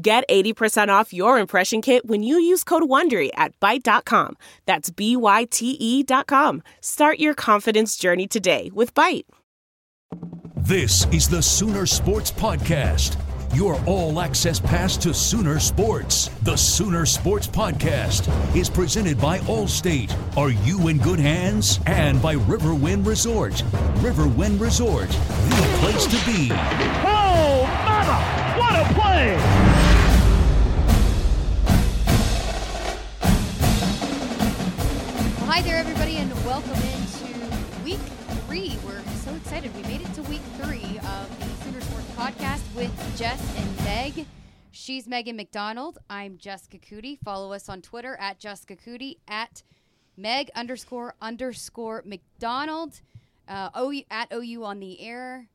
Get 0.00 0.28
80% 0.28 0.88
off 0.90 1.14
your 1.14 1.38
impression 1.38 1.80
kit 1.80 2.04
when 2.06 2.22
you 2.22 2.38
use 2.38 2.64
code 2.64 2.82
WONDERY 2.82 3.30
at 3.34 3.58
Byte.com. 3.60 4.36
That's 4.66 4.90
B-Y-T-E 4.90 6.02
dot 6.02 6.26
com. 6.26 6.62
Start 6.82 7.18
your 7.18 7.32
confidence 7.32 7.96
journey 7.96 8.26
today 8.26 8.70
with 8.74 8.92
Byte. 8.92 9.24
This 10.56 11.06
is 11.12 11.30
the 11.30 11.40
Sooner 11.40 11.86
Sports 11.86 12.30
Podcast. 12.30 13.16
Your 13.54 13.80
all 13.86 14.20
access 14.20 14.60
pass 14.60 14.98
to 14.98 15.14
Sooner 15.14 15.58
Sports. 15.58 16.28
The 16.42 16.56
Sooner 16.56 17.06
Sports 17.06 17.46
Podcast 17.46 18.28
is 18.54 18.68
presented 18.68 19.18
by 19.18 19.38
Allstate. 19.40 20.12
Are 20.36 20.50
you 20.50 20.88
in 20.88 20.98
good 20.98 21.20
hands? 21.20 21.80
And 21.86 22.20
by 22.20 22.34
Riverwind 22.34 23.06
Resort. 23.06 23.54
Riverwind 24.02 24.60
Resort, 24.60 25.08
the 25.08 25.76
place 25.80 26.04
to 26.04 26.26
be. 26.26 26.50
Oh, 26.52 27.62
mama! 27.86 28.58
What 28.58 28.74
a 28.74 28.94
play! 28.94 29.55
Hi 35.56 35.62
there, 35.62 35.78
everybody, 35.78 36.18
and 36.18 36.30
welcome 36.44 36.70
into 36.70 37.82
week 37.82 37.98
three. 38.44 38.76
We're 38.84 39.00
so 39.24 39.34
excited. 39.36 39.74
We 39.74 39.80
made 39.84 40.02
it 40.02 40.12
to 40.12 40.22
week 40.24 40.42
three 40.60 40.98
of 40.98 41.38
the 41.38 41.64
Sooner 41.64 41.80
Sports 41.80 42.10
Podcast 42.14 42.60
with 42.76 43.16
Jess 43.16 43.40
and 43.56 43.76
Meg. 43.78 44.26
She's 44.70 45.08
Megan 45.08 45.34
McDonald. 45.34 45.96
I'm 46.10 46.36
Jessica 46.36 46.76
Coody. 46.76 47.18
Follow 47.24 47.54
us 47.54 47.70
on 47.70 47.80
Twitter 47.80 48.18
at 48.20 48.38
Jessica 48.38 48.76
Coody, 48.76 49.16
at 49.26 49.62
Meg 50.14 50.50
underscore 50.54 51.14
underscore 51.22 52.02
McDonald, 52.04 53.00
uh, 53.48 53.70
OU, 53.80 54.02
at 54.10 54.30
OU 54.30 54.62
on 54.62 54.78
the 54.78 55.00
air, 55.00 55.48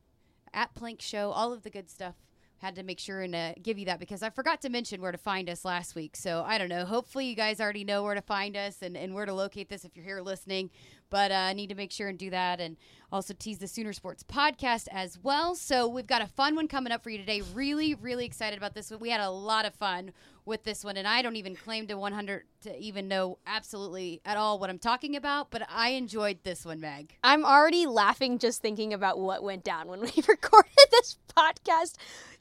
at 0.52 0.74
Plank 0.74 1.00
Show, 1.00 1.30
all 1.30 1.54
of 1.54 1.62
the 1.62 1.70
good 1.70 1.92
stuff 1.92 2.16
had 2.62 2.76
to 2.76 2.84
make 2.84 3.00
sure 3.00 3.22
and 3.22 3.34
uh, 3.34 3.54
give 3.62 3.80
you 3.80 3.86
that 3.86 4.00
because 4.00 4.22
I 4.22 4.30
forgot 4.30 4.62
to 4.62 4.70
mention 4.70 5.02
where 5.02 5.12
to 5.12 5.18
find 5.18 5.50
us 5.50 5.66
last 5.66 5.96
week. 5.96 6.16
So 6.16 6.44
I 6.46 6.60
don't 6.60 6.70
know. 6.70 6.86
Hopefully, 6.86 7.26
you 7.26 7.36
guys 7.36 7.60
already 7.60 7.84
know 7.84 8.04
where 8.04 8.14
to 8.14 8.22
find 8.22 8.56
us 8.56 8.84
and, 8.84 8.96
and 8.96 9.16
where 9.16 9.26
to 9.26 9.34
locate 9.34 9.68
this 9.68 9.84
if 9.84 9.96
you're 9.96 10.06
here 10.06 10.22
listening. 10.22 10.70
But 11.10 11.32
uh, 11.32 11.36
I 11.36 11.54
need 11.54 11.70
to 11.70 11.76
make 11.76 11.92
sure 11.92 12.08
and 12.08 12.20
do 12.20 12.30
that 12.30 12.62
and 12.62 12.78
also 13.12 13.34
tease 13.38 13.58
the 13.58 13.68
Sooner 13.68 13.94
Sports 13.94 14.24
podcast 14.24 14.88
as 14.92 15.18
well. 15.22 15.56
So 15.56 15.88
we've 15.88 16.08
got 16.08 16.22
a 16.22 16.28
fun 16.28 16.56
one 16.56 16.68
coming 16.68 16.94
up 16.94 17.04
for 17.04 17.10
you 17.10 17.18
today. 17.18 17.42
Really, 17.54 17.96
really 17.96 18.26
excited 18.26 18.58
about 18.58 18.76
this 18.76 18.92
one. 18.92 19.00
We 19.00 19.10
had 19.10 19.22
a 19.22 19.30
lot 19.30 19.66
of 19.66 19.74
fun 19.74 20.12
with 20.46 20.64
this 20.64 20.84
one, 20.84 20.98
and 20.98 21.08
I 21.08 21.22
don't 21.22 21.36
even 21.36 21.56
claim 21.56 21.88
to 21.88 21.96
100 21.96 22.44
to 22.62 22.78
even 22.80 23.08
know 23.08 23.40
absolutely 23.46 24.22
at 24.26 24.38
all 24.38 24.60
what 24.60 24.70
I'm 24.70 24.80
talking 24.80 25.16
about, 25.16 25.52
but 25.52 25.64
I 25.70 25.90
enjoyed 25.90 26.40
this 26.44 26.66
one, 26.66 26.80
Meg. 26.80 27.16
I'm 27.24 27.46
already 27.46 27.86
laughing 27.86 28.40
just 28.40 28.62
thinking 28.62 28.94
about 28.94 29.20
what 29.20 29.44
went 29.44 29.64
down 29.64 29.88
when 29.88 30.02
we 30.02 30.12
recorded 30.28 30.72
this 30.92 31.18
podcast. 31.36 31.96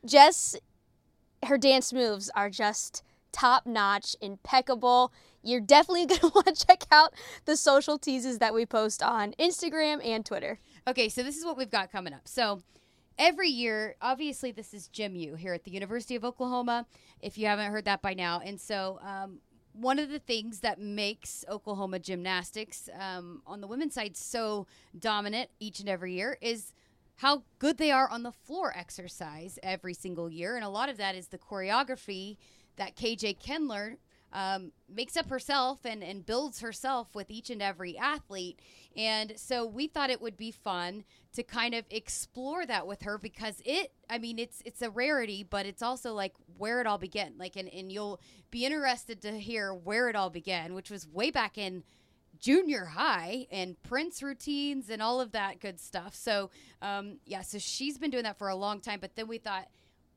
Jess, 0.04 0.56
her 1.44 1.58
dance 1.58 1.92
moves 1.92 2.30
are 2.34 2.50
just 2.50 3.02
top 3.32 3.66
notch, 3.66 4.16
impeccable. 4.20 5.12
You're 5.42 5.60
definitely 5.60 6.06
going 6.06 6.20
to 6.20 6.28
want 6.34 6.46
to 6.46 6.66
check 6.66 6.84
out 6.90 7.14
the 7.44 7.56
social 7.56 7.98
teases 7.98 8.38
that 8.38 8.54
we 8.54 8.66
post 8.66 9.02
on 9.02 9.32
Instagram 9.38 10.04
and 10.04 10.24
Twitter. 10.24 10.58
Okay, 10.86 11.08
so 11.08 11.22
this 11.22 11.36
is 11.36 11.44
what 11.44 11.56
we've 11.56 11.70
got 11.70 11.92
coming 11.92 12.12
up. 12.12 12.26
So 12.26 12.62
every 13.18 13.48
year, 13.48 13.96
obviously, 14.00 14.52
this 14.52 14.74
is 14.74 14.88
Gym 14.88 15.14
U 15.14 15.34
here 15.34 15.54
at 15.54 15.64
the 15.64 15.70
University 15.70 16.16
of 16.16 16.24
Oklahoma, 16.24 16.86
if 17.20 17.38
you 17.38 17.46
haven't 17.46 17.70
heard 17.70 17.84
that 17.84 18.02
by 18.02 18.14
now. 18.14 18.40
And 18.44 18.60
so, 18.60 18.98
um, 19.02 19.40
one 19.72 20.00
of 20.00 20.08
the 20.08 20.18
things 20.18 20.60
that 20.60 20.80
makes 20.80 21.44
Oklahoma 21.48 22.00
gymnastics 22.00 22.88
um, 22.98 23.40
on 23.46 23.60
the 23.60 23.68
women's 23.68 23.94
side 23.94 24.16
so 24.16 24.66
dominant 24.98 25.48
each 25.60 25.78
and 25.78 25.88
every 25.88 26.14
year 26.14 26.36
is 26.40 26.72
how 27.20 27.42
good 27.58 27.76
they 27.76 27.90
are 27.90 28.08
on 28.08 28.22
the 28.22 28.32
floor 28.32 28.72
exercise 28.74 29.58
every 29.62 29.92
single 29.92 30.30
year. 30.30 30.56
And 30.56 30.64
a 30.64 30.70
lot 30.70 30.88
of 30.88 30.96
that 30.96 31.14
is 31.14 31.28
the 31.28 31.36
choreography 31.36 32.38
that 32.76 32.96
KJ 32.96 33.38
Kindler 33.38 33.98
um, 34.32 34.72
makes 34.88 35.18
up 35.18 35.28
herself 35.28 35.80
and, 35.84 36.02
and 36.02 36.24
builds 36.24 36.60
herself 36.60 37.14
with 37.14 37.30
each 37.30 37.50
and 37.50 37.60
every 37.60 37.98
athlete. 37.98 38.60
And 38.96 39.34
so 39.36 39.66
we 39.66 39.86
thought 39.86 40.08
it 40.08 40.22
would 40.22 40.38
be 40.38 40.50
fun 40.50 41.04
to 41.34 41.42
kind 41.42 41.74
of 41.74 41.84
explore 41.90 42.64
that 42.64 42.86
with 42.86 43.02
her 43.02 43.18
because 43.18 43.60
it, 43.66 43.92
I 44.08 44.16
mean, 44.16 44.38
it's 44.38 44.62
it's 44.64 44.80
a 44.80 44.88
rarity, 44.88 45.42
but 45.42 45.66
it's 45.66 45.82
also 45.82 46.14
like 46.14 46.32
where 46.56 46.80
it 46.80 46.86
all 46.86 46.96
began. 46.96 47.34
Like, 47.36 47.54
and, 47.54 47.68
and 47.68 47.92
you'll 47.92 48.18
be 48.50 48.64
interested 48.64 49.20
to 49.22 49.38
hear 49.38 49.74
where 49.74 50.08
it 50.08 50.16
all 50.16 50.30
began, 50.30 50.72
which 50.72 50.90
was 50.90 51.06
way 51.06 51.30
back 51.30 51.58
in 51.58 51.82
junior 52.40 52.86
high 52.86 53.46
and 53.50 53.80
Prince 53.82 54.22
routines 54.22 54.90
and 54.90 55.02
all 55.02 55.20
of 55.20 55.32
that 55.32 55.60
good 55.60 55.78
stuff. 55.78 56.14
So, 56.14 56.50
um, 56.82 57.18
yeah, 57.26 57.42
so 57.42 57.58
she's 57.58 57.98
been 57.98 58.10
doing 58.10 58.24
that 58.24 58.38
for 58.38 58.48
a 58.48 58.56
long 58.56 58.80
time. 58.80 58.98
But 59.00 59.14
then 59.14 59.28
we 59.28 59.38
thought, 59.38 59.68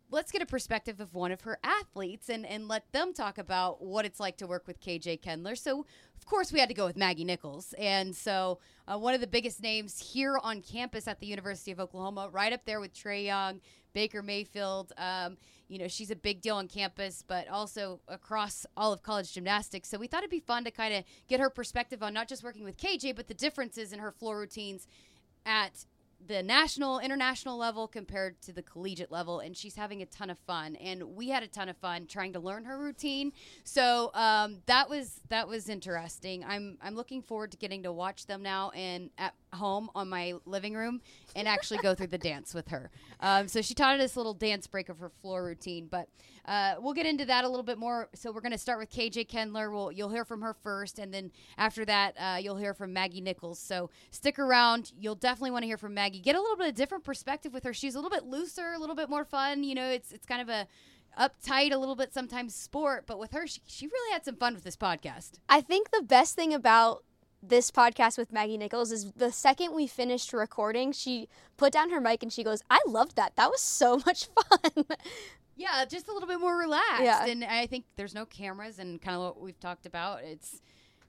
let's 0.09 0.31
get 0.31 0.41
a 0.41 0.45
perspective 0.45 0.99
of 0.99 1.13
one 1.13 1.31
of 1.31 1.41
her 1.41 1.57
athletes 1.63 2.29
and, 2.29 2.45
and 2.45 2.67
let 2.67 2.91
them 2.91 3.13
talk 3.13 3.37
about 3.37 3.83
what 3.83 4.05
it's 4.05 4.19
like 4.19 4.37
to 4.37 4.47
work 4.47 4.67
with 4.67 4.79
KJ 4.79 5.21
Kindler. 5.21 5.55
So, 5.55 5.85
of 6.15 6.25
course, 6.25 6.53
we 6.53 6.59
had 6.59 6.69
to 6.69 6.75
go 6.75 6.85
with 6.85 6.95
Maggie 6.95 7.25
Nichols. 7.25 7.73
And 7.77 8.15
so, 8.15 8.59
uh, 8.87 8.97
one 8.97 9.13
of 9.13 9.21
the 9.21 9.27
biggest 9.27 9.61
names 9.61 9.99
here 9.99 10.37
on 10.41 10.61
campus 10.61 11.07
at 11.07 11.19
the 11.19 11.25
University 11.25 11.71
of 11.71 11.79
Oklahoma, 11.79 12.29
right 12.31 12.53
up 12.53 12.63
there 12.65 12.79
with 12.79 12.93
Trae 12.93 13.25
Young, 13.25 13.59
Baker 13.93 14.21
Mayfield. 14.21 14.93
Um, 14.97 15.37
you 15.73 15.79
know, 15.79 15.87
she's 15.87 16.11
a 16.11 16.15
big 16.15 16.41
deal 16.41 16.55
on 16.55 16.67
campus, 16.67 17.23
but 17.27 17.47
also 17.47 17.99
across 18.07 18.65
all 18.77 18.93
of 18.93 19.03
college 19.03 19.33
gymnastics. 19.33 19.89
So, 19.89 19.97
we 19.97 20.07
thought 20.07 20.19
it'd 20.19 20.29
be 20.29 20.39
fun 20.39 20.63
to 20.65 20.71
kind 20.71 20.93
of 20.93 21.03
get 21.27 21.39
her 21.39 21.49
perspective 21.49 22.03
on 22.03 22.13
not 22.13 22.27
just 22.27 22.43
working 22.43 22.63
with 22.63 22.77
KJ, 22.77 23.15
but 23.15 23.27
the 23.27 23.33
differences 23.33 23.91
in 23.91 23.99
her 23.99 24.11
floor 24.11 24.39
routines 24.39 24.87
at 25.45 25.85
the 26.27 26.41
national, 26.41 26.99
international 26.99 27.57
level 27.57 27.87
compared 27.87 28.41
to 28.41 28.53
the 28.53 28.61
collegiate 28.61 29.11
level, 29.11 29.39
and 29.39 29.55
she's 29.55 29.75
having 29.75 30.01
a 30.01 30.05
ton 30.05 30.29
of 30.29 30.37
fun. 30.39 30.75
And 30.77 31.15
we 31.15 31.29
had 31.29 31.43
a 31.43 31.47
ton 31.47 31.69
of 31.69 31.77
fun 31.77 32.07
trying 32.07 32.33
to 32.33 32.39
learn 32.39 32.65
her 32.65 32.77
routine. 32.77 33.33
So 33.63 34.11
um, 34.13 34.59
that 34.67 34.89
was 34.89 35.21
that 35.29 35.47
was 35.47 35.69
interesting. 35.69 36.43
I'm 36.45 36.77
I'm 36.81 36.95
looking 36.95 37.21
forward 37.21 37.51
to 37.51 37.57
getting 37.57 37.83
to 37.83 37.91
watch 37.91 38.25
them 38.25 38.41
now 38.41 38.69
and 38.71 39.09
at 39.17 39.33
home 39.53 39.89
on 39.95 40.09
my 40.09 40.33
living 40.45 40.73
room 40.73 41.01
and 41.35 41.47
actually 41.47 41.79
go 41.79 41.95
through 41.95 42.07
the 42.07 42.17
dance 42.17 42.53
with 42.53 42.67
her. 42.69 42.89
Um, 43.19 43.47
so 43.47 43.61
she 43.61 43.73
taught 43.73 43.99
us 43.99 44.15
a 44.15 44.19
little 44.19 44.33
dance 44.33 44.67
break 44.67 44.89
of 44.89 44.99
her 44.99 45.09
floor 45.09 45.43
routine. 45.43 45.87
But 45.89 46.09
uh, 46.45 46.75
we'll 46.79 46.93
get 46.93 47.05
into 47.05 47.25
that 47.25 47.45
a 47.45 47.47
little 47.47 47.63
bit 47.63 47.77
more. 47.77 48.09
So 48.15 48.31
we're 48.31 48.41
going 48.41 48.51
to 48.51 48.57
start 48.57 48.79
with 48.79 48.91
KJ 48.91 49.27
Kindler. 49.27 49.71
We'll, 49.71 49.91
you'll 49.91 50.09
hear 50.09 50.25
from 50.25 50.41
her 50.41 50.53
first, 50.53 50.99
and 50.99 51.13
then 51.13 51.31
after 51.57 51.85
that, 51.85 52.15
uh, 52.19 52.37
you'll 52.39 52.57
hear 52.57 52.73
from 52.73 52.93
Maggie 52.93 53.21
Nichols. 53.21 53.59
So 53.59 53.89
stick 54.11 54.39
around. 54.39 54.91
You'll 54.99 55.15
definitely 55.15 55.51
want 55.51 55.63
to 55.63 55.67
hear 55.67 55.77
from 55.77 55.93
Maggie. 55.93 56.19
Get 56.19 56.35
a 56.35 56.41
little 56.41 56.57
bit 56.57 56.67
of 56.67 56.75
different 56.75 57.03
perspective 57.03 57.53
with 57.53 57.63
her. 57.63 57.73
She's 57.73 57.95
a 57.95 57.97
little 57.97 58.11
bit 58.11 58.25
looser, 58.25 58.73
a 58.73 58.79
little 58.79 58.95
bit 58.95 59.09
more 59.09 59.23
fun. 59.25 59.63
You 59.63 59.75
know, 59.75 59.89
it's 59.89 60.11
it's 60.11 60.25
kind 60.25 60.41
of 60.41 60.49
a 60.49 60.67
uptight 61.19 61.71
a 61.71 61.77
little 61.77 61.95
bit 61.95 62.13
sometimes 62.13 62.55
sport, 62.55 63.05
but 63.05 63.19
with 63.19 63.31
her, 63.31 63.47
she, 63.47 63.61
she 63.65 63.87
really 63.87 64.13
had 64.13 64.25
some 64.25 64.35
fun 64.35 64.53
with 64.53 64.63
this 64.63 64.75
podcast. 64.75 65.33
I 65.47 65.61
think 65.61 65.91
the 65.91 66.01
best 66.01 66.35
thing 66.35 66.53
about 66.53 67.03
this 67.45 67.69
podcast 67.71 68.17
with 68.17 68.31
Maggie 68.31 68.57
Nichols 68.57 68.91
is 68.91 69.11
the 69.11 69.31
second 69.31 69.73
we 69.75 69.85
finished 69.85 70.31
recording, 70.33 70.91
she 70.93 71.27
put 71.57 71.73
down 71.73 71.89
her 71.89 71.99
mic 71.99 72.23
and 72.23 72.31
she 72.31 72.43
goes, 72.43 72.63
I 72.69 72.79
loved 72.87 73.15
that. 73.17 73.35
That 73.35 73.49
was 73.49 73.59
so 73.61 73.97
much 74.05 74.27
fun. 74.27 74.85
Yeah, 75.55 75.85
just 75.85 76.07
a 76.07 76.13
little 76.13 76.27
bit 76.27 76.39
more 76.39 76.57
relaxed. 76.57 77.03
Yeah. 77.03 77.25
And 77.25 77.43
I 77.43 77.67
think 77.67 77.85
there's 77.95 78.15
no 78.15 78.25
cameras 78.25 78.79
and 78.79 79.01
kind 79.01 79.17
of 79.17 79.21
what 79.23 79.41
we've 79.41 79.59
talked 79.59 79.85
about. 79.85 80.23
It's, 80.23 80.61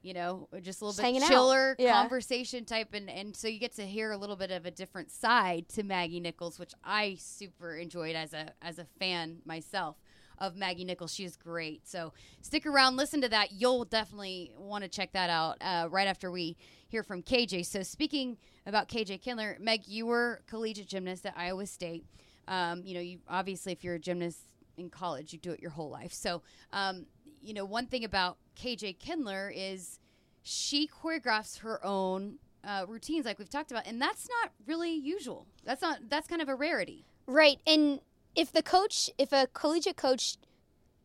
you 0.03 0.13
know, 0.13 0.49
just 0.61 0.83
a 0.83 0.85
little 0.87 1.03
Just 1.03 1.21
bit 1.21 1.29
chiller 1.29 1.77
Yeah. 1.79 1.93
conversation 1.93 2.65
type. 2.65 2.93
And, 2.93 3.09
and 3.09 3.35
so 3.35 3.49
you 3.49 3.59
get 3.59 3.75
to 3.77 3.87
hear 3.87 4.11
a 4.11 4.19
little 4.19 4.37
bit 4.37 4.51
of 4.51 4.67
a 4.67 4.71
different 4.71 5.11
side 5.11 5.69
to 5.71 5.83
Maggie 5.83 6.21
Nichols, 6.21 6.59
which 6.59 6.73
I 6.85 7.17
super 7.19 7.77
enjoyed 7.77 8.17
as 8.17 8.35
a, 8.35 8.53
as 8.61 8.79
a 8.79 8.85
fan 8.99 9.39
myself 9.47 9.97
of 10.39 10.57
Maggie 10.57 10.85
Nichols. 10.85 11.15
She 11.15 11.25
is 11.25 11.37
great. 11.37 11.87
So 11.87 12.13
stick 12.41 12.67
around, 12.67 12.97
listen 12.97 13.21
to 13.23 13.29
that. 13.29 13.53
You'll 13.53 13.85
definitely 13.85 14.53
want 14.57 14.85
to 14.85 14.91
check 14.91 15.13
that 15.13 15.31
out 15.31 15.57
uh, 15.61 15.89
right 15.91 16.09
after 16.09 16.31
we 16.31 16.57
hear 16.89 17.03
from 17.03 17.23
KJ. 17.23 17.67
So 17.67 17.83
speaking 17.83 18.37
about 18.67 18.89
KJ 18.89 19.23
Kindler, 19.23 19.57
Meg, 19.61 19.87
you 19.87 20.07
were 20.07 20.43
collegiate 20.47 20.89
gymnast 20.89 21.27
at 21.27 21.35
Iowa 21.37 21.67
State. 21.67 22.07
Um, 22.47 22.83
you 22.85 22.95
know, 22.95 23.01
you 23.01 23.19
obviously 23.29 23.73
if 23.73 23.83
you're 23.85 23.95
a 23.95 24.01
gymnast 24.01 24.39
in 24.77 24.91
college, 24.91 25.33
you 25.33 25.39
do 25.39 25.53
it 25.53 25.61
your 25.61 25.71
whole 25.71 25.91
life. 25.91 26.13
So, 26.13 26.43
um, 26.73 27.07
you 27.41 27.55
know, 27.55 27.65
one 27.65 27.87
thing 27.87 28.05
about 28.05 28.39
KJ 28.61 28.99
Kindler 28.99 29.53
is 29.55 29.99
she 30.43 30.89
choreographs 30.89 31.61
her 31.61 31.85
own 31.85 32.39
uh, 32.63 32.85
routines, 32.89 33.27
like 33.27 33.39
we've 33.39 33.51
talked 33.51 33.71
about, 33.71 33.87
and 33.87 34.01
that's 34.01 34.29
not 34.43 34.53
really 34.67 34.95
usual. 34.95 35.47
That's 35.65 35.83
not 35.83 35.99
that's 36.09 36.27
kind 36.27 36.43
of 36.43 36.49
a 36.49 36.55
rarity. 36.55 37.05
Right. 37.27 37.59
And 37.67 38.01
if 38.35 38.53
the 38.53 38.63
coach, 38.63 39.11
if 39.19 39.33
a 39.33 39.47
collegiate 39.53 39.97
coach 39.97 40.37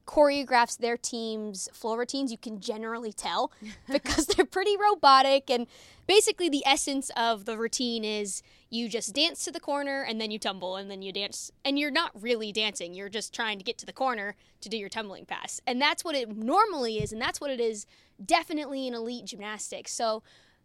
choreographs 0.10 0.76
their 0.76 0.98
team's 0.98 1.70
floor 1.72 2.00
routines, 2.00 2.32
you 2.32 2.38
can 2.38 2.60
generally 2.60 3.14
tell 3.14 3.52
because 3.92 4.26
they're 4.26 4.46
pretty 4.46 4.76
robotic. 4.76 5.52
And 5.52 5.68
basically, 6.08 6.50
the 6.50 6.64
essence 6.66 7.12
of 7.16 7.46
the 7.46 7.60
routine 7.60 8.04
is 8.04 8.42
you 8.72 8.90
just 8.90 9.14
dance 9.14 9.46
to 9.46 9.52
the 9.52 9.60
corner 9.60 10.02
and 10.02 10.20
then 10.20 10.32
you 10.32 10.40
tumble 10.40 10.78
and 10.78 10.90
then 10.90 11.04
you 11.04 11.14
dance. 11.14 11.52
And 11.64 11.78
you're 11.78 11.92
not 11.92 12.10
really 12.20 12.52
dancing, 12.52 12.96
you're 12.96 13.10
just 13.10 13.36
trying 13.36 13.60
to 13.60 13.64
get 13.64 13.78
to 13.80 13.86
the 13.86 13.94
corner 13.94 14.36
to 14.62 14.70
do 14.70 14.78
your 14.78 14.90
tumbling 14.90 15.26
pass. 15.26 15.62
And 15.68 15.80
that's 15.80 16.04
what 16.04 16.16
it 16.16 16.36
normally 16.36 16.98
is. 16.98 17.14
And 17.14 17.22
that's 17.22 17.40
what 17.40 17.52
it 17.52 17.60
is 17.60 17.86
definitely 18.26 18.88
in 18.88 18.96
elite 18.96 19.26
gymnastics. 19.26 19.92
So, 19.92 20.24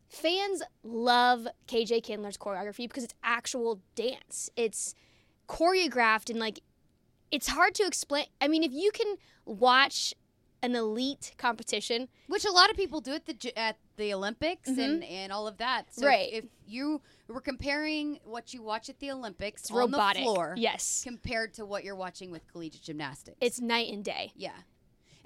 fans 0.08 0.62
love 0.82 1.46
KJ 1.68 2.02
Kindler's 2.02 2.38
choreography 2.38 2.88
because 2.88 3.04
it's 3.04 3.14
actual 3.22 3.80
dance. 3.94 4.48
It's 4.56 4.94
choreographed 5.48 6.30
and 6.30 6.38
like 6.38 6.60
it's 7.30 7.48
hard 7.48 7.74
to 7.76 7.84
explain. 7.86 8.26
I 8.40 8.48
mean, 8.48 8.62
if 8.62 8.72
you 8.72 8.90
can 8.92 9.16
watch 9.44 10.14
an 10.62 10.74
elite 10.74 11.32
competition, 11.36 12.08
Which 12.28 12.44
a 12.44 12.50
lot 12.52 12.70
of 12.70 12.76
people 12.76 13.00
do 13.00 13.12
at 13.12 13.26
the 13.26 13.52
at 13.58 13.76
the 13.96 14.14
Olympics 14.14 14.68
and, 14.68 15.04
and 15.04 15.30
all 15.32 15.46
of 15.46 15.58
that. 15.58 15.92
So 15.92 16.02
Mm-hmm. 16.02 16.08
Right. 16.08 16.28
If, 16.32 16.44
if 16.44 16.50
you 16.66 17.00
were 17.28 17.40
comparing 17.40 18.18
what 18.24 18.54
you 18.54 18.62
watch 18.62 18.88
at 18.88 18.98
the 18.98 19.10
Olympics 19.10 19.62
it's 19.62 19.70
on 19.70 19.76
robotic. 19.76 20.22
the 20.22 20.22
floor, 20.24 20.54
Yes. 20.56 21.02
compared 21.04 21.52
to 21.54 21.66
what 21.66 21.84
you're 21.84 21.94
watching 21.96 22.30
with 22.30 22.46
collegiate 22.50 22.82
gymnastics, 22.82 23.36
It's 23.40 23.60
night 23.60 23.92
and 23.92 24.02
day. 24.04 24.32
Yeah. 24.36 24.52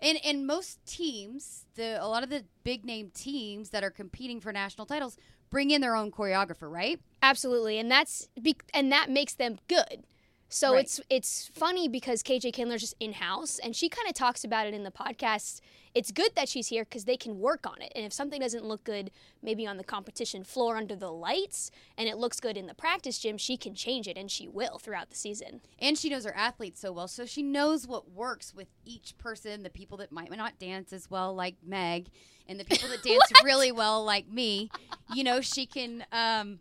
And 0.00 0.18
and 0.24 0.46
most 0.46 0.84
teams, 0.86 1.66
the 1.76 2.02
a 2.02 2.06
lot 2.08 2.22
of 2.22 2.30
the 2.30 2.44
big 2.64 2.84
name 2.84 3.10
teams 3.14 3.70
that 3.70 3.82
are 3.84 3.90
competing 3.90 4.40
for 4.40 4.52
national 4.52 4.86
titles 4.86 5.16
bring 5.50 5.70
in 5.70 5.80
their 5.80 5.96
own 5.96 6.10
choreographer, 6.10 6.70
right? 6.70 7.00
Absolutely. 7.22 7.78
And 7.78 7.90
that's 7.90 8.28
be- 8.40 8.56
and 8.74 8.90
that 8.92 9.10
makes 9.10 9.34
them 9.34 9.58
good. 9.68 10.04
So 10.50 10.72
Right. 10.72 10.80
it's 10.84 11.00
it's 11.10 11.50
funny 11.54 11.88
because 11.88 12.22
KJ 12.22 12.52
Kindler's 12.54 12.80
just 12.80 12.94
in 13.00 13.12
house 13.14 13.58
and 13.58 13.76
she 13.76 13.88
kind 13.88 14.08
of 14.08 14.14
talks 14.14 14.44
about 14.44 14.66
it 14.66 14.72
in 14.74 14.82
the 14.82 14.90
podcast. 14.90 15.60
It's 15.94 16.10
good 16.12 16.30
that 16.36 16.48
she's 16.48 16.68
here 16.68 16.84
because 16.84 17.04
they 17.04 17.16
can 17.16 17.38
work 17.38 17.66
on 17.66 17.82
it. 17.82 17.92
And 17.94 18.04
if 18.04 18.12
something 18.12 18.40
doesn't 18.40 18.64
look 18.64 18.84
good, 18.84 19.10
maybe 19.42 19.66
on 19.66 19.76
the 19.78 19.84
competition 19.84 20.44
floor 20.44 20.76
under 20.76 20.94
the 20.94 21.10
lights, 21.10 21.70
and 21.96 22.08
it 22.08 22.16
looks 22.18 22.40
good 22.40 22.56
in 22.56 22.66
the 22.66 22.74
practice 22.74 23.18
gym, 23.18 23.36
she 23.36 23.56
can 23.56 23.74
change 23.74 24.06
it 24.06 24.16
and 24.16 24.30
she 24.30 24.46
will 24.48 24.78
throughout 24.78 25.10
the 25.10 25.16
season. 25.16 25.60
And 25.78 25.98
she 25.98 26.08
knows 26.08 26.24
her 26.24 26.34
athletes 26.36 26.80
so 26.80 26.92
well, 26.92 27.08
so 27.08 27.26
she 27.26 27.42
knows 27.42 27.86
what 27.86 28.10
works 28.12 28.54
with 28.54 28.68
each 28.84 29.16
person. 29.18 29.62
The 29.64 29.70
people 29.70 29.98
that 29.98 30.12
might 30.12 30.30
not 30.34 30.58
dance 30.58 30.92
as 30.92 31.10
well, 31.10 31.34
like 31.34 31.56
Meg, 31.66 32.08
and 32.46 32.58
the 32.60 32.64
people 32.64 32.88
that 32.90 33.02
dance 33.04 33.22
really 33.44 33.72
well, 33.72 34.04
like 34.04 34.28
me. 34.30 34.70
You 35.12 35.24
know, 35.24 35.40
she 35.40 35.66
can 35.66 36.04
um, 36.12 36.60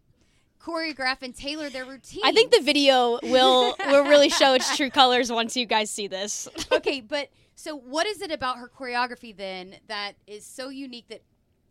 choreograph 0.67 1.21
and 1.21 1.35
tailor 1.35 1.69
their 1.69 1.85
routine. 1.85 2.21
I 2.25 2.31
think 2.31 2.51
the 2.51 2.61
video 2.61 3.19
will 3.23 3.75
will 3.87 4.03
really 4.03 4.29
show 4.29 4.53
its 4.53 4.75
true 4.75 4.89
colors 4.89 5.31
once 5.31 5.55
you 5.55 5.65
guys 5.65 5.89
see 5.89 6.07
this. 6.07 6.47
okay, 6.71 7.01
but 7.01 7.29
so 7.55 7.75
what 7.75 8.05
is 8.05 8.21
it 8.21 8.31
about 8.31 8.57
her 8.57 8.69
choreography 8.69 9.35
then 9.35 9.75
that 9.87 10.13
is 10.27 10.45
so 10.45 10.69
unique 10.69 11.07
that 11.09 11.21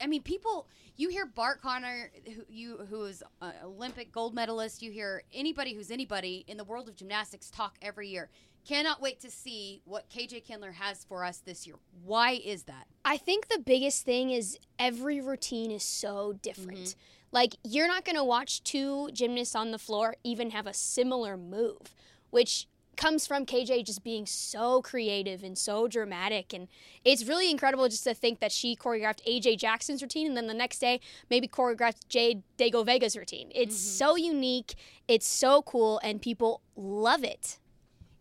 I 0.01 0.07
mean 0.07 0.23
people 0.23 0.67
you 0.97 1.11
hear 1.11 1.27
Bart 1.27 1.61
Conner 1.61 2.11
who 2.25 2.43
you 2.49 2.79
who 2.89 3.05
is 3.05 3.23
an 3.43 3.53
Olympic 3.65 4.13
gold 4.13 4.35
medalist, 4.35 4.83
you 4.83 4.91
hear 4.91 5.23
anybody 5.35 5.75
who's 5.75 5.91
anybody 5.91 6.45
in 6.49 6.57
the 6.57 6.65
world 6.65 6.89
of 6.89 6.97
gymnastics 6.97 7.51
talk 7.51 7.77
every 7.83 8.09
year. 8.09 8.31
Cannot 8.67 9.01
wait 9.01 9.21
to 9.21 9.31
see 9.31 9.81
what 9.85 10.11
KJ 10.11 10.45
Kindler 10.45 10.73
has 10.73 11.05
for 11.05 11.25
us 11.25 11.39
this 11.39 11.69
year. 11.69 11.77
Why 12.05 12.33
is 12.33 12.65
that? 12.65 12.89
I 13.05 13.17
think 13.17 13.47
the 13.47 13.61
biggest 13.61 14.05
thing 14.05 14.31
is 14.31 14.59
every 14.77 15.21
routine 15.21 15.71
is 15.71 15.85
so 15.85 16.35
different. 16.43 16.79
Mm-hmm. 16.79 16.99
Like, 17.33 17.57
you're 17.65 17.89
not 17.89 18.05
going 18.05 18.17
to 18.17 18.25
watch 18.25 18.63
two 18.63 19.11
gymnasts 19.13 19.55
on 19.55 19.71
the 19.71 19.79
floor 19.79 20.17
even 20.25 20.51
have 20.51 20.67
a 20.67 20.73
similar 20.73 21.37
move, 21.37 21.95
which 22.31 22.69
comes 22.97 23.27
from 23.27 23.47
KJ 23.47 23.85
just 23.85 24.03
being 24.03 24.27
so 24.27 24.83
creative 24.83 25.43
and 25.43 25.57
so 25.57 25.87
dramatic. 25.87 26.53
And 26.53 26.69
it's 27.05 27.27
really 27.27 27.51
incredible 27.51 27.89
just 27.89 28.05
to 28.05 28.15
think 28.15 28.41
that 28.41 28.53
she 28.53 28.75
choreographed 28.75 29.25
AJ 29.29 29.59
Jackson's 29.59 30.03
routine 30.03 30.27
and 30.27 30.37
then 30.37 30.47
the 30.47 30.55
next 30.55 30.79
day 30.79 31.01
maybe 31.31 31.47
choreographed 31.47 32.09
Jade 32.09 32.43
Degouveia's 32.59 33.17
routine. 33.17 33.51
It's 33.55 33.77
mm-hmm. 33.77 33.97
so 33.99 34.17
unique, 34.17 34.75
it's 35.07 35.27
so 35.27 35.63
cool, 35.63 36.01
and 36.03 36.21
people 36.21 36.63
love 36.75 37.23
it. 37.23 37.59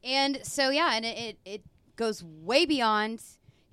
And 0.04 0.40
so 0.44 0.70
yeah, 0.70 0.92
and 0.94 1.06
it, 1.06 1.18
it, 1.18 1.38
it 1.46 1.62
goes 1.96 2.24
way 2.24 2.66
beyond 2.66 3.22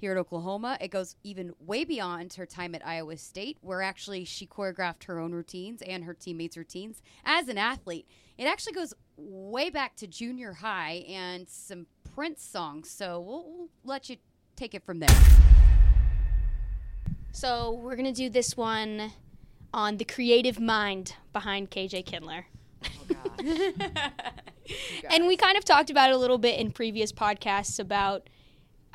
here 0.02 0.10
at 0.10 0.18
Oklahoma. 0.18 0.76
It 0.80 0.88
goes 0.88 1.14
even 1.22 1.52
way 1.60 1.84
beyond 1.84 2.34
her 2.34 2.44
time 2.44 2.74
at 2.74 2.84
Iowa 2.84 3.16
State, 3.16 3.56
where 3.60 3.80
actually 3.82 4.24
she 4.24 4.48
choreographed 4.48 5.04
her 5.04 5.20
own 5.20 5.30
routines 5.30 5.80
and 5.80 6.02
her 6.02 6.12
teammates' 6.12 6.56
routines 6.56 7.00
as 7.24 7.46
an 7.46 7.56
athlete. 7.56 8.08
It 8.36 8.46
actually 8.46 8.72
goes 8.72 8.92
way 9.16 9.70
back 9.70 9.94
to 9.96 10.08
junior 10.08 10.54
high 10.54 11.04
and 11.08 11.48
some 11.48 11.86
Prince 12.16 12.42
songs. 12.42 12.90
So 12.90 13.20
we'll, 13.20 13.44
we'll 13.44 13.68
let 13.84 14.10
you 14.10 14.16
take 14.56 14.74
it 14.74 14.82
from 14.84 14.98
there. 14.98 15.16
So 17.30 17.70
we're 17.70 17.94
gonna 17.94 18.10
do 18.10 18.28
this 18.28 18.56
one 18.56 19.12
on 19.72 19.98
the 19.98 20.04
creative 20.04 20.58
mind 20.58 21.14
behind 21.32 21.70
KJ 21.70 22.06
Kindler. 22.06 22.46
Oh, 22.84 23.32
and 25.10 25.28
we 25.28 25.36
kind 25.36 25.56
of 25.56 25.64
talked 25.64 25.90
about 25.90 26.10
it 26.10 26.14
a 26.14 26.18
little 26.18 26.38
bit 26.38 26.58
in 26.58 26.72
previous 26.72 27.12
podcasts 27.12 27.78
about 27.78 28.28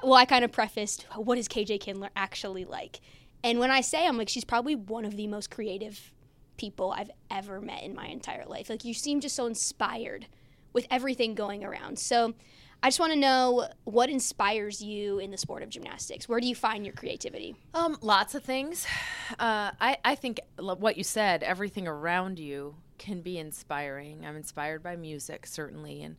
well, 0.04 0.14
I 0.14 0.26
kind 0.26 0.46
of 0.46 0.52
prefaced 0.52 1.06
what 1.16 1.38
is 1.38 1.48
KJ 1.48 1.80
Kindler 1.80 2.10
actually 2.16 2.66
like. 2.66 3.00
And 3.44 3.60
when 3.60 3.72
I 3.72 3.82
say 3.82 4.06
I'm 4.06 4.18
like 4.18 4.30
she's 4.30 4.46
probably 4.46 4.76
one 4.76 5.06
of 5.06 5.16
the 5.16 5.28
most 5.28 5.50
creative 5.50 6.12
people 6.58 6.92
I've 6.92 7.12
ever 7.32 7.62
met 7.62 7.84
in 7.84 7.96
my 7.96 8.08
entire 8.08 8.46
life. 8.46 8.70
Like 8.70 8.84
you 8.84 8.94
seem 8.94 9.22
just 9.22 9.36
so 9.36 9.46
inspired 9.46 10.28
with 10.74 10.88
everything 10.92 11.36
going 11.36 11.64
around. 11.64 11.98
So 12.00 12.34
I 12.84 12.90
just 12.90 13.00
want 13.00 13.14
to 13.14 13.20
know 13.20 13.68
what 13.86 14.10
inspires 14.10 14.82
you 14.82 15.20
in 15.20 15.32
the 15.32 15.38
sport 15.38 15.64
of 15.64 15.70
gymnastics. 15.70 16.30
Where 16.30 16.40
do 16.40 16.48
you 16.48 16.56
find 16.56 16.86
your 16.86 16.94
creativity? 16.94 17.56
Um, 17.74 17.98
lots 18.02 18.36
of 18.36 18.44
things. 18.44 18.86
Uh, 19.40 19.72
I 19.82 19.98
I 20.06 20.16
think 20.16 20.40
what 20.58 20.96
you 20.96 21.04
said, 21.04 21.44
everything 21.44 21.86
around 21.86 22.40
you 22.40 22.76
can 22.98 23.20
be 23.22 23.38
inspiring. 23.38 24.26
I'm 24.26 24.38
inspired 24.38 24.82
by 24.82 24.96
music 24.96 25.46
certainly, 25.46 26.02
and 26.02 26.16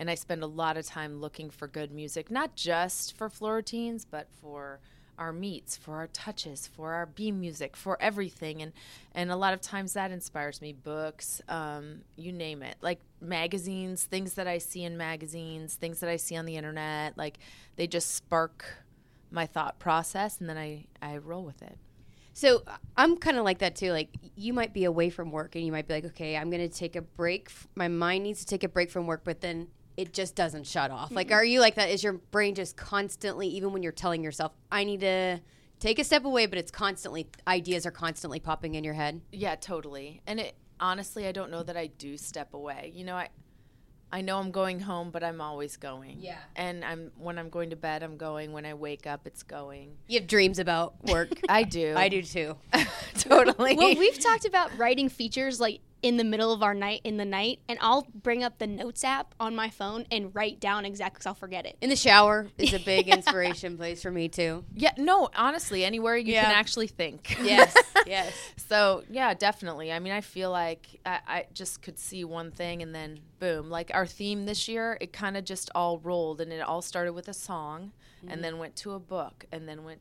and 0.00 0.10
I 0.10 0.14
spend 0.14 0.42
a 0.42 0.46
lot 0.46 0.78
of 0.78 0.86
time 0.86 1.20
looking 1.20 1.50
for 1.50 1.68
good 1.68 1.92
music, 1.92 2.30
not 2.30 2.56
just 2.56 3.14
for 3.18 3.28
floor 3.28 3.56
routines, 3.56 4.06
but 4.06 4.28
for 4.40 4.80
our 5.18 5.30
meets, 5.30 5.76
for 5.76 5.96
our 5.96 6.06
touches, 6.06 6.66
for 6.66 6.94
our 6.94 7.04
beam 7.04 7.38
music, 7.38 7.76
for 7.76 8.00
everything, 8.00 8.62
and 8.62 8.72
and 9.14 9.30
a 9.30 9.36
lot 9.36 9.52
of 9.52 9.60
times 9.60 9.92
that 9.92 10.10
inspires 10.10 10.62
me. 10.62 10.72
Books, 10.72 11.42
um, 11.50 12.00
you 12.16 12.32
name 12.32 12.62
it, 12.62 12.76
like 12.80 13.00
magazines, 13.20 14.04
things 14.04 14.34
that 14.34 14.46
I 14.46 14.56
see 14.56 14.84
in 14.84 14.96
magazines, 14.96 15.74
things 15.74 16.00
that 16.00 16.08
I 16.08 16.16
see 16.16 16.34
on 16.34 16.46
the 16.46 16.56
internet, 16.56 17.18
like 17.18 17.38
they 17.76 17.86
just 17.86 18.14
spark 18.14 18.64
my 19.30 19.44
thought 19.44 19.78
process, 19.78 20.40
and 20.40 20.48
then 20.48 20.56
I 20.56 20.86
I 21.02 21.18
roll 21.18 21.44
with 21.44 21.60
it. 21.60 21.76
So 22.32 22.62
I'm 22.96 23.18
kind 23.18 23.36
of 23.36 23.44
like 23.44 23.58
that 23.58 23.76
too. 23.76 23.92
Like 23.92 24.16
you 24.34 24.54
might 24.54 24.72
be 24.72 24.84
away 24.84 25.10
from 25.10 25.30
work 25.30 25.56
and 25.56 25.66
you 25.66 25.72
might 25.72 25.86
be 25.86 25.92
like, 25.92 26.06
okay, 26.06 26.38
I'm 26.38 26.48
going 26.48 26.66
to 26.66 26.74
take 26.74 26.96
a 26.96 27.02
break. 27.02 27.50
My 27.74 27.88
mind 27.88 28.24
needs 28.24 28.40
to 28.40 28.46
take 28.46 28.64
a 28.64 28.68
break 28.68 28.90
from 28.90 29.06
work, 29.06 29.22
but 29.24 29.42
then 29.42 29.66
it 30.00 30.14
just 30.14 30.34
doesn't 30.34 30.66
shut 30.66 30.90
off. 30.90 31.10
Like, 31.12 31.30
are 31.30 31.44
you 31.44 31.60
like 31.60 31.74
that? 31.74 31.90
Is 31.90 32.02
your 32.02 32.14
brain 32.14 32.54
just 32.54 32.76
constantly, 32.76 33.48
even 33.48 33.72
when 33.72 33.82
you're 33.82 33.92
telling 33.92 34.24
yourself, 34.24 34.52
I 34.72 34.84
need 34.84 35.00
to 35.00 35.40
take 35.78 35.98
a 35.98 36.04
step 36.04 36.24
away, 36.24 36.46
but 36.46 36.58
it's 36.58 36.70
constantly, 36.70 37.28
ideas 37.46 37.84
are 37.84 37.90
constantly 37.90 38.40
popping 38.40 38.76
in 38.76 38.82
your 38.82 38.94
head? 38.94 39.20
Yeah, 39.30 39.56
totally. 39.56 40.22
And 40.26 40.40
it 40.40 40.54
honestly, 40.80 41.26
I 41.26 41.32
don't 41.32 41.50
know 41.50 41.62
that 41.62 41.76
I 41.76 41.88
do 41.88 42.16
step 42.16 42.54
away. 42.54 42.92
You 42.94 43.04
know, 43.04 43.14
I 43.14 43.28
I 44.12 44.22
know 44.22 44.38
I'm 44.38 44.50
going 44.50 44.80
home, 44.80 45.10
but 45.10 45.22
I'm 45.22 45.40
always 45.40 45.76
going. 45.76 46.16
Yeah. 46.18 46.38
And 46.56 46.84
I'm 46.84 47.12
when 47.16 47.38
I'm 47.38 47.48
going 47.48 47.70
to 47.70 47.76
bed, 47.76 48.02
I'm 48.02 48.16
going. 48.16 48.52
When 48.52 48.66
I 48.66 48.74
wake 48.74 49.06
up, 49.06 49.26
it's 49.26 49.42
going. 49.42 49.98
You 50.08 50.18
have 50.18 50.26
dreams 50.26 50.58
about 50.58 50.94
work. 51.04 51.28
I 51.48 51.62
do. 51.62 51.94
I 51.96 52.08
do 52.08 52.22
too. 52.22 52.56
totally. 53.18 53.76
Well, 53.76 53.94
we've 53.94 54.18
talked 54.18 54.46
about 54.46 54.76
writing 54.76 55.08
features 55.08 55.60
like 55.60 55.80
in 56.02 56.16
the 56.16 56.24
middle 56.24 56.52
of 56.52 56.62
our 56.62 56.74
night 56.74 57.00
in 57.04 57.16
the 57.16 57.24
night, 57.24 57.60
and 57.68 57.78
I'll 57.80 58.06
bring 58.14 58.42
up 58.42 58.58
the 58.58 58.66
notes 58.66 59.04
app 59.04 59.34
on 59.38 59.54
my 59.54 59.68
phone 59.68 60.06
and 60.10 60.34
write 60.34 60.60
down 60.60 60.84
exactly 60.84 61.16
because 61.16 61.26
I'll 61.26 61.34
forget 61.34 61.66
it. 61.66 61.76
In 61.80 61.90
the 61.90 61.96
shower 61.96 62.48
is 62.58 62.72
a 62.72 62.78
big 62.78 63.08
inspiration 63.16 63.76
place 63.76 64.02
for 64.02 64.10
me 64.10 64.28
too. 64.28 64.64
yeah, 64.74 64.92
no, 64.96 65.28
honestly, 65.34 65.84
anywhere 65.84 66.16
you 66.16 66.32
Yeah. 66.32 66.44
can 66.44 66.54
actually 66.54 66.86
think. 66.86 67.36
Yes, 67.50 67.74
yes. 68.06 68.32
So 68.68 69.02
yeah, 69.10 69.34
definitely. 69.34 69.90
I 69.90 69.98
mean, 69.98 70.12
I 70.12 70.20
feel 70.20 70.50
like 70.50 71.00
I, 71.04 71.18
I 71.26 71.46
just 71.52 71.82
could 71.82 71.98
see 71.98 72.24
one 72.24 72.52
thing 72.52 72.82
and 72.82 72.94
then 72.94 73.18
boom. 73.40 73.68
Like 73.68 73.90
our 73.92 74.06
theme 74.06 74.46
this 74.46 74.68
year, 74.68 74.96
it 75.00 75.12
kind 75.12 75.36
of 75.36 75.44
just 75.44 75.70
all 75.74 75.98
rolled, 75.98 76.40
and 76.40 76.52
it 76.52 76.60
all 76.60 76.82
started 76.82 77.12
with 77.12 77.26
a 77.28 77.34
song, 77.34 77.92
and 78.22 78.30
mm-hmm. 78.30 78.42
then 78.42 78.58
went 78.58 78.76
to 78.76 78.92
a 78.92 79.00
book, 79.00 79.44
and 79.50 79.68
then 79.68 79.82
went. 79.84 80.00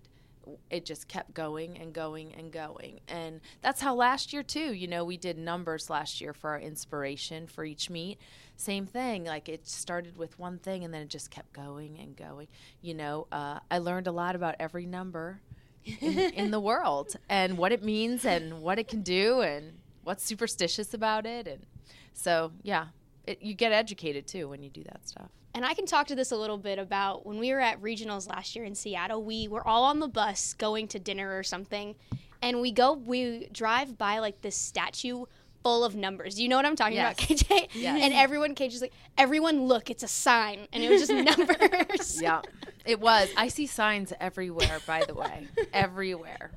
It 0.70 0.86
just 0.86 1.08
kept 1.08 1.34
going 1.34 1.78
and 1.78 1.94
going 1.94 2.34
and 2.34 2.52
going, 2.52 3.00
and 3.08 3.42
that's 3.62 3.82
how 3.82 3.96
last 3.96 4.34
year 4.34 4.44
too. 4.44 4.74
You 4.74 4.88
know, 4.88 5.04
we 5.04 5.18
did 5.18 5.38
numbers 5.38 5.90
last 5.90 6.22
year 6.22 6.34
for 6.34 6.52
our 6.52 6.60
inspiration 6.60 7.48
for 7.48 7.66
each 7.66 7.90
meet. 7.90 8.20
Same 8.56 8.86
thing. 8.86 9.26
Like 9.26 9.50
it 9.50 9.68
started 9.68 10.18
with 10.18 10.38
one 10.40 10.60
thing, 10.60 10.84
and 10.84 10.94
then 10.94 11.02
it 11.04 11.10
just 11.10 11.32
kept 11.32 11.54
going 11.54 11.98
and 12.00 12.16
going. 12.16 12.48
You 12.82 12.94
know, 12.94 13.28
uh, 13.32 13.60
I 13.70 13.78
learned 13.80 14.08
a 14.08 14.12
lot 14.12 14.36
about 14.36 14.56
every 14.60 14.86
number 14.86 15.42
in, 15.86 16.20
in 16.20 16.52
the 16.52 16.60
world 16.72 17.16
and 17.30 17.58
what 17.58 17.72
it 17.72 17.84
means 17.84 18.26
and 18.26 18.62
what 18.62 18.80
it 18.80 18.88
can 18.88 19.02
do 19.02 19.42
and 19.42 19.74
what's 20.04 20.24
superstitious 20.24 20.94
about 20.94 21.26
it 21.26 21.48
and 21.48 21.66
so 22.14 22.52
yeah 22.64 22.88
it, 23.30 23.42
you 23.42 23.54
get 23.54 23.72
educated 23.72 24.28
too 24.28 24.48
when 24.50 24.62
you 24.64 24.70
do 24.70 24.84
that 24.84 25.08
stuff 25.08 25.30
And 25.56 25.66
I 25.66 25.74
can 25.74 25.86
talk 25.86 26.08
to 26.08 26.16
this 26.16 26.32
a 26.32 26.36
little 26.38 26.58
bit 26.58 26.80
about 26.80 27.26
when 27.26 27.38
we 27.40 27.52
were 27.54 27.60
at 27.60 27.82
regionals 27.82 28.28
last 28.30 28.56
year 28.56 28.66
in 28.66 28.76
Seattle. 28.76 29.24
We 29.24 29.48
were 29.48 29.66
all 29.68 29.84
on 29.86 30.00
the 30.00 30.08
bus 30.08 30.54
going 30.54 30.88
to 30.90 31.00
dinner 31.00 31.38
or 31.38 31.44
something, 31.44 31.96
and 32.42 32.62
we 32.62 32.72
go, 32.72 32.94
we 32.94 33.48
drive 33.52 33.98
by 33.98 34.20
like 34.20 34.42
this 34.42 34.56
statue 34.56 35.26
full 35.64 35.84
of 35.84 35.94
numbers. 35.96 36.40
You 36.40 36.48
know 36.50 36.56
what 36.56 36.66
I'm 36.66 36.76
talking 36.76 36.98
about, 37.00 37.18
KJ? 37.18 37.70
Yes. 37.74 38.02
And 38.04 38.14
everyone, 38.14 38.56
KJ's 38.56 38.82
like, 38.82 38.94
everyone 39.18 39.64
look, 39.68 39.90
it's 39.90 40.04
a 40.04 40.08
sign, 40.08 40.68
and 40.72 40.84
it 40.84 40.90
was 40.90 41.06
just 41.08 41.14
numbers. 41.38 42.22
yeah 42.22 42.42
it 42.86 43.00
was 43.00 43.30
i 43.36 43.48
see 43.50 43.68
signs 43.68 44.14
everywhere 44.22 44.80
by 44.88 45.04
the 45.06 45.14
way 45.14 45.48
everywhere 45.74 46.52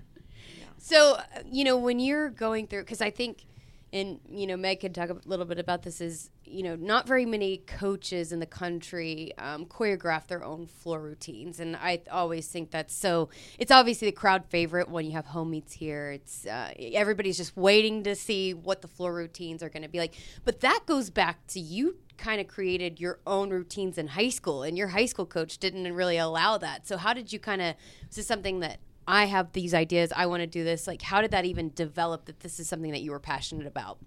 So, 0.79 1.19
you 1.51 1.65
know, 1.65 1.77
when 1.77 1.99
you're 2.01 2.31
going 2.31 2.67
through, 2.67 2.83
because 2.83 3.01
I 3.01 3.11
think, 3.11 3.45
and, 3.93 4.19
you 4.29 4.47
know, 4.49 4.57
Meg 4.57 4.81
can 4.81 4.93
talk 4.93 5.11
a 5.11 5.17
little 5.27 5.45
bit 5.45 5.59
about 5.59 5.83
this, 5.83 6.01
is, 6.01 6.31
you 6.53 6.63
know, 6.63 6.77
not 6.77 7.07
very 7.07 7.25
many 7.25 7.59
coaches 7.59 8.33
in 8.33 8.41
the 8.41 8.47
country 8.47 9.33
um, 9.39 9.67
choreograph 9.67 10.27
their 10.27 10.45
own 10.45 10.67
floor 10.67 11.01
routines. 11.01 11.61
And 11.61 11.77
I 11.77 12.03
always 12.11 12.47
think 12.49 12.71
that's 12.71 12.95
so, 12.95 13.31
it's 13.59 13.71
obviously 13.71 14.09
the 14.09 14.17
crowd 14.17 14.45
favorite 14.47 14.89
when 14.89 15.07
you 15.07 15.13
have 15.13 15.27
home 15.27 15.51
meets 15.51 15.73
here. 15.73 16.13
It's, 16.13 16.47
uh, 16.47 16.73
everybody's 16.79 17.37
just 17.37 17.57
waiting 17.57 18.03
to 18.05 18.15
see 18.15 18.55
what 18.55 18.83
the 18.83 18.89
floor 18.89 19.15
routines 19.15 19.63
are 19.63 19.69
going 19.69 19.83
to 19.83 19.89
be 19.89 19.99
like. 19.99 20.15
But 20.45 20.61
that 20.61 20.81
goes 20.87 21.11
back 21.11 21.47
to 21.49 21.61
you 21.61 21.97
kind 22.19 22.41
of 22.41 22.47
created 22.47 23.01
your 23.01 23.19
own 23.27 23.51
routines 23.51 23.99
in 23.99 24.09
high 24.09 24.29
school, 24.29 24.63
and 24.63 24.79
your 24.79 24.89
high 24.89 25.07
school 25.07 25.27
coach 25.27 25.59
didn't 25.59 25.93
really 25.93 26.19
allow 26.19 26.57
that. 26.59 26.87
So, 26.87 26.97
how 26.97 27.15
did 27.15 27.33
you 27.33 27.41
kind 27.41 27.61
of, 27.61 27.75
is 28.09 28.17
this 28.17 28.27
something 28.27 28.61
that, 28.61 28.79
I 29.05 29.25
have 29.25 29.51
these 29.53 29.75
ideas. 29.75 30.13
I 30.15 30.27
want 30.27 30.43
to 30.43 30.47
do 30.47 30.63
this. 30.63 30.87
Like, 30.87 31.03
how 31.03 31.23
did 31.23 31.33
that 31.33 31.45
even 31.45 31.73
develop 31.75 32.27
that 32.27 32.39
this 32.39 32.61
is 32.61 32.69
something 32.69 32.93
that 32.93 33.03
you 33.03 33.11
were 33.11 33.19
passionate 33.19 33.67
about? 33.67 33.99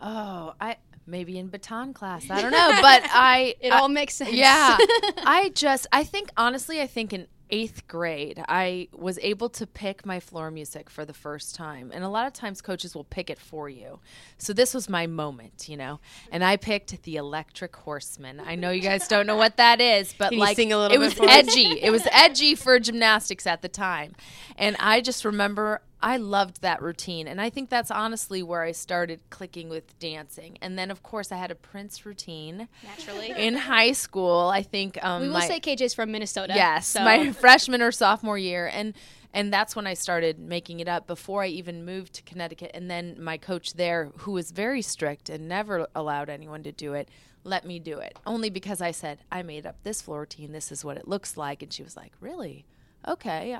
oh 0.00 0.54
i 0.60 0.76
maybe 1.06 1.38
in 1.38 1.48
baton 1.48 1.92
class 1.92 2.28
i 2.30 2.40
don't 2.40 2.52
know 2.52 2.78
but 2.82 3.02
i 3.12 3.54
It 3.60 3.72
I- 3.72 3.78
all 3.78 3.88
makes 3.88 4.14
sense. 4.14 4.32
Yeah. 4.32 4.76
I 5.26 5.50
just, 5.54 5.86
I 5.92 6.04
think, 6.04 6.30
honestly, 6.36 6.80
I 6.80 6.86
think 6.86 7.12
in 7.12 7.26
eighth 7.50 7.86
grade, 7.86 8.42
I 8.48 8.88
was 8.92 9.18
able 9.22 9.48
to 9.50 9.66
pick 9.66 10.04
my 10.06 10.18
floor 10.20 10.50
music 10.50 10.90
for 10.90 11.04
the 11.04 11.12
first 11.12 11.54
time. 11.54 11.90
And 11.94 12.02
a 12.04 12.08
lot 12.08 12.26
of 12.26 12.32
times 12.32 12.60
coaches 12.60 12.94
will 12.94 13.04
pick 13.04 13.30
it 13.30 13.38
for 13.38 13.68
you. 13.68 14.00
So 14.38 14.52
this 14.52 14.74
was 14.74 14.88
my 14.88 15.06
moment, 15.06 15.68
you 15.68 15.76
know? 15.76 16.00
And 16.32 16.42
I 16.44 16.56
picked 16.56 17.02
the 17.02 17.16
Electric 17.16 17.74
Horseman. 17.76 18.40
I 18.40 18.54
know 18.54 18.70
you 18.70 18.80
guys 18.82 19.06
don't 19.08 19.26
know 19.26 19.36
what 19.36 19.56
that 19.58 19.80
is, 19.80 20.14
but 20.18 20.30
Can 20.30 20.38
like, 20.38 20.56
sing 20.56 20.72
a 20.72 20.78
little 20.78 20.94
it 20.96 21.00
was 21.00 21.18
edgy. 21.20 21.80
It 21.80 21.90
was 21.90 22.06
edgy 22.10 22.54
for 22.54 22.78
gymnastics 22.80 23.46
at 23.46 23.62
the 23.62 23.68
time. 23.68 24.14
And 24.56 24.76
I 24.80 25.00
just 25.00 25.24
remember 25.24 25.80
I 26.04 26.18
loved 26.18 26.60
that 26.60 26.82
routine. 26.82 27.26
And 27.26 27.40
I 27.40 27.48
think 27.48 27.70
that's 27.70 27.90
honestly 27.90 28.42
where 28.42 28.62
I 28.62 28.72
started 28.72 29.20
clicking 29.30 29.70
with 29.70 29.98
dancing. 29.98 30.58
And 30.60 30.78
then, 30.78 30.90
of 30.90 31.02
course, 31.02 31.32
I 31.32 31.36
had 31.36 31.50
a 31.50 31.54
Prince 31.54 32.04
routine 32.04 32.68
Naturally. 32.84 33.30
in 33.36 33.54
high 33.54 33.92
school. 33.92 34.50
I 34.52 34.62
think 34.62 35.02
um, 35.02 35.22
we 35.22 35.28
will 35.28 35.34
my, 35.34 35.48
say 35.48 35.60
KJ's 35.60 35.94
from 35.94 36.12
Minnesota. 36.12 36.52
yes, 36.54 36.88
so- 36.88 37.02
my 37.02 37.32
freshman 37.44 37.80
or 37.80 37.90
sophomore 37.90 38.36
year, 38.36 38.70
and 38.72 38.92
and 39.32 39.52
that's 39.52 39.74
when 39.74 39.86
I 39.86 39.94
started 39.94 40.38
making 40.38 40.80
it 40.80 40.88
up. 40.88 41.06
Before 41.06 41.42
I 41.42 41.46
even 41.46 41.86
moved 41.86 42.12
to 42.14 42.22
Connecticut, 42.22 42.70
and 42.74 42.90
then 42.90 43.16
my 43.18 43.38
coach 43.38 43.72
there, 43.72 44.12
who 44.18 44.32
was 44.32 44.50
very 44.50 44.82
strict 44.82 45.30
and 45.30 45.48
never 45.48 45.88
allowed 45.94 46.28
anyone 46.28 46.62
to 46.64 46.70
do 46.70 46.92
it, 46.92 47.08
let 47.42 47.64
me 47.64 47.78
do 47.78 47.98
it. 47.98 48.18
Only 48.26 48.50
because 48.50 48.82
I 48.82 48.90
said 48.90 49.20
I 49.32 49.42
made 49.42 49.66
up 49.66 49.76
this 49.82 50.02
floor 50.02 50.20
routine. 50.20 50.52
This 50.52 50.70
is 50.70 50.84
what 50.84 50.98
it 50.98 51.08
looks 51.08 51.38
like, 51.38 51.62
and 51.62 51.72
she 51.72 51.82
was 51.82 51.96
like, 51.96 52.12
"Really? 52.20 52.66
Okay." 53.08 53.56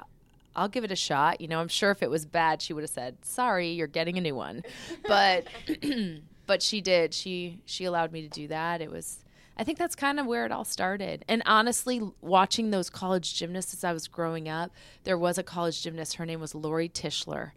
I'll 0.56 0.68
give 0.68 0.84
it 0.84 0.92
a 0.92 0.96
shot. 0.96 1.40
You 1.40 1.48
know, 1.48 1.60
I'm 1.60 1.68
sure 1.68 1.90
if 1.90 2.02
it 2.02 2.10
was 2.10 2.26
bad, 2.26 2.62
she 2.62 2.72
would 2.72 2.82
have 2.82 2.90
said, 2.90 3.16
"Sorry, 3.22 3.70
you're 3.70 3.86
getting 3.86 4.18
a 4.18 4.20
new 4.20 4.34
one." 4.34 4.62
But 5.06 5.46
but 6.46 6.62
she 6.62 6.80
did. 6.80 7.14
She 7.14 7.60
she 7.64 7.84
allowed 7.84 8.12
me 8.12 8.22
to 8.22 8.28
do 8.28 8.48
that. 8.48 8.80
It 8.80 8.90
was 8.90 9.23
I 9.56 9.64
think 9.64 9.78
that's 9.78 9.94
kind 9.94 10.18
of 10.18 10.26
where 10.26 10.44
it 10.44 10.52
all 10.52 10.64
started. 10.64 11.24
And 11.28 11.42
honestly, 11.46 12.00
watching 12.20 12.70
those 12.70 12.90
college 12.90 13.34
gymnasts 13.34 13.72
as 13.72 13.84
I 13.84 13.92
was 13.92 14.08
growing 14.08 14.48
up, 14.48 14.72
there 15.04 15.16
was 15.16 15.38
a 15.38 15.42
college 15.42 15.82
gymnast. 15.82 16.16
Her 16.16 16.26
name 16.26 16.40
was 16.40 16.54
Lori 16.54 16.88
Tischler, 16.88 17.52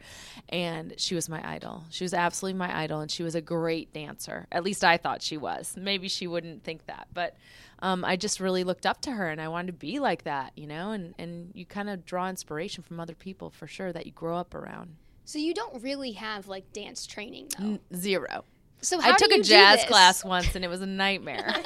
and 0.49 0.93
she 0.97 1.15
was 1.15 1.27
my 1.27 1.47
idol. 1.47 1.85
She 1.89 2.03
was 2.03 2.13
absolutely 2.13 2.57
my 2.59 2.83
idol, 2.83 2.99
and 2.99 3.09
she 3.09 3.23
was 3.23 3.35
a 3.35 3.41
great 3.41 3.93
dancer. 3.93 4.47
At 4.51 4.63
least 4.63 4.83
I 4.83 4.97
thought 4.97 5.21
she 5.21 5.37
was. 5.37 5.75
Maybe 5.77 6.07
she 6.07 6.27
wouldn't 6.27 6.63
think 6.63 6.85
that, 6.85 7.07
but 7.13 7.35
um, 7.79 8.05
I 8.05 8.15
just 8.15 8.39
really 8.39 8.63
looked 8.63 8.85
up 8.85 9.01
to 9.01 9.11
her, 9.11 9.29
and 9.29 9.41
I 9.41 9.47
wanted 9.47 9.67
to 9.67 9.73
be 9.73 9.99
like 9.99 10.23
that, 10.23 10.51
you 10.55 10.67
know. 10.67 10.91
And 10.91 11.15
and 11.17 11.51
you 11.53 11.65
kind 11.65 11.89
of 11.89 12.05
draw 12.05 12.29
inspiration 12.29 12.83
from 12.83 12.99
other 12.99 13.15
people 13.15 13.49
for 13.49 13.65
sure 13.67 13.91
that 13.91 14.05
you 14.05 14.11
grow 14.11 14.37
up 14.37 14.53
around. 14.53 14.95
So 15.25 15.39
you 15.39 15.53
don't 15.53 15.83
really 15.83 16.13
have 16.13 16.47
like 16.47 16.71
dance 16.71 17.05
training 17.05 17.49
though. 17.57 17.65
N- 17.65 17.79
Zero. 17.93 18.45
So 18.81 18.99
I 19.01 19.15
took 19.17 19.31
a 19.31 19.41
jazz 19.41 19.83
class 19.85 20.23
once 20.23 20.55
and 20.55 20.63
it 20.63 20.67
was 20.67 20.81
a 20.81 20.85
nightmare. 20.85 21.55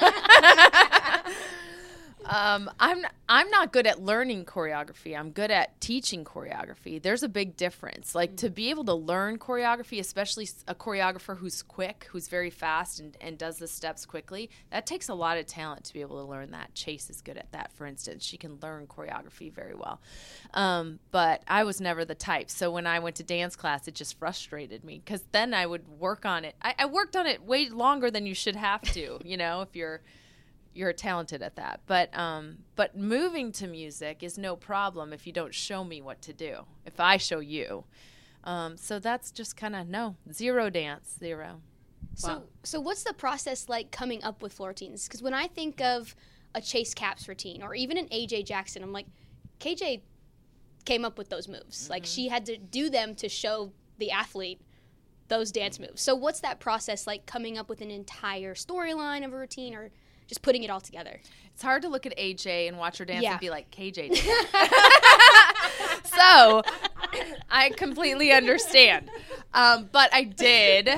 um, 2.24 2.70
I'm 2.78 3.04
I'm 3.28 3.48
not 3.50 3.72
good 3.72 3.86
at 3.86 4.02
learning 4.02 4.44
choreography. 4.44 5.18
I'm 5.18 5.30
good 5.30 5.50
at 5.50 5.80
teaching 5.80 6.24
choreography. 6.24 7.00
There's 7.00 7.22
a 7.22 7.28
big 7.28 7.56
difference. 7.56 8.14
Like 8.14 8.36
to 8.36 8.50
be 8.50 8.70
able 8.70 8.84
to 8.84 8.94
learn 8.94 9.38
choreography, 9.38 9.98
especially 9.98 10.48
a 10.68 10.74
choreographer 10.74 11.38
who's 11.38 11.62
quick, 11.62 12.08
who's 12.10 12.28
very 12.28 12.50
fast 12.50 13.00
and, 13.00 13.16
and 13.20 13.38
does 13.38 13.56
the 13.56 13.66
steps 13.66 14.04
quickly, 14.04 14.50
that 14.70 14.86
takes 14.86 15.08
a 15.08 15.14
lot 15.14 15.38
of 15.38 15.46
talent 15.46 15.84
to 15.84 15.92
be 15.92 16.00
able 16.00 16.22
to 16.22 16.28
learn 16.28 16.50
that. 16.50 16.74
Chayse 16.74 17.08
is 17.08 17.20
good 17.22 17.38
at 17.38 17.50
that, 17.52 17.72
for 17.72 17.86
instance. 17.86 18.24
She 18.24 18.36
can 18.36 18.58
learn 18.62 18.86
choreography 18.86 19.52
very 19.52 19.74
well. 19.74 20.00
Um, 20.52 20.98
but 21.10 21.42
I 21.48 21.64
was 21.64 21.80
never 21.80 22.04
the 22.04 22.14
type. 22.14 22.50
So 22.50 22.70
when 22.70 22.86
I 22.86 22.98
went 22.98 23.16
to 23.16 23.22
dance 23.22 23.56
class, 23.56 23.88
it 23.88 23.94
just 23.94 24.18
frustrated 24.18 24.84
me 24.84 25.00
because 25.04 25.22
then 25.32 25.54
I 25.54 25.66
would 25.66 25.88
work 25.88 26.26
on 26.26 26.44
it. 26.44 26.54
I, 26.60 26.74
I 26.78 26.86
worked 26.86 27.16
on 27.16 27.26
it 27.26 27.42
way 27.42 27.68
longer 27.68 28.10
than 28.10 28.26
you 28.26 28.34
should 28.34 28.56
have 28.56 28.82
to, 28.92 29.20
you 29.24 29.36
know, 29.36 29.62
if 29.62 29.74
you're 29.74 30.02
you're 30.74 30.92
talented 30.92 31.42
at 31.42 31.56
that. 31.56 31.80
But 31.86 32.16
um, 32.16 32.58
but 32.76 32.96
moving 32.96 33.52
to 33.52 33.66
music 33.66 34.22
is 34.22 34.38
no 34.38 34.56
problem 34.56 35.12
if 35.12 35.26
you 35.26 35.32
don't 35.32 35.54
show 35.54 35.84
me 35.84 36.00
what 36.02 36.22
to 36.22 36.32
do. 36.32 36.66
If 36.86 37.00
I 37.00 37.16
show 37.16 37.40
you, 37.40 37.84
um, 38.44 38.76
so 38.76 38.98
that's 38.98 39.30
just 39.30 39.56
kind 39.56 39.76
of 39.76 39.88
no 39.88 40.16
zero 40.32 40.70
dance 40.70 41.16
zero. 41.18 41.60
So, 42.14 42.42
so 42.62 42.80
what's 42.80 43.04
the 43.04 43.14
process 43.14 43.68
like 43.68 43.90
coming 43.90 44.22
up 44.22 44.42
with 44.42 44.52
floor 44.52 44.70
routines? 44.70 45.06
Because 45.06 45.22
when 45.22 45.34
I 45.34 45.46
think 45.46 45.80
of 45.80 46.14
a 46.54 46.60
Chayse 46.60 46.94
Capps 46.94 47.26
routine 47.26 47.62
or 47.62 47.74
even 47.74 47.96
an 47.96 48.06
AJ 48.08 48.44
Jackson, 48.46 48.82
I'm 48.82 48.92
like, 48.92 49.06
KJ 49.60 50.02
came 50.84 51.04
up 51.04 51.16
with 51.16 51.28
those 51.30 51.48
moves. 51.48 51.88
Like 51.88 52.04
she 52.04 52.28
had 52.28 52.46
to 52.46 52.56
do 52.56 52.90
them 52.90 53.14
to 53.16 53.28
show 53.28 53.72
the 53.98 54.10
athlete 54.10 54.60
those 55.28 55.50
dance 55.50 55.78
moves. 55.78 56.02
So, 56.02 56.14
what's 56.14 56.40
that 56.40 56.60
process 56.60 57.06
like 57.06 57.24
coming 57.26 57.56
up 57.56 57.68
with 57.68 57.80
an 57.80 57.90
entire 57.90 58.54
storyline 58.54 59.24
of 59.24 59.32
a 59.32 59.36
routine 59.38 59.74
or 59.74 59.90
just 60.32 60.42
putting 60.42 60.62
it 60.62 60.70
all 60.70 60.80
together? 60.80 61.20
It's 61.52 61.62
hard 61.62 61.82
to 61.82 61.88
look 61.88 62.06
at 62.06 62.16
AJ 62.16 62.66
and 62.68 62.78
watch 62.78 62.96
her 62.98 63.04
dance 63.04 63.22
Yeah. 63.22 63.32
and 63.32 63.40
be 63.40 63.50
like 63.50 63.70
KJ. 63.70 63.94
did 64.12 64.18
so 66.04 66.62
I 67.50 67.70
completely 67.76 68.32
understand. 68.32 69.10
Um, 69.52 69.88
but 69.92 70.12
I 70.14 70.24
did, 70.24 70.88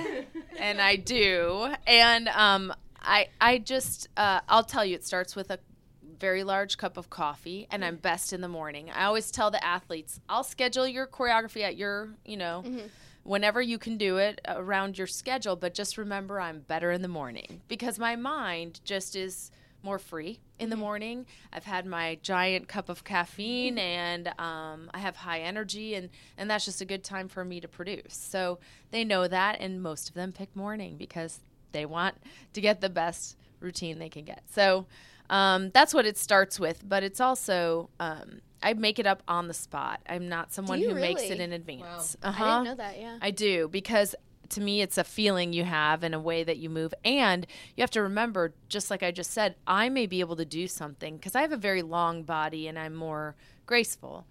and 0.58 0.80
I 0.80 0.94
do, 0.96 1.72
and 1.86 2.28
um, 2.28 2.72
I 3.00 3.28
I 3.40 3.58
just 3.58 4.08
uh, 4.16 4.40
I'll 4.48 4.62
tell 4.62 4.84
you, 4.84 4.94
it 4.94 5.04
starts 5.04 5.34
with 5.34 5.50
a 5.50 5.58
very 6.20 6.44
large 6.44 6.78
cup 6.78 6.96
of 6.96 7.10
coffee, 7.10 7.66
and 7.72 7.84
I'm 7.84 7.96
best 7.96 8.32
in 8.32 8.40
the 8.40 8.48
morning. 8.48 8.90
I 8.94 9.04
always 9.06 9.32
tell 9.32 9.50
the 9.50 9.62
athletes, 9.64 10.20
I'll 10.28 10.44
schedule 10.44 10.86
your 10.86 11.06
choreography 11.08 11.62
at 11.62 11.76
your, 11.76 12.10
you 12.24 12.36
know. 12.36 12.64
Whenever 13.24 13.60
you 13.60 13.78
can 13.78 13.96
do 13.96 14.18
it 14.18 14.40
around 14.46 14.96
your 14.96 15.06
schedule, 15.06 15.56
but 15.56 15.74
just 15.74 15.98
remember 15.98 16.40
I'm 16.40 16.60
better 16.60 16.92
in 16.92 17.02
the 17.02 17.08
morning 17.08 17.62
because 17.68 17.98
my 17.98 18.16
mind 18.16 18.80
just 18.84 19.16
is 19.16 19.50
more 19.82 19.98
free 19.98 20.40
in 20.58 20.70
the 20.70 20.76
morning. 20.76 21.26
I've 21.52 21.64
had 21.64 21.86
my 21.86 22.18
giant 22.22 22.68
cup 22.68 22.88
of 22.88 23.02
caffeine 23.04 23.78
and 23.78 24.28
um, 24.38 24.90
I 24.94 24.98
have 24.98 25.16
high 25.16 25.40
energy, 25.40 25.94
and, 25.94 26.10
and 26.38 26.50
that's 26.50 26.64
just 26.64 26.80
a 26.80 26.84
good 26.84 27.04
time 27.04 27.28
for 27.28 27.44
me 27.44 27.60
to 27.60 27.68
produce. 27.68 28.14
So 28.14 28.58
they 28.90 29.04
know 29.04 29.28
that, 29.28 29.58
and 29.60 29.82
most 29.82 30.08
of 30.08 30.14
them 30.14 30.32
pick 30.32 30.54
morning 30.54 30.96
because 30.96 31.40
they 31.72 31.84
want 31.84 32.16
to 32.52 32.60
get 32.60 32.80
the 32.80 32.88
best 32.88 33.36
routine 33.60 33.98
they 33.98 34.08
can 34.08 34.24
get. 34.24 34.42
So 34.50 34.86
um, 35.30 35.70
that's 35.70 35.92
what 35.94 36.06
it 36.06 36.18
starts 36.18 36.60
with, 36.60 36.86
but 36.86 37.02
it's 37.02 37.20
also. 37.20 37.88
Um, 37.98 38.40
I 38.64 38.72
make 38.74 38.98
it 38.98 39.06
up 39.06 39.22
on 39.28 39.46
the 39.48 39.54
spot. 39.54 40.00
I'm 40.08 40.28
not 40.28 40.52
someone 40.52 40.80
who 40.80 40.94
makes 40.94 41.22
it 41.22 41.38
in 41.40 41.52
advance. 41.52 42.16
I 42.22 42.28
Uh-huh. 42.28 42.44
didn't 42.44 42.64
know 42.64 42.74
that. 42.76 42.98
Yeah. 43.00 43.18
I 43.22 43.30
do 43.30 43.68
because 43.68 44.14
to 44.50 44.60
me 44.60 44.82
it's 44.82 44.98
a 44.98 45.04
feeling 45.04 45.52
you 45.52 45.64
have 45.64 46.02
and 46.02 46.14
a 46.14 46.20
way 46.20 46.44
that 46.44 46.58
you 46.58 46.68
move 46.68 46.92
and 47.04 47.46
you 47.76 47.82
have 47.82 47.90
to 47.92 48.02
remember 48.02 48.54
just 48.68 48.90
like 48.90 49.02
I 49.02 49.10
just 49.10 49.30
said 49.30 49.56
I 49.66 49.88
may 49.88 50.06
be 50.06 50.20
able 50.20 50.36
to 50.36 50.44
do 50.44 50.68
something 50.68 51.18
cuz 51.18 51.34
I 51.34 51.40
have 51.40 51.50
a 51.52 51.56
very 51.56 51.80
long 51.82 52.24
body 52.24 52.68
and 52.68 52.78
I'm 52.78 52.94
more 52.94 53.36
graceful 53.64 54.26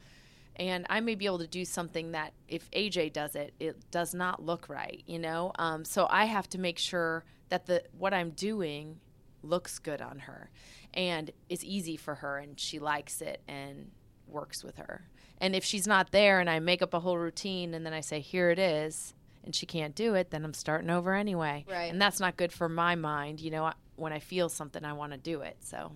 and 0.55 0.85
I 0.87 0.99
may 0.99 1.15
be 1.15 1.25
able 1.25 1.39
to 1.39 1.47
do 1.47 1.65
something 1.65 2.11
that 2.11 2.33
if 2.47 2.69
AJ 2.71 3.11
does 3.11 3.35
it 3.35 3.55
it 3.59 3.89
does 3.89 4.13
not 4.13 4.41
look 4.43 4.69
right 4.69 5.01
you 5.07 5.17
know 5.17 5.51
um, 5.57 5.83
so 5.83 6.05
I 6.09 6.25
have 6.25 6.47
to 6.49 6.59
make 6.59 6.77
sure 6.77 7.25
that 7.49 7.65
the 7.65 7.83
what 7.97 8.13
I'm 8.13 8.29
doing 8.29 8.99
looks 9.41 9.79
good 9.79 9.99
on 10.01 10.19
her 10.19 10.51
and 10.93 11.31
is 11.49 11.65
easy 11.65 11.97
for 11.97 12.15
her 12.15 12.37
and 12.37 12.59
she 12.59 12.77
likes 12.77 13.19
it 13.19 13.41
and 13.47 13.89
works 14.33 14.63
with 14.63 14.77
her. 14.77 15.05
And 15.39 15.55
if 15.55 15.63
she's 15.63 15.87
not 15.87 16.11
there 16.11 16.39
and 16.39 16.49
I 16.49 16.59
make 16.59 16.81
up 16.81 16.93
a 16.93 16.99
whole 16.99 17.17
routine 17.17 17.73
and 17.73 17.85
then 17.85 17.93
I 17.93 18.01
say, 18.01 18.19
here 18.19 18.49
it 18.49 18.59
is, 18.59 19.13
and 19.43 19.53
she 19.53 19.65
can't 19.65 19.95
do 19.95 20.13
it, 20.15 20.31
then 20.31 20.45
I'm 20.45 20.53
starting 20.53 20.89
over 20.89 21.13
anyway. 21.13 21.65
Right. 21.69 21.91
And 21.91 22.01
that's 22.01 22.19
not 22.19 22.37
good 22.37 22.51
for 22.51 22.69
my 22.69 22.95
mind. 22.95 23.39
You 23.39 23.51
know, 23.51 23.71
when 23.95 24.13
I 24.13 24.19
feel 24.19 24.49
something, 24.49 24.83
I 24.83 24.93
want 24.93 25.11
to 25.11 25.17
do 25.17 25.41
it. 25.41 25.57
So. 25.59 25.91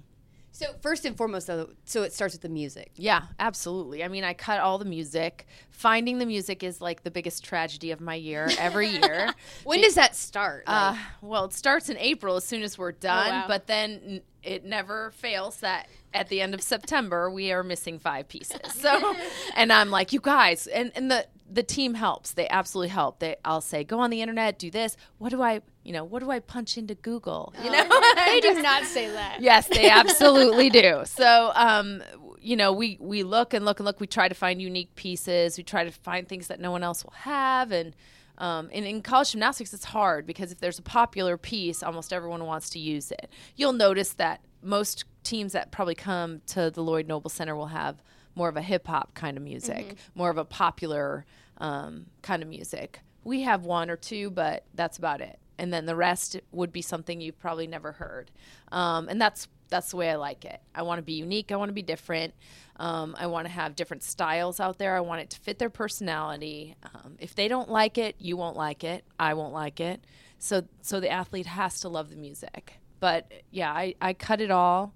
So 0.52 0.74
first 0.82 1.06
and 1.06 1.16
foremost, 1.16 1.46
though, 1.46 1.70
so 1.86 2.02
it 2.02 2.14
starts 2.14 2.34
with 2.34 2.42
the 2.42 2.50
music. 2.50 2.92
Yeah, 2.96 3.24
absolutely. 3.38 4.04
I 4.04 4.08
mean, 4.08 4.24
I 4.24 4.34
cut 4.34 4.60
all 4.60 4.80
the 4.80 4.86
music. 4.86 5.46
Finding 5.70 6.18
the 6.18 6.26
music 6.26 6.64
is 6.64 6.82
like 6.82 7.04
the 7.04 7.12
biggest 7.12 7.44
tragedy 7.44 7.92
of 7.92 8.02
my 8.02 8.16
year 8.16 8.50
every 8.58 8.88
year. 9.04 9.32
When 9.66 9.82
does 9.82 9.96
that 9.96 10.16
start? 10.16 10.64
Uh, 10.66 10.98
well, 11.22 11.46
it 11.46 11.54
starts 11.54 11.90
in 11.90 11.98
April 11.98 12.38
as 12.38 12.44
soon 12.44 12.64
as 12.64 12.76
we're 12.76 12.92
done, 12.92 13.30
wow. 13.30 13.46
but 13.48 13.68
then 13.68 14.22
it 14.48 14.64
never 14.64 15.12
fails 15.12 15.58
that 15.58 15.88
at 16.14 16.30
the 16.30 16.42
end 16.42 16.54
of 16.54 16.62
September 16.62 17.30
we 17.30 17.52
are 17.52 17.64
missing 17.64 18.00
five 18.00 18.30
pieces. 18.30 18.74
So, 18.74 19.16
and 19.56 19.72
I'm 19.72 19.92
like, 19.92 20.14
you 20.14 20.22
guys, 20.22 20.68
and 20.68 20.92
and 20.96 21.12
the 21.12 21.28
the 21.50 21.64
team 21.64 21.94
helps. 21.94 22.32
They 22.32 22.48
absolutely 22.48 22.90
help. 22.90 23.20
They 23.20 23.36
I'll 23.44 23.62
say, 23.62 23.84
go 23.84 24.00
on 24.00 24.10
the 24.10 24.22
internet, 24.22 24.58
do 24.58 24.72
this. 24.72 24.96
What 25.18 25.30
do 25.30 25.42
I, 25.42 25.62
you 25.84 25.94
know, 25.94 26.04
what 26.04 26.24
do 26.24 26.32
I 26.32 26.40
punch 26.40 26.78
into 26.78 26.96
Google? 26.96 27.54
You 27.64 27.72
know, 27.72 28.02
they 28.16 28.40
do 28.42 28.62
not 28.62 28.86
say 28.86 29.10
that. 29.10 29.42
Yes, 29.42 29.68
they 29.68 29.90
absolutely 29.90 30.70
do. 30.70 31.04
So, 31.06 31.52
um, 31.54 32.02
you 32.40 32.56
know, 32.56 32.72
we 32.72 32.98
we 33.02 33.24
look 33.24 33.54
and 33.54 33.66
look 33.66 33.80
and 33.80 33.86
look. 33.86 34.00
We 34.00 34.08
try 34.08 34.30
to 34.30 34.36
find 34.36 34.62
unique 34.62 34.96
pieces. 34.96 35.58
We 35.58 35.64
try 35.64 35.84
to 35.84 35.92
find 35.92 36.28
things 36.28 36.48
that 36.48 36.60
no 36.62 36.72
one 36.72 36.84
else 36.84 37.04
will 37.04 37.12
have. 37.12 37.72
And 37.74 37.94
um, 38.38 38.70
and 38.72 38.86
in 38.86 39.02
college 39.02 39.32
gymnastics, 39.32 39.74
it's 39.74 39.86
hard 39.86 40.26
because 40.26 40.52
if 40.52 40.60
there's 40.60 40.80
a 40.80 40.84
popular 40.84 41.38
piece, 41.38 41.82
almost 41.82 42.14
everyone 42.14 42.46
wants 42.46 42.70
to 42.72 42.80
use 42.80 43.12
it. 43.12 43.30
You'll 43.56 43.74
notice 43.74 44.14
that 44.14 44.42
most 44.62 45.06
teams 45.24 45.54
that 45.54 45.72
probably 45.72 45.96
come 45.96 46.42
to 46.48 46.70
the 46.70 46.82
Lloyd 46.82 47.08
Noble 47.08 47.30
Center 47.30 47.56
will 47.56 47.68
have 47.68 48.02
more 48.36 48.50
of 48.50 48.56
a 48.58 48.62
hip 48.62 48.88
hop 48.88 49.14
kind 49.16 49.38
of 49.38 49.44
music, 49.44 49.96
more 50.14 50.30
of 50.30 50.38
a 50.38 50.46
popular 50.46 51.26
um, 51.58 52.06
kind 52.22 52.44
of 52.44 52.50
music. 52.50 53.00
We 53.24 53.42
have 53.42 53.66
one 53.66 53.90
or 53.90 53.98
two, 53.98 54.30
but 54.30 54.66
that's 54.76 54.98
about 54.98 55.22
it. 55.22 55.40
And 55.58 55.74
then 55.74 55.88
the 55.88 55.96
rest 55.96 56.40
would 56.52 56.72
be 56.72 56.84
something 56.84 57.20
you've 57.20 57.40
probably 57.40 57.66
never 57.66 57.94
heard. 57.94 58.30
Um, 58.72 59.10
and 59.10 59.20
that's 59.20 59.48
that's 59.70 59.92
the 59.92 59.98
way 59.98 60.10
I 60.10 60.16
like 60.16 60.46
it. 60.46 60.60
I 60.74 60.82
want 60.84 61.00
to 61.00 61.04
be 61.04 61.14
unique. 61.14 61.52
I 61.52 61.56
want 61.56 61.70
to 61.70 61.74
be 61.74 61.82
different. 61.82 62.34
Um, 62.78 63.16
I 63.20 63.28
want 63.28 63.48
to 63.48 63.52
have 63.52 63.76
different 63.76 64.04
styles 64.04 64.60
out 64.60 64.78
there. 64.78 64.96
I 64.96 65.00
want 65.02 65.22
it 65.22 65.30
to 65.32 65.40
fit 65.40 65.60
their 65.60 65.70
personality. 65.70 66.76
Um, 66.84 67.16
if 67.20 67.36
they 67.36 67.48
don't 67.48 67.70
like 67.70 67.98
it, 67.98 68.16
you 68.20 68.38
won't 68.38 68.56
like 68.56 68.84
it. 68.84 69.04
I 69.20 69.34
won't 69.34 69.54
like 69.54 69.80
it. 69.80 70.04
So 70.40 70.64
so 70.82 71.00
the 71.00 71.10
athlete 71.10 71.48
has 71.48 71.80
to 71.82 71.90
love 71.90 72.10
the 72.10 72.16
music. 72.16 72.74
But 73.00 73.32
yeah, 73.52 73.72
I, 73.72 73.96
I 74.02 74.14
cut 74.14 74.42
it 74.42 74.52
all, 74.52 74.94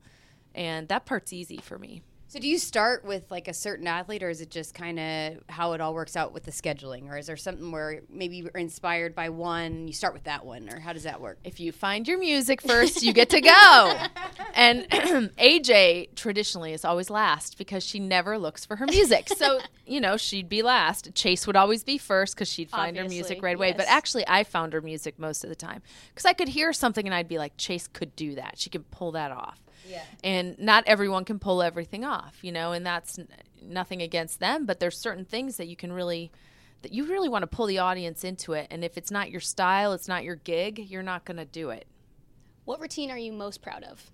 and 0.55 0.87
that 0.87 1.05
part's 1.05 1.33
easy 1.33 1.57
for 1.57 1.77
me. 1.77 2.01
So 2.31 2.39
do 2.39 2.47
you 2.47 2.59
start 2.59 3.03
with 3.03 3.29
like 3.29 3.49
a 3.49 3.53
certain 3.53 3.87
athlete, 3.87 4.23
or 4.23 4.29
is 4.29 4.39
it 4.39 4.49
just 4.49 4.73
kind 4.73 4.97
of 4.97 5.43
how 5.49 5.73
it 5.73 5.81
all 5.81 5.93
works 5.93 6.15
out 6.15 6.31
with 6.31 6.43
the 6.43 6.51
scheduling, 6.51 7.09
or 7.09 7.17
is 7.17 7.27
there 7.27 7.35
something 7.35 7.73
where 7.73 8.03
maybe 8.09 8.37
you're 8.37 8.51
inspired 8.51 9.13
by 9.13 9.27
one, 9.27 9.85
you 9.85 9.93
start 9.93 10.13
with 10.13 10.23
that 10.23 10.45
one, 10.45 10.69
or 10.69 10.79
how 10.79 10.93
does 10.93 11.03
that 11.03 11.19
work? 11.19 11.39
if 11.43 11.59
you 11.59 11.73
find 11.73 12.07
your 12.07 12.17
music 12.17 12.61
first, 12.61 13.03
you 13.03 13.11
get 13.11 13.31
to 13.31 13.41
go. 13.41 13.97
and 14.53 14.89
AJ 14.91 16.15
traditionally 16.15 16.71
is 16.71 16.85
always 16.85 17.09
last 17.09 17.57
because 17.57 17.83
she 17.83 17.99
never 17.99 18.37
looks 18.37 18.63
for 18.63 18.77
her 18.77 18.85
music. 18.85 19.27
So, 19.27 19.59
you 19.85 19.99
know, 19.99 20.15
she'd 20.15 20.47
be 20.47 20.61
last. 20.61 21.13
Chayse 21.13 21.45
would 21.47 21.57
always 21.57 21.83
be 21.83 21.97
first 21.97 22.35
because 22.35 22.47
she'd 22.47 22.69
find 22.69 22.95
her 22.95 23.09
music 23.09 23.43
right 23.43 23.57
away. 23.57 23.73
But 23.73 23.87
actually, 23.89 24.23
I 24.25 24.45
found 24.45 24.71
her 24.71 24.79
music 24.79 25.19
most 25.19 25.43
of 25.43 25.49
the 25.49 25.55
time 25.55 25.81
because 26.07 26.25
I 26.25 26.31
could 26.31 26.47
hear 26.47 26.71
something 26.71 27.05
and 27.05 27.13
I'd 27.13 27.27
be 27.27 27.37
like, 27.37 27.57
Chayse 27.57 27.91
could 27.91 28.15
do 28.15 28.35
that. 28.35 28.57
She 28.57 28.69
could 28.69 28.89
pull 28.89 29.11
that 29.11 29.31
off. 29.31 29.61
Yeah. 29.91 30.03
And 30.23 30.57
not 30.57 30.83
everyone 30.87 31.25
can 31.25 31.37
pull 31.39 31.61
everything 31.61 32.03
off, 32.05 32.37
you 32.41 32.51
know, 32.51 32.71
and 32.71 32.85
that's 32.85 33.19
n- 33.19 33.27
nothing 33.61 34.01
against 34.01 34.39
them, 34.39 34.65
but 34.65 34.79
there's 34.79 34.97
certain 34.97 35.25
things 35.25 35.57
that 35.57 35.67
you 35.67 35.75
can 35.75 35.91
really 35.93 36.31
that 36.81 36.91
you 36.93 37.05
really 37.05 37.29
want 37.29 37.43
to 37.43 37.47
pull 37.47 37.67
the 37.67 37.77
audience 37.77 38.23
into 38.23 38.53
it. 38.53 38.65
And 38.71 38.83
if 38.83 38.97
it's 38.97 39.11
not 39.11 39.29
your 39.29 39.39
style, 39.41 39.93
it's 39.93 40.07
not 40.07 40.23
your 40.23 40.35
gig, 40.37 40.79
you're 40.79 41.03
not 41.03 41.25
going 41.25 41.37
to 41.37 41.45
do 41.45 41.69
it. 41.69 41.85
What 42.65 42.79
routine 42.79 43.11
are 43.11 43.17
you 43.19 43.31
most 43.33 43.61
proud 43.61 43.83
of? 43.83 44.09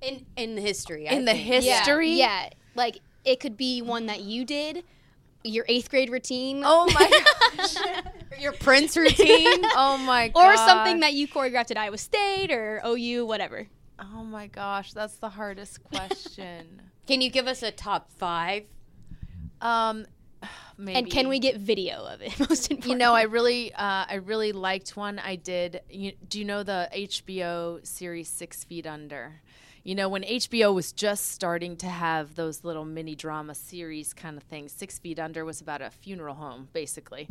In 0.00 0.24
in 0.36 0.54
the 0.54 0.62
history, 0.62 1.08
I 1.08 1.12
In 1.12 1.24
the 1.26 1.32
think. 1.32 1.44
history? 1.44 2.12
Yeah, 2.12 2.48
like 2.74 2.98
it 3.24 3.40
could 3.40 3.56
be 3.56 3.82
one 3.82 4.06
that 4.06 4.20
you 4.22 4.44
did, 4.44 4.84
your 5.44 5.64
eighth 5.68 5.90
grade 5.90 6.10
routine, 6.10 6.62
Oh 6.64 6.86
my 6.94 7.24
gosh. 7.56 7.74
your 8.40 8.52
Prince 8.52 8.96
routine. 8.96 9.60
oh 9.76 9.96
my 9.98 10.28
god. 10.28 10.44
or 10.54 10.56
something 10.56 11.00
that 11.00 11.12
you 11.14 11.28
choreographed 11.28 11.70
at 11.70 11.76
Iowa 11.76 11.98
State 11.98 12.50
or 12.50 12.80
OU, 12.86 13.26
whatever. 13.26 13.68
Oh 14.02 14.24
my 14.24 14.46
gosh, 14.48 14.92
that's 14.92 15.16
the 15.16 15.28
hardest 15.28 15.82
question. 15.92 16.82
Can 17.06 17.20
you 17.20 17.30
give 17.30 17.46
us 17.46 17.62
a 17.62 17.70
top 17.70 18.10
five? 18.10 18.64
um 19.60 20.06
maybe 20.76 20.98
And 20.98 21.10
can 21.10 21.28
we 21.28 21.38
get 21.38 21.56
video 21.58 22.04
of 22.04 22.20
it? 22.20 22.38
Most 22.48 22.70
important. 22.70 22.90
you 22.90 22.96
know, 22.96 23.14
I 23.14 23.22
really, 23.22 23.72
uh, 23.74 24.04
I 24.08 24.14
really 24.24 24.50
liked 24.52 24.96
one 24.96 25.18
I 25.20 25.36
did. 25.36 25.80
You, 25.88 26.12
do 26.28 26.38
you 26.40 26.44
know 26.44 26.62
the 26.64 26.88
HBO 26.92 27.86
series 27.86 28.28
Six 28.28 28.64
Feet 28.64 28.86
Under? 28.86 29.40
You 29.84 29.96
know, 29.96 30.08
when 30.08 30.22
HBO 30.22 30.72
was 30.72 30.92
just 30.92 31.30
starting 31.30 31.76
to 31.78 31.88
have 31.88 32.36
those 32.36 32.62
little 32.62 32.84
mini 32.84 33.16
drama 33.16 33.54
series 33.54 34.12
kind 34.12 34.36
of 34.36 34.44
things, 34.44 34.72
Six 34.72 34.98
Feet 35.00 35.18
Under 35.18 35.44
was 35.44 35.60
about 35.60 35.82
a 35.82 35.90
funeral 35.90 36.36
home, 36.36 36.68
basically. 36.72 37.28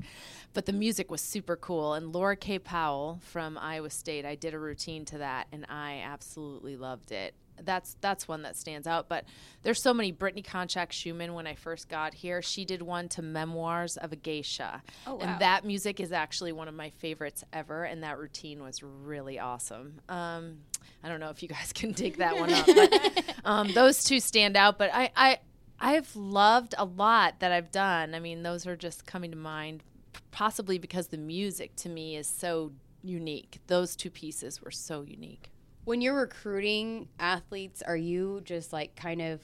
But 0.54 0.66
the 0.66 0.74
music 0.74 1.10
was 1.10 1.22
super 1.22 1.56
cool. 1.56 1.94
And 1.94 2.14
Laura 2.14 2.36
K. 2.36 2.60
Powell 2.60 3.20
from 3.24 3.58
Iowa 3.58 3.90
State, 3.90 4.26
I 4.26 4.36
did 4.36 4.54
a 4.54 4.60
routine 4.60 5.06
to 5.06 5.20
that, 5.20 5.48
and 5.54 5.66
I 5.70 6.02
absolutely 6.06 6.76
loved 6.76 7.14
it. 7.14 7.36
That's 7.64 7.96
that's 8.02 8.28
one 8.28 8.42
that 8.42 8.58
stands 8.58 8.88
out. 8.88 9.08
But 9.08 9.24
there's 9.64 9.82
so 9.82 9.94
many. 9.94 10.12
Brittany 10.12 10.42
Konchak 10.42 10.92
Schumann, 10.92 11.34
when 11.34 11.48
I 11.48 11.56
first 11.56 11.88
got 11.88 12.14
here, 12.14 12.42
she 12.42 12.66
did 12.66 12.82
one 12.82 13.08
to 13.10 13.22
Memoirs 13.22 13.98
of 13.98 14.12
a 14.12 14.16
Geisha. 14.16 14.82
Oh, 15.08 15.16
wow. 15.16 15.22
And 15.22 15.42
that 15.42 15.64
music 15.64 16.00
is 16.00 16.12
actually 16.12 16.52
one 16.52 16.68
of 16.68 16.74
my 16.74 16.90
favorites 16.90 17.46
ever, 17.54 17.84
and 17.84 18.04
that 18.04 18.18
routine 18.18 18.62
was 18.62 18.82
really 18.84 19.40
awesome. 19.40 20.02
Um, 20.10 20.58
I 21.04 21.10
don't 21.10 21.20
know 21.20 21.30
if 21.30 21.42
you 21.42 21.50
guys 21.50 21.72
can 21.74 21.92
dig 21.92 22.18
that 22.18 22.38
one 22.38 22.54
up, 22.54 22.66
but 22.66 23.36
um, 23.46 23.74
those 23.74 24.04
two 24.04 24.20
stand 24.20 24.56
out. 24.56 24.78
But 24.78 24.92
I, 24.94 25.12
I, 25.16 25.40
I've 25.80 26.16
loved 26.16 26.76
a 26.78 26.86
lot 26.86 27.40
that 27.40 27.52
I've 27.52 27.72
done. 27.72 28.14
I 28.14 28.20
mean, 28.20 28.44
those 28.44 28.68
are 28.68 28.76
just 28.76 29.06
coming 29.06 29.32
to 29.32 29.38
mind, 29.38 29.84
possibly 30.32 30.78
because 30.78 31.08
the 31.08 31.18
music 31.18 31.76
to 31.78 31.90
me 31.90 32.16
is 32.16 32.28
so 32.28 32.72
unique. 33.04 33.60
Those 33.68 33.96
two 33.96 34.10
pieces 34.10 34.62
were 34.62 34.72
so 34.72 35.02
unique. 35.02 35.50
When 35.84 36.02
you're 36.02 36.16
recruiting 36.16 37.08
athletes, 37.20 37.82
are 37.82 37.98
you 37.98 38.42
just 38.44 38.72
like 38.72 38.96
kind 38.96 39.22
of 39.22 39.42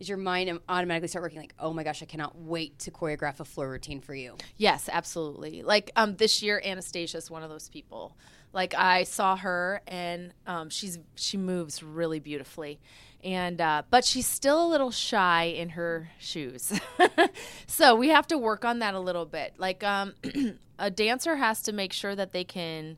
is 0.00 0.08
your 0.08 0.18
mind 0.18 0.58
automatically 0.68 1.08
start 1.08 1.22
working 1.22 1.38
like, 1.38 1.54
oh 1.58 1.74
my 1.74 1.84
gosh, 1.84 2.02
I 2.02 2.06
cannot 2.06 2.36
wait 2.36 2.78
to 2.80 2.90
choreograph 2.90 3.38
a 3.38 3.44
floor 3.44 3.70
routine 3.70 4.00
for 4.00 4.14
you? 4.14 4.34
Yes, 4.56 4.88
absolutely. 4.90 5.62
Like 5.62 5.90
um, 5.94 6.16
this 6.16 6.42
year, 6.42 6.60
Anastasia 6.64 7.18
is 7.18 7.30
one 7.30 7.42
of 7.42 7.50
those 7.50 7.68
people. 7.68 8.16
Like 8.52 8.74
I 8.74 9.04
saw 9.04 9.36
her, 9.36 9.80
and 9.86 10.32
um, 10.46 10.70
she's 10.70 10.98
she 11.14 11.36
moves 11.36 11.82
really 11.82 12.18
beautifully, 12.18 12.80
and 13.22 13.60
uh, 13.60 13.82
but 13.90 14.04
she's 14.04 14.26
still 14.26 14.66
a 14.66 14.68
little 14.68 14.90
shy 14.90 15.44
in 15.44 15.70
her 15.70 16.10
shoes. 16.18 16.72
so 17.66 17.94
we 17.94 18.08
have 18.08 18.26
to 18.28 18.38
work 18.38 18.64
on 18.64 18.80
that 18.80 18.94
a 18.94 19.00
little 19.00 19.26
bit. 19.26 19.54
Like 19.58 19.84
um, 19.84 20.14
a 20.78 20.90
dancer 20.90 21.36
has 21.36 21.62
to 21.62 21.72
make 21.72 21.92
sure 21.92 22.16
that 22.16 22.32
they 22.32 22.44
can 22.44 22.96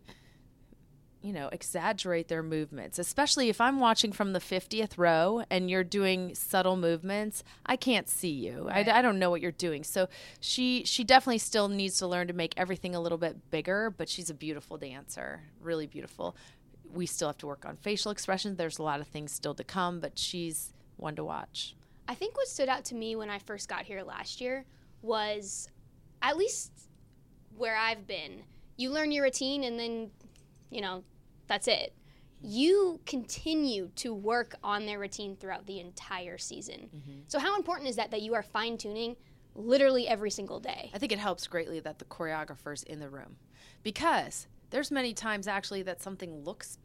you 1.23 1.33
know, 1.33 1.49
exaggerate 1.53 2.29
their 2.29 2.43
movements, 2.43 2.99
especially 2.99 3.49
if 3.49 3.61
I'm 3.61 3.79
watching 3.79 4.13
from 4.13 4.33
the 4.33 4.41
50th 4.41 4.99
row 4.99 5.45
and 5.51 5.71
you're 5.71 5.85
doing 5.85 6.35
subtle 6.35 6.77
movements. 6.77 7.45
I 7.65 7.77
can't 7.77 8.09
see 8.09 8.31
you. 8.31 8.69
I, 8.71 8.81
I 8.81 9.03
don't 9.03 9.19
know 9.19 9.31
what 9.31 9.41
you're 9.41 9.53
doing. 9.53 9.85
So 9.85 10.09
she 10.41 10.83
she 10.85 11.05
definitely 11.05 11.39
still 11.39 11.69
needs 11.69 11.99
to 11.99 12.07
learn 12.07 12.27
to 12.27 12.33
make 12.33 12.55
everything 12.57 12.95
a 12.95 13.01
little 13.01 13.19
bit 13.19 13.51
bigger, 13.51 13.95
but 13.97 14.09
she's 14.09 14.31
a 14.31 14.35
beautiful 14.35 14.77
dancer, 14.77 15.43
really 15.61 15.87
beautiful. 15.87 16.37
We 16.93 17.07
still 17.07 17.29
have 17.29 17.39
to 17.39 17.47
work 17.47 17.65
on 17.65 17.77
facial 17.77 18.11
expressions. 18.11 18.59
There's 18.59 18.79
a 18.79 18.83
lot 18.83 19.01
of 19.01 19.07
things 19.07 19.33
still 19.33 19.55
to 19.55 19.65
come, 19.65 20.01
but 20.01 20.19
she's 20.19 20.73
one 20.97 21.17
to 21.17 21.25
watch. 21.25 21.75
I 22.09 22.15
think 22.15 22.37
what 22.37 22.49
stood 22.49 22.69
out 22.69 22.85
to 22.87 22.95
me 22.95 23.17
when 23.17 23.31
I 23.31 23.39
first 23.39 23.69
got 23.69 23.85
here 23.85 24.03
last 24.03 24.41
year 24.41 24.65
was 25.01 25.69
at 26.21 26.37
least 26.37 26.73
where 27.57 27.77
I've 27.77 28.07
been, 28.07 28.43
you 28.77 28.91
learn 28.91 29.13
your 29.13 29.25
routine 29.25 29.65
and 29.65 29.79
then, 29.79 30.11
you 30.71 30.81
know, 30.81 31.05
that's 31.47 31.69
it. 31.69 31.95
You 32.41 33.01
continue 33.07 33.91
to 33.97 34.13
work 34.13 34.57
on 34.65 34.87
their 34.87 34.99
routine 34.99 35.37
throughout 35.37 35.67
the 35.67 35.79
entire 35.79 36.39
season. 36.39 36.91
Mm-hmm. 36.95 37.21
So, 37.29 37.39
how 37.39 37.57
important 37.57 37.89
is 37.89 37.97
that 37.97 38.11
that 38.11 38.23
you 38.23 38.35
are 38.35 38.43
fine 38.43 38.77
tuning 38.77 39.17
literally 39.55 40.09
every 40.09 40.31
single 40.31 40.59
day? 40.59 40.91
I 40.93 40.99
think 40.99 41.13
it 41.13 41.19
helps 41.19 41.47
greatly 41.47 41.79
that 41.81 41.99
the 41.99 42.05
choreographer's 42.05 42.83
in 42.83 42.99
the 42.99 43.09
room 43.09 43.37
because 43.83 44.49
there's 44.71 44.91
many 44.91 45.13
times 45.13 45.47
actually 45.47 45.83
that 45.83 46.03
something 46.03 46.43
looks 46.43 46.79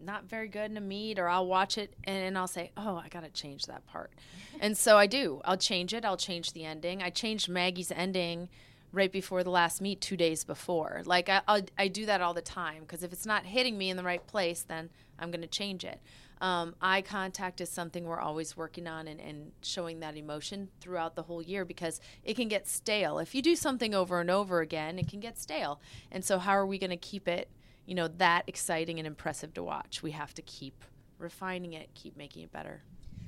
not 0.00 0.24
very 0.24 0.48
good 0.48 0.70
in 0.70 0.76
a 0.76 0.80
meet 0.80 1.18
or 1.18 1.28
I'll 1.28 1.46
watch 1.46 1.78
it 1.78 1.94
and, 2.04 2.16
and 2.16 2.38
I'll 2.38 2.46
say, 2.46 2.70
oh, 2.76 2.96
I 2.96 3.08
got 3.08 3.24
to 3.24 3.30
change 3.30 3.66
that 3.66 3.86
part. 3.86 4.12
and 4.60 4.76
so 4.76 4.96
I 4.96 5.06
do. 5.06 5.40
I'll 5.44 5.56
change 5.56 5.94
it. 5.94 6.04
I'll 6.04 6.16
change 6.16 6.52
the 6.52 6.64
ending. 6.64 7.02
I 7.02 7.10
changed 7.10 7.48
Maggie's 7.48 7.90
ending 7.90 8.48
right 8.92 9.12
before 9.12 9.44
the 9.44 9.50
last 9.50 9.80
meet 9.80 10.00
two 10.00 10.16
days 10.16 10.44
before. 10.44 11.02
Like 11.04 11.28
I, 11.28 11.42
I'll, 11.46 11.62
I 11.78 11.88
do 11.88 12.06
that 12.06 12.20
all 12.20 12.34
the 12.34 12.42
time 12.42 12.82
because 12.82 13.02
if 13.02 13.12
it's 13.12 13.26
not 13.26 13.44
hitting 13.44 13.76
me 13.76 13.90
in 13.90 13.96
the 13.96 14.02
right 14.02 14.26
place, 14.26 14.62
then 14.62 14.90
I'm 15.18 15.30
going 15.30 15.42
to 15.42 15.46
change 15.46 15.84
it. 15.84 16.00
Um, 16.40 16.74
eye 16.82 17.00
contact 17.00 17.62
is 17.62 17.70
something 17.70 18.04
we're 18.04 18.20
always 18.20 18.56
working 18.56 18.86
on 18.86 19.08
and, 19.08 19.20
and 19.20 19.52
showing 19.62 20.00
that 20.00 20.16
emotion 20.16 20.68
throughout 20.80 21.14
the 21.14 21.22
whole 21.22 21.42
year 21.42 21.64
because 21.64 22.00
it 22.24 22.34
can 22.34 22.48
get 22.48 22.68
stale. 22.68 23.18
If 23.18 23.34
you 23.34 23.40
do 23.40 23.56
something 23.56 23.94
over 23.94 24.20
and 24.20 24.30
over 24.30 24.60
again, 24.60 24.98
it 24.98 25.08
can 25.08 25.20
get 25.20 25.38
stale. 25.38 25.80
And 26.12 26.22
so, 26.22 26.38
how 26.38 26.52
are 26.52 26.66
we 26.66 26.78
going 26.78 26.90
to 26.90 26.96
keep 26.98 27.26
it, 27.26 27.48
you 27.86 27.94
know, 27.94 28.08
that 28.08 28.44
exciting 28.46 28.98
and 28.98 29.06
impressive 29.06 29.54
to 29.54 29.62
watch? 29.62 30.02
We 30.02 30.10
have 30.10 30.34
to 30.34 30.42
keep 30.42 30.84
refining 31.18 31.72
it, 31.72 31.88
keep 31.94 32.18
making 32.18 32.42
it 32.42 32.52
better. 32.52 32.82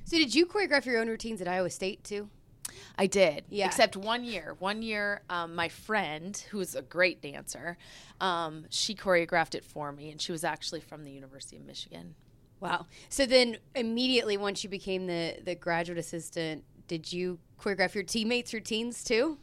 So 0.05 0.17
did 0.17 0.33
you 0.33 0.45
choreograph 0.45 0.85
your 0.85 0.99
own 0.99 1.07
routines 1.07 1.41
at 1.41 1.47
Iowa 1.47 1.69
State 1.69 2.03
too? 2.03 2.29
I 2.97 3.07
did. 3.07 3.45
Yeah. 3.49 3.67
Except 3.67 3.95
one 3.95 4.23
year. 4.23 4.55
One 4.59 4.81
year, 4.81 5.21
um, 5.29 5.55
my 5.55 5.69
friend, 5.69 6.35
who's 6.51 6.75
a 6.75 6.81
great 6.81 7.21
dancer, 7.21 7.77
um, 8.21 8.65
she 8.69 8.95
choreographed 8.95 9.55
it 9.55 9.63
for 9.63 9.91
me, 9.91 10.11
and 10.11 10.21
she 10.21 10.31
was 10.31 10.43
actually 10.43 10.81
from 10.81 11.03
the 11.03 11.11
University 11.11 11.57
of 11.57 11.65
Michigan. 11.65 12.15
Wow. 12.59 12.87
So 13.07 13.25
then 13.25 13.57
immediately 13.75 14.37
once 14.37 14.63
you 14.63 14.69
became 14.69 15.07
the 15.07 15.37
the 15.43 15.55
graduate 15.55 15.97
assistant, 15.97 16.63
did 16.87 17.11
you 17.11 17.39
choreograph 17.59 17.93
your 17.93 18.03
teammates' 18.03 18.53
routines 18.53 19.03
too? 19.03 19.37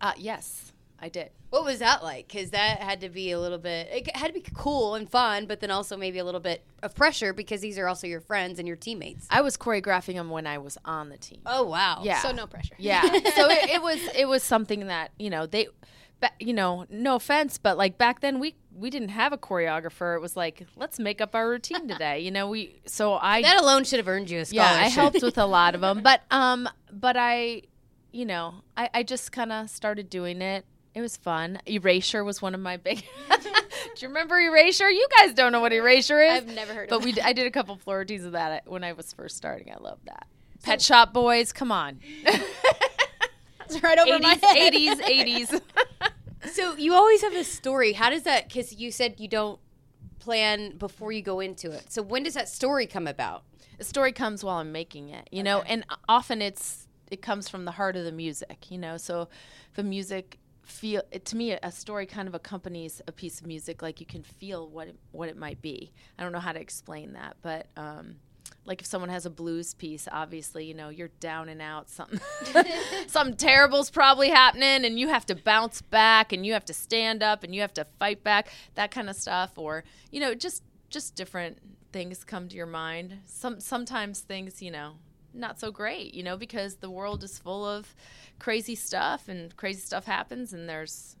Uh, 0.00 0.12
yes, 0.16 0.71
I 1.02 1.08
did. 1.08 1.30
What 1.50 1.64
was 1.64 1.80
that 1.80 2.04
like? 2.04 2.28
Because 2.28 2.50
that 2.50 2.78
had 2.78 3.00
to 3.00 3.08
be 3.08 3.32
a 3.32 3.40
little 3.40 3.58
bit. 3.58 3.88
It 3.90 4.16
had 4.16 4.28
to 4.28 4.32
be 4.32 4.44
cool 4.54 4.94
and 4.94 5.10
fun, 5.10 5.46
but 5.46 5.58
then 5.58 5.72
also 5.72 5.96
maybe 5.96 6.20
a 6.20 6.24
little 6.24 6.40
bit 6.40 6.64
of 6.80 6.94
pressure 6.94 7.32
because 7.32 7.60
these 7.60 7.76
are 7.76 7.88
also 7.88 8.06
your 8.06 8.20
friends 8.20 8.60
and 8.60 8.68
your 8.68 8.76
teammates. 8.76 9.26
I 9.28 9.40
was 9.40 9.56
choreographing 9.56 10.14
them 10.14 10.30
when 10.30 10.46
I 10.46 10.58
was 10.58 10.78
on 10.84 11.08
the 11.08 11.18
team. 11.18 11.40
Oh 11.44 11.64
wow. 11.64 12.02
Yeah. 12.04 12.20
So, 12.20 12.30
no 12.30 12.46
pressure. 12.46 12.76
Yeah. 12.78 13.02
so 13.34 13.50
it, 13.50 13.70
it 13.70 13.82
was 13.82 13.98
it 14.14 14.26
was 14.26 14.44
something 14.44 14.86
that 14.86 15.10
you 15.18 15.28
know 15.28 15.44
they, 15.46 15.66
you 16.38 16.52
know, 16.52 16.86
no 16.88 17.16
offense, 17.16 17.58
but 17.58 17.76
like 17.76 17.98
back 17.98 18.20
then 18.20 18.38
we 18.38 18.54
we 18.72 18.88
didn't 18.88 19.08
have 19.08 19.32
a 19.32 19.38
choreographer. 19.38 20.16
It 20.16 20.20
was 20.20 20.36
like 20.36 20.66
let's 20.76 21.00
make 21.00 21.20
up 21.20 21.34
our 21.34 21.48
routine 21.48 21.88
today. 21.88 22.20
You 22.20 22.30
know, 22.30 22.48
we 22.48 22.80
so 22.86 23.14
I 23.14 23.42
That 23.42 23.60
alone 23.60 23.82
should 23.82 23.98
have 23.98 24.08
earned 24.08 24.30
you 24.30 24.38
a 24.38 24.44
yeah 24.50 24.72
scholarship. 24.72 24.84
I 24.84 24.88
helped 24.88 25.22
with 25.22 25.38
a 25.38 25.46
lot 25.46 25.74
of 25.74 25.80
them, 25.80 26.00
but 26.04 26.22
um 26.30 26.68
but 26.92 27.16
I, 27.18 27.62
you 28.12 28.24
know, 28.24 28.62
I 28.76 28.88
I 28.94 29.02
just 29.02 29.32
kind 29.32 29.50
of 29.50 29.68
started 29.68 30.08
doing 30.08 30.40
it. 30.40 30.64
It 30.94 31.00
was 31.00 31.16
fun. 31.16 31.58
Erasure 31.66 32.22
was 32.24 32.42
one 32.42 32.54
of 32.54 32.60
my 32.60 32.76
big. 32.76 33.02
Do 33.30 33.36
you 33.98 34.08
remember 34.08 34.38
Erasure? 34.38 34.88
You 34.90 35.06
guys 35.18 35.34
don't 35.34 35.52
know 35.52 35.60
what 35.60 35.72
Erasure 35.72 36.20
is. 36.20 36.32
I've 36.32 36.46
never 36.46 36.74
heard 36.74 36.82
of 36.82 36.84
it. 36.84 36.90
But 36.90 36.96
of 36.98 37.04
we 37.04 37.12
d- 37.12 37.20
I 37.22 37.32
did 37.32 37.46
a 37.46 37.50
couple 37.50 37.76
floor 37.76 37.98
routines 37.98 38.24
of 38.24 38.32
that 38.32 38.66
when 38.66 38.84
I 38.84 38.92
was 38.92 39.12
first 39.12 39.36
starting. 39.36 39.72
I 39.72 39.78
love 39.78 39.98
that. 40.04 40.26
Pet 40.62 40.80
Shop 40.82 41.12
Boys, 41.12 41.52
come 41.52 41.72
on. 41.72 41.98
It's 42.24 43.82
right 43.82 43.98
over 43.98 44.18
my 44.18 44.38
head. 44.42 44.72
80s, 44.74 45.00
80s. 45.00 45.60
So 46.52 46.76
you 46.76 46.92
always 46.92 47.22
have 47.22 47.34
a 47.34 47.44
story. 47.44 47.92
How 47.92 48.10
does 48.10 48.24
that? 48.24 48.48
Because 48.48 48.74
you 48.74 48.90
said 48.90 49.20
you 49.20 49.28
don't 49.28 49.60
plan 50.18 50.76
before 50.76 51.12
you 51.12 51.22
go 51.22 51.38
into 51.38 51.70
it. 51.70 51.84
So 51.92 52.02
when 52.02 52.24
does 52.24 52.34
that 52.34 52.48
story 52.48 52.86
come 52.86 53.06
about? 53.06 53.44
the 53.78 53.84
story 53.84 54.12
comes 54.12 54.42
while 54.44 54.58
I'm 54.58 54.70
making 54.72 55.08
it, 55.10 55.28
you 55.32 55.42
know, 55.42 55.62
and 55.62 55.84
often 56.08 56.42
it's 56.42 56.88
it 57.10 57.22
comes 57.22 57.48
from 57.48 57.64
the 57.64 57.70
heart 57.72 57.94
of 57.96 58.04
the 58.04 58.12
music, 58.12 58.70
you 58.70 58.78
know. 58.78 58.96
So 58.96 59.28
the 59.74 59.82
music 59.84 60.38
feel 60.72 61.02
to 61.24 61.36
me 61.36 61.52
a 61.52 61.70
story 61.70 62.06
kind 62.06 62.26
of 62.26 62.34
accompanies 62.34 63.00
a 63.06 63.12
piece 63.12 63.40
of 63.40 63.46
music 63.46 63.82
like 63.82 64.00
you 64.00 64.06
can 64.06 64.22
feel 64.22 64.68
what 64.68 64.88
it, 64.88 64.96
what 65.12 65.28
it 65.28 65.36
might 65.36 65.60
be. 65.60 65.92
I 66.18 66.22
don't 66.22 66.32
know 66.32 66.40
how 66.40 66.52
to 66.52 66.60
explain 66.60 67.12
that, 67.12 67.36
but 67.42 67.66
um 67.76 68.16
like 68.64 68.80
if 68.80 68.86
someone 68.86 69.10
has 69.10 69.26
a 69.26 69.30
blues 69.30 69.74
piece, 69.74 70.06
obviously, 70.10 70.64
you 70.64 70.74
know, 70.74 70.88
you're 70.88 71.10
down 71.18 71.48
and 71.48 71.60
out, 71.60 71.90
something 71.90 72.20
something 73.06 73.36
terrible's 73.36 73.90
probably 73.90 74.28
happening 74.28 74.84
and 74.84 74.98
you 74.98 75.08
have 75.08 75.26
to 75.26 75.34
bounce 75.34 75.82
back 75.82 76.32
and 76.32 76.46
you 76.46 76.52
have 76.52 76.64
to 76.66 76.74
stand 76.74 77.22
up 77.22 77.42
and 77.42 77.54
you 77.54 77.60
have 77.60 77.74
to 77.74 77.86
fight 77.98 78.22
back, 78.22 78.48
that 78.74 78.90
kind 78.90 79.10
of 79.10 79.16
stuff 79.16 79.52
or, 79.56 79.84
you 80.10 80.20
know, 80.20 80.34
just 80.34 80.62
just 80.90 81.16
different 81.16 81.58
things 81.92 82.22
come 82.24 82.48
to 82.48 82.56
your 82.56 82.66
mind. 82.66 83.18
Some 83.26 83.60
sometimes 83.60 84.20
things, 84.20 84.62
you 84.62 84.70
know, 84.70 84.92
not 85.34 85.58
so 85.58 85.70
great, 85.70 86.14
you 86.14 86.22
know, 86.22 86.36
because 86.36 86.76
the 86.76 86.90
world 86.90 87.22
is 87.24 87.38
full 87.38 87.64
of 87.66 87.94
crazy 88.38 88.74
stuff 88.74 89.28
and 89.28 89.56
crazy 89.56 89.80
stuff 89.80 90.04
happens 90.04 90.52
and 90.52 90.68
there's 90.68 91.16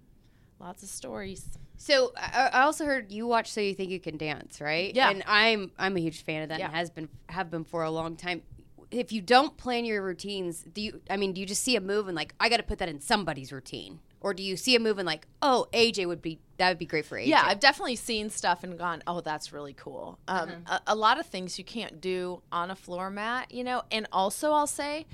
lots 0.58 0.82
of 0.82 0.88
stories. 0.88 1.46
So 1.76 2.12
I, 2.16 2.50
I 2.52 2.60
also 2.62 2.84
heard 2.84 3.10
you 3.10 3.26
watch 3.26 3.50
So 3.50 3.60
You 3.60 3.74
Think 3.74 3.90
You 3.90 3.98
Can 4.00 4.16
Dance, 4.16 4.60
right? 4.60 4.94
Yeah. 4.94 5.10
And 5.10 5.22
I'm 5.26 5.72
I'm 5.78 5.96
a 5.96 6.00
huge 6.00 6.22
fan 6.22 6.42
of 6.42 6.48
that 6.50 6.58
Yeah. 6.60 6.66
and 6.66 6.74
has 6.74 6.90
been 6.90 7.08
have 7.28 7.50
been 7.50 7.64
for 7.64 7.82
a 7.82 7.90
long 7.90 8.16
time. 8.16 8.42
If 8.90 9.10
you 9.10 9.20
don't 9.22 9.56
plan 9.56 9.84
your 9.84 10.02
routines, 10.02 10.62
do 10.62 10.80
you? 10.82 11.00
I 11.08 11.16
mean, 11.16 11.32
do 11.32 11.40
you 11.40 11.46
just 11.46 11.64
see 11.64 11.76
a 11.76 11.80
move 11.80 12.08
and 12.08 12.14
like 12.16 12.34
I 12.38 12.48
got 12.48 12.58
to 12.58 12.62
put 12.62 12.78
that 12.78 12.88
in 12.88 13.00
somebody's 13.00 13.50
routine, 13.52 14.00
or 14.22 14.32
do 14.34 14.42
you 14.42 14.56
see 14.56 14.74
a 14.76 14.80
move 14.80 14.98
and 14.98 15.06
like, 15.06 15.26
oh, 15.42 15.66
AJ 15.72 16.06
would 16.06 16.22
be 16.22 16.38
that 16.58 16.68
would 16.68 16.78
be 16.78 16.86
great 16.86 17.04
for 17.04 17.16
AJ? 17.18 17.26
Yeah, 17.26 17.42
I've 17.44 17.60
definitely 17.60 17.96
seen 17.96 18.30
stuff 18.30 18.62
and 18.64 18.78
gone, 18.78 19.02
oh, 19.06 19.20
that's 19.20 19.52
really 19.52 19.74
cool. 19.74 20.18
Um, 20.28 20.48
Mm-hmm. 20.48 20.66
a, 20.72 20.80
a 20.88 20.94
lot 20.94 21.18
of 21.18 21.26
things 21.26 21.58
you 21.58 21.64
can't 21.64 22.00
do 22.00 22.42
on 22.52 22.70
a 22.70 22.76
floor 22.76 23.10
mat, 23.10 23.52
you 23.52 23.64
know. 23.64 23.82
And 23.90 24.06
also, 24.12 24.52
I'll 24.52 24.66
say, 24.68 25.06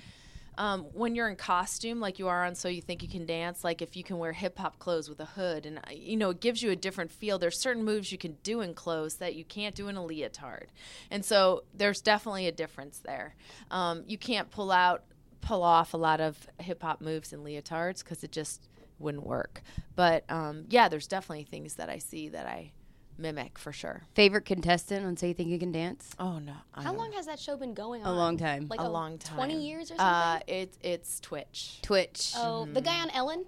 um, 0.58 0.86
when 0.92 1.14
you're 1.14 1.28
in 1.28 1.36
costume, 1.36 2.00
like 2.00 2.18
you 2.18 2.26
are 2.26 2.44
on 2.44 2.54
So 2.56 2.68
You 2.68 2.82
Think 2.82 3.02
You 3.02 3.08
Can 3.08 3.24
Dance, 3.26 3.62
like 3.62 3.80
if 3.80 3.96
you 3.96 4.02
can 4.02 4.18
wear 4.18 4.32
hip 4.32 4.58
hop 4.58 4.78
clothes 4.80 5.08
with 5.08 5.20
a 5.20 5.24
hood, 5.24 5.64
and 5.66 5.78
uh, 5.78 5.82
you 5.92 6.16
know, 6.16 6.30
it 6.30 6.40
gives 6.40 6.62
you 6.62 6.70
a 6.72 6.76
different 6.76 7.12
feel. 7.12 7.38
There's 7.38 7.58
certain 7.58 7.84
moves 7.84 8.10
you 8.10 8.18
can 8.18 8.36
do 8.42 8.60
in 8.60 8.74
clothes 8.74 9.14
that 9.18 9.36
you 9.36 9.44
can't 9.44 9.74
do 9.76 9.86
in 9.88 9.96
a 9.96 10.04
leotard, 10.04 10.66
and 11.12 11.24
so 11.24 11.62
there's 11.72 12.00
definitely 12.00 12.48
a 12.48 12.52
difference 12.52 12.98
there. 12.98 13.36
Um, 13.70 14.02
you 14.08 14.18
can't 14.18 14.50
pull 14.50 14.72
out, 14.72 15.04
pull 15.40 15.62
off 15.62 15.94
a 15.94 15.96
lot 15.96 16.20
of 16.20 16.48
hip 16.58 16.82
hop 16.82 17.00
moves 17.00 17.32
in 17.32 17.44
leotards 17.44 18.00
because 18.02 18.24
it 18.24 18.32
just 18.32 18.68
wouldn't 18.98 19.26
work. 19.26 19.62
But 19.96 20.24
um, 20.30 20.64
yeah, 20.68 20.88
there's 20.88 21.06
definitely 21.06 21.44
things 21.44 21.74
that 21.74 21.88
I 21.88 21.98
see 21.98 22.28
that 22.30 22.46
I 22.46 22.72
mimic 23.16 23.58
for 23.58 23.72
sure. 23.72 24.02
Favorite 24.14 24.44
contestant 24.44 25.04
on 25.04 25.16
So 25.16 25.26
You 25.26 25.34
Think 25.34 25.48
You 25.48 25.58
Can 25.58 25.72
Dance? 25.72 26.11
Oh 26.18 26.38
no, 26.38 26.52
I 26.74 26.82
How 26.82 26.90
don't- 26.90 26.98
long 26.98 27.12
has 27.12 27.26
that 27.26 27.38
show 27.38 27.56
been 27.56 27.74
going 27.74 28.04
on? 28.04 28.12
A 28.12 28.16
long 28.16 28.37
time. 28.37 28.66
Like 28.68 28.80
a 28.80 28.88
long 28.88 29.18
time. 29.18 29.37
20 29.37 29.66
years 29.66 29.84
or 29.90 29.96
something? 29.96 30.04
Uh, 30.06 30.40
it, 30.46 30.76
it's 30.82 31.18
Twitch. 31.20 31.80
Twitch. 31.82 32.32
oh, 32.37 32.66
the 32.72 32.80
guy 32.80 33.00
on 33.00 33.11
Ellen? 33.11 33.44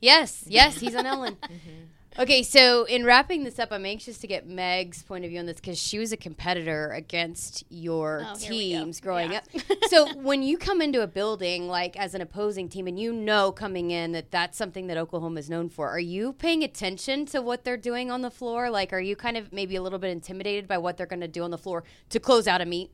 Yes, 0.00 0.44
yes, 0.46 0.78
he's 0.78 0.94
on 0.94 1.06
Ellen. 1.06 1.36
Okay, 2.18 2.42
so 2.42 2.84
in 2.84 3.04
wrapping 3.04 3.44
this 3.44 3.58
up, 3.58 3.70
I'm 3.72 3.84
anxious 3.84 4.16
to 4.18 4.26
get 4.26 4.46
Meg's 4.48 5.02
point 5.02 5.24
of 5.24 5.30
view 5.30 5.38
on 5.38 5.44
this 5.46 5.56
because 5.56 5.78
she 5.78 5.98
was 5.98 6.12
a 6.12 6.16
competitor 6.16 6.90
against 6.92 7.62
your 7.68 8.24
Oh, 8.26 8.36
here 8.38 8.50
we 8.52 8.72
go. 8.72 8.78
teams 8.84 9.00
growing 9.00 9.32
Yeah. 9.32 9.38
up. 9.38 9.44
so 9.88 10.14
when 10.20 10.42
you 10.42 10.56
come 10.56 10.80
into 10.80 11.02
a 11.02 11.06
building 11.06 11.68
like 11.68 11.94
as 11.98 12.14
an 12.14 12.22
opposing 12.22 12.70
team 12.70 12.86
and 12.86 12.98
you 12.98 13.12
know 13.12 13.52
coming 13.52 13.90
in 13.90 14.12
that 14.12 14.30
that's 14.30 14.56
something 14.56 14.86
that 14.86 14.96
Oklahoma 14.96 15.40
is 15.40 15.50
known 15.50 15.68
for, 15.68 15.90
are 15.90 15.98
you 16.00 16.32
paying 16.32 16.62
attention 16.62 17.26
to 17.26 17.42
what 17.42 17.64
they're 17.64 17.76
doing 17.76 18.10
on 18.10 18.22
the 18.22 18.30
floor? 18.30 18.70
Like, 18.70 18.94
are 18.94 19.00
you 19.00 19.14
kind 19.14 19.36
of 19.36 19.52
maybe 19.52 19.76
a 19.76 19.82
little 19.82 19.98
bit 19.98 20.10
intimidated 20.10 20.66
by 20.66 20.78
what 20.78 20.96
they're 20.96 21.06
going 21.06 21.20
to 21.20 21.28
do 21.28 21.42
on 21.42 21.50
the 21.50 21.58
floor 21.58 21.84
to 22.10 22.18
close 22.18 22.46
out 22.46 22.62
a 22.62 22.64
meet? 22.64 22.90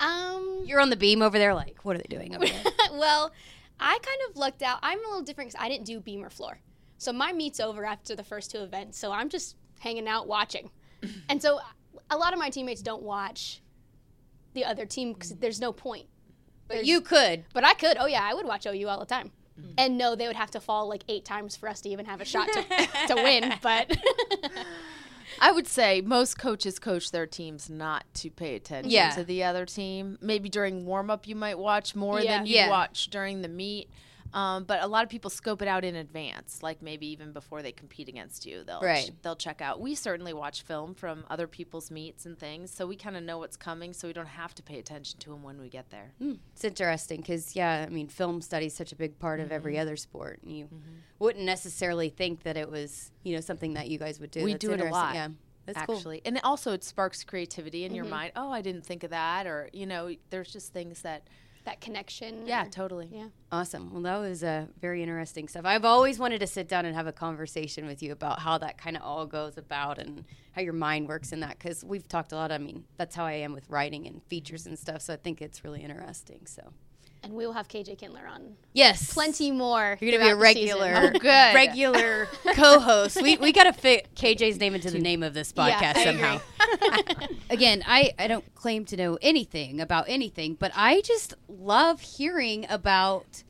Um, 0.00 0.62
You're 0.64 0.80
on 0.80 0.90
the 0.90 0.96
beam 0.96 1.20
over 1.20 1.38
there, 1.38 1.54
like, 1.54 1.80
what 1.84 1.94
are 1.96 1.98
they 1.98 2.08
doing 2.08 2.34
over 2.34 2.46
there? 2.46 2.62
well, 2.92 3.32
I 3.78 3.98
kind 4.02 4.18
of 4.30 4.36
lucked 4.36 4.62
out. 4.62 4.78
I'm 4.82 4.98
a 5.04 5.08
little 5.08 5.22
different 5.22 5.50
because 5.50 5.62
I 5.64 5.68
didn't 5.68 5.84
do 5.84 6.00
beamer 6.00 6.30
floor. 6.30 6.58
So 7.04 7.12
my 7.12 7.32
meet's 7.32 7.60
over 7.60 7.84
after 7.84 8.16
the 8.16 8.24
first 8.24 8.50
two 8.50 8.58
events. 8.62 8.98
So 8.98 9.12
I'm 9.12 9.28
just 9.28 9.56
hanging 9.80 10.08
out 10.08 10.26
watching. 10.26 10.70
and 11.28 11.40
so 11.42 11.60
a 12.10 12.16
lot 12.16 12.32
of 12.32 12.38
my 12.38 12.48
teammates 12.50 12.80
don't 12.82 13.02
watch 13.02 13.60
the 14.54 14.64
other 14.64 14.86
team 14.86 15.12
because 15.12 15.30
there's 15.36 15.60
no 15.60 15.72
point. 15.72 16.06
but 16.68 16.84
you 16.86 17.00
could. 17.00 17.44
But 17.52 17.64
I 17.64 17.74
could. 17.74 17.96
Oh, 17.98 18.06
yeah, 18.06 18.22
I 18.22 18.32
would 18.34 18.46
watch 18.46 18.66
OU 18.66 18.88
all 18.88 18.98
the 19.00 19.04
time. 19.06 19.30
And 19.78 19.96
no, 19.96 20.16
they 20.16 20.26
would 20.26 20.34
have 20.34 20.50
to 20.52 20.60
fall 20.60 20.88
like 20.88 21.04
eight 21.08 21.24
times 21.24 21.54
for 21.54 21.68
us 21.68 21.80
to 21.82 21.88
even 21.88 22.06
have 22.06 22.20
a 22.20 22.24
shot 22.24 22.48
to, 22.52 22.62
to 23.08 23.14
win. 23.14 23.54
But 23.62 23.96
I 25.40 25.52
would 25.52 25.66
say 25.68 26.00
most 26.00 26.38
coaches 26.38 26.78
coach 26.78 27.10
their 27.12 27.26
teams 27.26 27.68
not 27.70 28.04
to 28.14 28.30
pay 28.30 28.56
attention 28.56 28.90
Yeah. 28.90 29.10
to 29.10 29.22
the 29.24 29.44
other 29.44 29.64
team. 29.66 30.18
Maybe 30.20 30.48
during 30.48 30.86
warm 30.86 31.08
up, 31.10 31.28
you 31.28 31.36
might 31.36 31.58
watch 31.58 31.94
more 31.94 32.20
Yeah. 32.20 32.38
than 32.38 32.46
you 32.46 32.54
Yeah. 32.56 32.68
watch 32.70 33.10
during 33.10 33.42
the 33.42 33.48
meet. 33.48 33.88
Um, 34.34 34.64
but 34.64 34.82
a 34.82 34.86
lot 34.86 35.04
of 35.04 35.08
people 35.10 35.30
scope 35.30 35.62
it 35.62 35.68
out 35.68 35.84
in 35.84 35.94
advance, 35.94 36.60
like 36.62 36.82
maybe 36.82 37.06
even 37.06 37.32
before 37.32 37.62
they 37.62 37.70
compete 37.72 38.08
against 38.08 38.44
you. 38.44 38.64
They'll 38.64 38.80
Right. 38.82 39.10
they'll 39.22 39.36
check 39.36 39.60
out. 39.62 39.80
We 39.80 39.94
certainly 39.94 40.32
watch 40.32 40.62
film 40.62 40.92
from 40.94 41.24
other 41.30 41.46
people's 41.46 41.90
meets 41.90 42.26
and 42.26 42.36
things, 42.38 42.72
so 42.72 42.86
we 42.86 42.96
kind 42.96 43.16
of 43.16 43.22
know 43.22 43.38
what's 43.38 43.56
coming, 43.56 43.92
so 43.92 44.08
we 44.08 44.12
don't 44.12 44.26
have 44.26 44.52
to 44.56 44.62
pay 44.62 44.78
attention 44.80 45.20
to 45.20 45.30
them 45.30 45.42
when 45.44 45.60
we 45.60 45.68
get 45.68 45.90
there. 45.90 46.12
It's 46.52 46.64
interesting 46.64 47.20
because, 47.20 47.54
yeah, 47.54 47.84
I 47.86 47.90
mean, 47.90 48.08
film 48.08 48.40
study 48.42 48.66
is 48.66 48.74
such 48.74 48.90
a 48.92 48.96
big 48.96 49.18
part 49.20 49.38
of 49.40 49.46
Mm-hmm. 49.46 49.54
every 49.54 49.78
other 49.78 49.96
sport. 49.96 50.40
and 50.42 50.52
You 50.58 50.68
wouldn't 51.20 51.44
necessarily 51.44 52.08
think 52.08 52.42
that 52.42 52.56
it 52.56 52.70
was, 52.70 53.12
you 53.22 53.34
know, 53.34 53.40
something 53.40 53.74
that 53.74 53.88
you 53.88 53.98
guys 53.98 54.18
would 54.18 54.30
do. 54.32 54.42
We 54.42 54.52
That's 54.54 54.64
do 54.64 54.72
it 54.72 54.80
a 54.80 54.86
lot. 54.86 55.14
Yeah, 55.14 55.28
that's 55.66 55.80
cool. 55.86 55.94
actually 55.96 56.20
and 56.26 56.38
also 56.44 56.72
it 56.72 56.84
sparks 56.84 57.24
creativity 57.24 57.84
in 57.86 57.94
your 57.94 58.04
mind 58.04 58.32
oh 58.36 58.50
i 58.50 58.60
didn't 58.60 58.84
think 58.84 59.02
of 59.02 59.08
that 59.08 59.46
or 59.46 59.70
you 59.72 59.86
know 59.86 60.14
there's 60.28 60.52
just 60.52 60.74
things 60.74 61.00
that 61.00 61.22
that 61.64 61.80
connection. 61.80 62.46
yeah 62.46 62.66
or- 62.66 62.70
totally 62.70 63.08
Yeah. 63.10 63.28
Awesome. 63.52 63.92
Well, 63.92 64.02
that 64.02 64.16
was 64.18 64.42
uh, 64.42 64.66
very 64.80 65.00
interesting 65.02 65.46
stuff. 65.48 65.64
I've 65.64 65.84
always 65.84 66.18
wanted 66.18 66.40
to 66.40 66.46
sit 66.46 66.66
down 66.68 66.84
and 66.86 66.94
have 66.96 67.06
a 67.06 67.12
conversation 67.12 67.86
with 67.86 68.02
you 68.02 68.10
about 68.12 68.40
how 68.40 68.58
that 68.58 68.78
kind 68.78 68.96
of 68.96 69.02
all 69.02 69.26
goes 69.26 69.56
about 69.56 69.98
and 69.98 70.24
how 70.52 70.60
your 70.62 70.72
mind 70.72 71.06
works 71.08 71.32
in 71.32 71.40
that 71.40 71.58
because 71.58 71.84
we've 71.84 72.06
talked 72.08 72.32
a 72.32 72.34
lot. 72.34 72.50
I 72.50 72.58
mean, 72.58 72.84
that's 72.96 73.14
how 73.14 73.24
I 73.24 73.34
am 73.34 73.52
with 73.52 73.68
writing 73.70 74.06
and 74.08 74.22
features 74.24 74.66
and 74.66 74.76
stuff. 74.78 75.02
So 75.02 75.12
I 75.14 75.16
think 75.16 75.40
it's 75.40 75.62
really 75.64 75.82
interesting. 75.82 76.46
So 76.46 76.72
And 77.24 77.32
we 77.32 77.46
will 77.46 77.54
have 77.54 77.68
KJ 77.68 77.96
Kindler 77.98 78.26
on 78.30 78.54
yes, 78.74 79.14
plenty 79.14 79.50
more. 79.50 79.96
You're 80.00 80.12
gonna 80.18 80.24
be 80.24 80.30
a 80.30 80.34
throughout 80.36 80.54
the 80.54 80.60
season. 80.60 80.78
regular, 80.80 81.10
Oh, 81.14 81.18
good. 81.18 81.54
regular 81.54 82.28
co-host. 82.54 83.22
We 83.22 83.38
we 83.38 83.50
gotta 83.50 83.72
fit 83.72 84.14
KJ's 84.14 84.60
name 84.60 84.74
into 84.74 84.90
the 84.90 84.98
name 84.98 85.22
of 85.22 85.32
this 85.32 85.52
Yeah, 85.56 85.80
podcast 85.80 85.96
I 85.96 86.04
somehow. 86.04 86.40
Again, 87.50 87.82
I 87.86 88.12
I 88.18 88.26
don't 88.28 88.54
claim 88.54 88.84
to 88.86 88.96
know 88.96 89.18
anything 89.22 89.80
about 89.80 90.04
anything, 90.06 90.54
but 90.54 90.70
I 90.74 91.00
just 91.00 91.32
love 91.48 92.00
hearing 92.00 92.66
about 92.68 93.42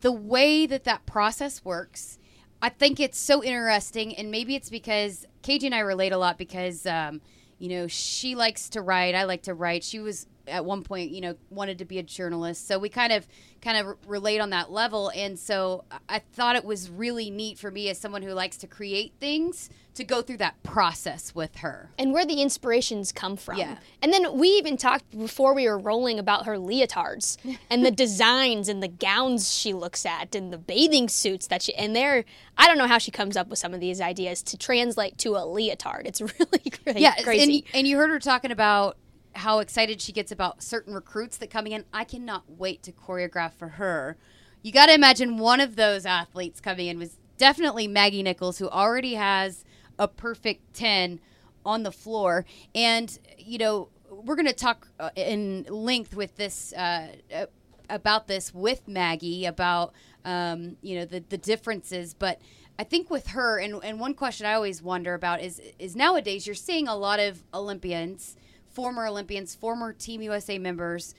the 0.00 0.12
way 0.12 0.66
that 0.66 0.84
that 0.84 1.04
process 1.04 1.62
works. 1.64 2.18
I 2.62 2.70
think 2.70 3.00
it's 3.00 3.18
so 3.18 3.42
interesting, 3.44 4.14
and 4.16 4.30
maybe 4.30 4.54
it's 4.54 4.70
because 4.70 5.26
KJ 5.42 5.64
and 5.64 5.74
I 5.74 5.80
relate 5.80 6.12
a 6.12 6.18
lot 6.18 6.38
because, 6.38 6.86
um, 6.86 7.20
you 7.58 7.68
know, 7.68 7.86
she 7.86 8.34
likes 8.34 8.68
to 8.70 8.80
write. 8.82 9.14
I 9.14 9.24
like 9.24 9.42
to 9.42 9.54
write. 9.54 9.84
She 9.84 9.98
was 9.98 10.26
at 10.50 10.64
one 10.64 10.82
point, 10.82 11.10
you 11.10 11.20
know, 11.20 11.34
wanted 11.50 11.78
to 11.78 11.84
be 11.84 11.98
a 11.98 12.02
journalist, 12.02 12.66
so 12.68 12.78
we 12.78 12.88
kind 12.88 13.12
of 13.12 13.26
kind 13.62 13.76
of 13.76 13.96
relate 14.06 14.40
on 14.40 14.50
that 14.50 14.70
level. 14.70 15.10
And 15.14 15.38
so 15.38 15.84
I- 16.08 16.20
thought 16.32 16.56
it 16.56 16.64
was 16.64 16.88
really 16.90 17.28
neat 17.30 17.58
for 17.58 17.70
me 17.70 17.88
as 17.90 17.98
someone 17.98 18.22
who 18.22 18.32
likes 18.32 18.56
to 18.58 18.66
create 18.66 19.12
things 19.20 19.68
to 19.94 20.04
go 20.04 20.22
through 20.22 20.38
that 20.38 20.62
process 20.62 21.34
with 21.34 21.56
her. 21.56 21.90
and 21.98 22.12
where 22.12 22.24
the 22.24 22.40
inspirations 22.40 23.12
come 23.12 23.36
from. 23.36 23.58
Yeah. 23.58 23.76
And 24.00 24.12
then 24.12 24.38
we 24.38 24.48
even 24.50 24.76
talked 24.78 25.10
before 25.10 25.52
we 25.52 25.66
were 25.66 25.76
rolling 25.78 26.18
about 26.18 26.46
her 26.46 26.56
leotards 26.56 27.36
and 27.70 27.84
the 27.84 27.90
designs 27.90 28.68
and 28.68 28.82
the 28.82 28.88
gowns 28.88 29.52
she 29.52 29.74
looks 29.74 30.06
at 30.06 30.34
and 30.34 30.52
the 30.52 30.58
bathing 30.58 31.08
suits 31.08 31.46
that 31.48 31.60
she 31.62 31.74
and 31.74 31.94
they're 31.94 32.24
I 32.56 32.66
don't 32.68 32.78
know 32.78 32.86
how 32.86 32.98
she 32.98 33.10
comes 33.10 33.36
up 33.36 33.48
with 33.48 33.58
some 33.58 33.74
of 33.74 33.80
these 33.80 34.00
ideas 34.00 34.42
to 34.44 34.56
translate 34.56 35.18
to 35.18 35.30
a 35.36 35.44
leotard. 35.44 36.06
It's 36.06 36.20
really 36.38 36.70
cra- 36.70 36.98
yeah, 36.98 37.16
crazy. 37.22 37.64
And, 37.72 37.80
and 37.80 37.86
you 37.86 37.96
heard 37.98 38.10
her 38.10 38.20
talking 38.20 38.52
about 38.52 38.96
how 39.34 39.58
excited 39.58 40.00
she 40.00 40.12
gets 40.12 40.32
about 40.32 40.62
certain 40.62 40.94
recruits 40.94 41.36
that 41.38 41.50
coming 41.50 41.72
in. 41.72 41.84
I 41.92 42.04
cannot 42.04 42.44
wait 42.48 42.82
to 42.84 42.92
choreograph 42.92 43.52
for 43.52 43.68
her. 43.68 44.16
You 44.62 44.72
got 44.72 44.86
to 44.86 44.94
imagine 44.94 45.38
one 45.38 45.60
of 45.60 45.76
those 45.76 46.04
athletes 46.04 46.60
coming 46.60 46.88
in 46.88 46.98
was 46.98 47.18
definitely 47.38 47.88
Maggie 47.88 48.22
Nichols, 48.22 48.58
who 48.58 48.68
already 48.68 49.14
has 49.14 49.64
a 49.98 50.08
perfect 50.08 50.74
10 50.74 51.20
on 51.64 51.82
the 51.82 51.92
floor. 51.92 52.44
And, 52.74 53.18
you 53.38 53.58
know, 53.58 53.88
we're 54.10 54.36
going 54.36 54.46
to 54.46 54.52
talk 54.52 54.88
uh, 54.98 55.10
in 55.16 55.64
length 55.68 56.14
with 56.14 56.36
this. 56.36 56.72
Uh, 56.72 57.08
uh, 57.34 57.46
about 57.90 58.28
this 58.28 58.54
with 58.54 58.88
Maggie 58.88 59.44
about 59.44 59.92
um, 60.24 60.76
you 60.82 60.98
know 60.98 61.04
the 61.04 61.20
the 61.28 61.36
differences, 61.36 62.14
but 62.14 62.40
I 62.78 62.84
think 62.84 63.10
with 63.10 63.28
her 63.28 63.58
and 63.58 63.82
and 63.82 64.00
one 64.00 64.14
question 64.14 64.46
I 64.46 64.54
always 64.54 64.82
wonder 64.82 65.14
about 65.14 65.42
is 65.42 65.60
is 65.78 65.96
nowadays 65.96 66.46
you're 66.46 66.54
seeing 66.54 66.88
a 66.88 66.96
lot 66.96 67.20
of 67.20 67.42
Olympians, 67.52 68.36
former 68.70 69.06
Olympians, 69.06 69.54
former 69.54 69.92
Team 69.92 70.22
USA 70.22 70.58
members 70.58 71.14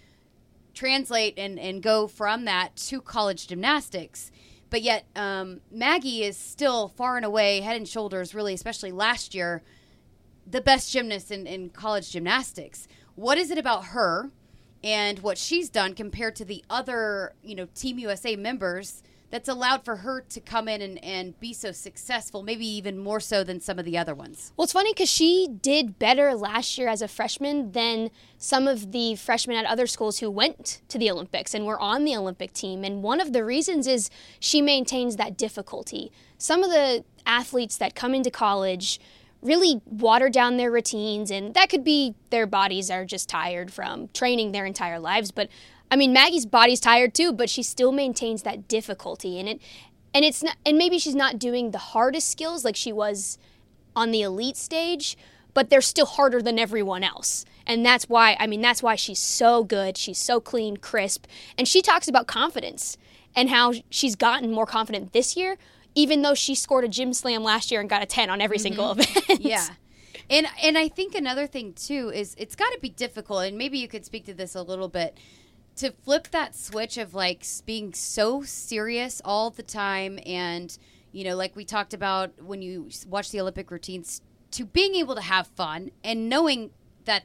translate 0.73 1.33
and 1.37 1.59
and 1.59 1.83
go 1.83 2.07
from 2.07 2.45
that 2.45 2.75
to 2.75 3.01
college 3.01 3.47
gymnastics. 3.47 4.31
But 4.69 4.81
yet 4.81 5.05
um, 5.15 5.59
Maggie 5.69 6.23
is 6.23 6.37
still 6.37 6.87
far 6.87 7.17
and 7.17 7.25
away, 7.25 7.59
head 7.59 7.75
and 7.75 7.87
shoulders, 7.87 8.33
really, 8.33 8.53
especially 8.53 8.93
last 8.93 9.35
year, 9.35 9.63
the 10.47 10.61
best 10.61 10.91
gymnast 10.91 11.29
in, 11.29 11.45
in 11.45 11.69
college 11.69 12.09
gymnastics. 12.11 12.87
What 13.15 13.37
is 13.37 13.51
it 13.51 13.57
about 13.57 13.87
her 13.87 14.31
and 14.81 15.19
what 15.19 15.37
she's 15.37 15.69
done 15.69 15.93
compared 15.93 16.37
to 16.37 16.45
the 16.45 16.63
other, 16.69 17.33
you 17.43 17.53
know, 17.53 17.67
Team 17.75 17.99
USA 17.99 18.37
members 18.37 19.03
that's 19.31 19.49
allowed 19.49 19.83
for 19.83 19.97
her 19.97 20.21
to 20.21 20.39
come 20.39 20.67
in 20.67 20.81
and, 20.81 21.03
and 21.03 21.39
be 21.39 21.53
so 21.53 21.71
successful, 21.71 22.43
maybe 22.43 22.65
even 22.67 22.99
more 22.99 23.19
so 23.19 23.43
than 23.43 23.59
some 23.59 23.79
of 23.79 23.85
the 23.85 23.97
other 23.97 24.13
ones? 24.13 24.51
Well, 24.55 24.65
it's 24.65 24.73
funny 24.73 24.93
because 24.93 25.09
she 25.09 25.47
did 25.61 25.97
better 25.97 26.35
last 26.35 26.77
year 26.77 26.87
as 26.87 27.01
a 27.01 27.07
freshman 27.07 27.71
than 27.71 28.11
some 28.37 28.67
of 28.67 28.91
the 28.91 29.15
freshmen 29.15 29.57
at 29.57 29.65
other 29.65 29.87
schools 29.87 30.19
who 30.19 30.29
went 30.29 30.81
to 30.89 30.97
the 30.97 31.09
Olympics 31.09 31.53
and 31.53 31.65
were 31.65 31.79
on 31.79 32.03
the 32.03 32.15
Olympic 32.15 32.53
team. 32.53 32.83
And 32.83 33.01
one 33.01 33.19
of 33.21 33.33
the 33.33 33.43
reasons 33.43 33.87
is 33.87 34.09
she 34.39 34.61
maintains 34.61 35.15
that 35.15 35.37
difficulty. 35.37 36.11
Some 36.37 36.63
of 36.63 36.69
the 36.69 37.05
athletes 37.25 37.77
that 37.77 37.95
come 37.95 38.13
into 38.13 38.29
college 38.29 38.99
really 39.41 39.81
water 39.85 40.29
down 40.29 40.57
their 40.57 40.71
routines, 40.71 41.31
and 41.31 41.53
that 41.53 41.69
could 41.69 41.83
be 41.83 42.13
their 42.29 42.45
bodies 42.45 42.91
are 42.91 43.05
just 43.05 43.27
tired 43.27 43.73
from 43.73 44.09
training 44.13 44.51
their 44.51 44.65
entire 44.65 44.99
lives. 44.99 45.31
But 45.31 45.49
I 45.91 45.97
mean, 45.97 46.13
Maggie's 46.13 46.45
body's 46.45 46.80
tired 46.80 47.13
too, 47.13 47.34
but 47.34 47.49
she 47.49 47.62
still 47.62 47.91
maintains 47.91 48.43
that 48.43 48.67
difficulty, 48.69 49.38
in 49.38 49.47
it, 49.47 49.62
and 50.13 50.25
it's 50.25 50.41
not, 50.41 50.56
and 50.65 50.77
maybe 50.77 50.97
she's 50.97 51.15
not 51.15 51.38
doing 51.38 51.71
the 51.71 51.77
hardest 51.77 52.32
skills 52.32 52.65
like 52.65 52.75
she 52.75 52.93
was 52.93 53.38
on 53.95 54.12
the 54.12 54.21
elite 54.21 54.58
stage, 54.58 55.17
but 55.54 55.69
they're 55.69 55.82
still 55.82 56.06
harder 56.06 56.41
than 56.41 56.58
everyone 56.58 57.04
else. 57.04 57.45
And 57.67 57.86
that's 57.86 58.10
why, 58.10 58.36
I 58.39 58.47
mean, 58.47 58.62
that's 58.62 58.82
why 58.82 58.95
she's 58.95 59.19
so 59.19 59.63
good. 59.63 59.97
She's 59.97 60.17
so 60.17 60.39
clean, 60.39 60.77
crisp. 60.77 61.25
And 61.58 61.67
she 61.67 61.82
talks 61.82 62.08
about 62.08 62.27
confidence 62.27 62.97
and 63.36 63.49
how 63.49 63.73
she's 63.89 64.15
gotten 64.15 64.51
more 64.51 64.65
confident 64.65 65.13
this 65.13 65.38
year, 65.38 65.58
even 65.93 66.21
though 66.21 66.34
she 66.34 66.56
scored 66.56 66.84
a 66.86 66.89
gym 66.89 67.13
slam 67.13 67.43
last 67.43 67.71
year 67.71 67.80
and 67.80 67.89
got 67.89 68.01
a 68.01 68.06
10 68.06 68.30
on 68.30 68.41
every 68.41 68.60
single 68.60 68.95
mm-hmm. 68.95 69.32
event. 69.32 69.41
Yeah. 69.41 69.67
And 70.30 70.47
and 70.63 70.77
I 70.77 70.88
think 70.88 71.13
another 71.13 71.45
thing 71.45 71.73
too 71.73 72.10
is 72.13 72.36
it's 72.38 72.56
got 72.56 72.69
to 72.69 72.80
be 72.80 72.88
difficult 72.88 73.43
and 73.43 73.58
maybe 73.58 73.80
you 73.80 73.89
could 73.89 74.06
speak 74.06 74.25
to 74.27 74.34
this 74.34 74.56
a 74.56 74.62
little 74.62 74.88
bit 74.88 75.17
to 75.77 75.91
flip 76.03 76.29
that 76.31 76.55
switch 76.55 76.97
of 76.97 77.13
like 77.13 77.45
being 77.65 77.93
so 77.93 78.43
serious 78.43 79.21
all 79.23 79.49
the 79.49 79.63
time 79.63 80.19
and 80.25 80.77
you 81.12 81.23
know 81.23 81.36
like 81.36 81.55
we 81.55 81.65
talked 81.65 81.93
about 81.93 82.31
when 82.41 82.62
you 82.62 82.89
watch 83.07 83.31
the 83.31 83.39
Olympic 83.39 83.71
routines 83.71 84.21
to 84.51 84.65
being 84.65 84.95
able 84.95 85.15
to 85.15 85.21
have 85.21 85.47
fun 85.47 85.91
and 86.03 86.29
knowing 86.29 86.71
that 87.05 87.23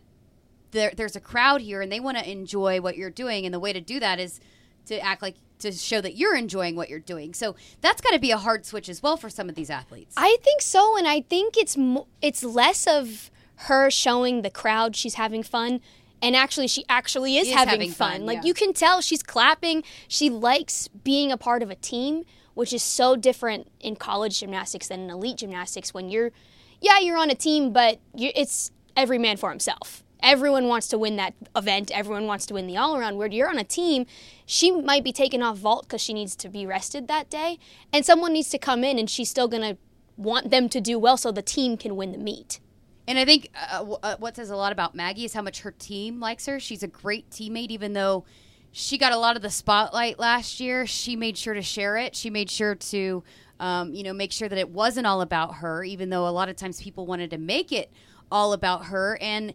there, 0.70 0.92
there's 0.96 1.16
a 1.16 1.20
crowd 1.20 1.60
here 1.60 1.80
and 1.80 1.90
they 1.90 2.00
want 2.00 2.18
to 2.18 2.30
enjoy 2.30 2.80
what 2.80 2.96
you're 2.96 3.10
doing 3.10 3.44
and 3.44 3.54
the 3.54 3.60
way 3.60 3.72
to 3.72 3.80
do 3.80 3.98
that 4.00 4.20
is 4.20 4.40
to 4.86 4.98
act 5.00 5.22
like 5.22 5.36
to 5.58 5.72
show 5.72 6.00
that 6.00 6.16
you're 6.16 6.36
enjoying 6.36 6.76
what 6.76 6.90
you're 6.90 6.98
doing. 6.98 7.34
So 7.34 7.56
that's 7.80 8.00
got 8.00 8.12
to 8.12 8.18
be 8.18 8.30
a 8.30 8.36
hard 8.36 8.66
switch 8.66 8.88
as 8.88 9.02
well 9.02 9.16
for 9.16 9.30
some 9.30 9.48
of 9.48 9.54
these 9.54 9.70
athletes. 9.70 10.14
I 10.16 10.36
think 10.42 10.62
so, 10.62 10.96
and 10.96 11.06
I 11.08 11.22
think 11.22 11.56
it's 11.56 11.76
it's 12.20 12.44
less 12.44 12.86
of 12.86 13.30
her 13.60 13.90
showing 13.90 14.42
the 14.42 14.50
crowd 14.50 14.94
she's 14.94 15.14
having 15.14 15.42
fun, 15.42 15.80
and 16.22 16.34
actually 16.34 16.68
she 16.68 16.84
actually 16.88 17.36
is, 17.36 17.48
Is 17.48 17.54
having, 17.54 17.72
having 17.72 17.90
fun. 17.90 18.12
fun, 18.12 18.26
Like 18.26 18.36
yeah. 18.38 18.44
you 18.44 18.54
can 18.54 18.72
tell 18.72 19.00
she's 19.00 19.22
clapping. 19.22 19.84
She 20.08 20.30
likes 20.30 20.88
being 20.88 21.30
a 21.30 21.36
part 21.36 21.62
of 21.62 21.70
a 21.70 21.74
team, 21.74 22.24
which 22.54 22.72
is 22.72 22.82
so 22.82 23.16
different 23.16 23.68
in 23.80 23.96
college 23.96 24.40
gymnastics 24.40 24.88
than 24.88 25.00
in 25.00 25.10
elite 25.10 25.38
gymnastics. 25.38 25.92
When 25.92 26.08
you're, 26.08 26.32
yeah, 26.80 26.98
you're 26.98 27.18
on 27.18 27.30
a 27.30 27.34
team, 27.34 27.72
but 27.72 28.00
you, 28.14 28.30
it's 28.34 28.70
every 28.96 29.18
man 29.18 29.36
for 29.36 29.50
himself. 29.50 30.02
Everyone 30.20 30.66
wants 30.66 30.88
to 30.88 30.98
win 30.98 31.16
that 31.16 31.34
event. 31.54 31.90
Everyone 31.90 32.26
wants 32.26 32.46
to 32.46 32.54
win 32.54 32.66
the 32.66 32.78
all 32.78 32.96
around. 32.96 33.16
Where 33.18 33.28
you're 33.28 33.50
on 33.50 33.58
a 33.58 33.64
team, 33.64 34.06
she 34.46 34.70
might 34.70 35.04
be 35.04 35.12
taking 35.12 35.42
off 35.42 35.58
vault 35.58 35.84
because 35.86 36.00
she 36.00 36.14
needs 36.14 36.34
to 36.36 36.48
be 36.48 36.66
rested 36.66 37.06
that 37.08 37.28
day, 37.28 37.58
and 37.92 38.04
someone 38.04 38.32
needs 38.32 38.48
to 38.50 38.58
come 38.58 38.82
in, 38.82 38.98
and 38.98 39.10
she's 39.10 39.28
still 39.28 39.46
gonna 39.46 39.76
want 40.16 40.50
them 40.50 40.70
to 40.70 40.80
do 40.80 40.98
well 40.98 41.18
so 41.18 41.30
the 41.30 41.42
team 41.42 41.76
can 41.76 41.96
win 41.96 42.12
the 42.12 42.18
meet. 42.18 42.60
And 43.08 43.18
I 43.18 43.24
think 43.24 43.50
uh, 43.54 43.78
w- 43.78 43.98
uh, 44.02 44.16
what 44.18 44.36
says 44.36 44.50
a 44.50 44.56
lot 44.56 44.72
about 44.72 44.94
Maggie 44.94 45.24
is 45.24 45.32
how 45.32 45.42
much 45.42 45.60
her 45.60 45.70
team 45.70 46.20
likes 46.20 46.46
her. 46.46 46.58
She's 46.58 46.82
a 46.82 46.88
great 46.88 47.30
teammate, 47.30 47.70
even 47.70 47.92
though 47.92 48.24
she 48.72 48.98
got 48.98 49.12
a 49.12 49.16
lot 49.16 49.36
of 49.36 49.42
the 49.42 49.50
spotlight 49.50 50.18
last 50.18 50.60
year. 50.60 50.86
She 50.86 51.16
made 51.16 51.38
sure 51.38 51.54
to 51.54 51.62
share 51.62 51.96
it. 51.96 52.16
She 52.16 52.30
made 52.30 52.50
sure 52.50 52.74
to, 52.74 53.22
um, 53.60 53.94
you 53.94 54.02
know, 54.02 54.12
make 54.12 54.32
sure 54.32 54.48
that 54.48 54.58
it 54.58 54.68
wasn't 54.68 55.06
all 55.06 55.20
about 55.20 55.56
her, 55.56 55.84
even 55.84 56.10
though 56.10 56.26
a 56.26 56.30
lot 56.30 56.48
of 56.48 56.56
times 56.56 56.82
people 56.82 57.06
wanted 57.06 57.30
to 57.30 57.38
make 57.38 57.72
it 57.72 57.90
all 58.30 58.52
about 58.52 58.86
her. 58.86 59.16
And 59.20 59.54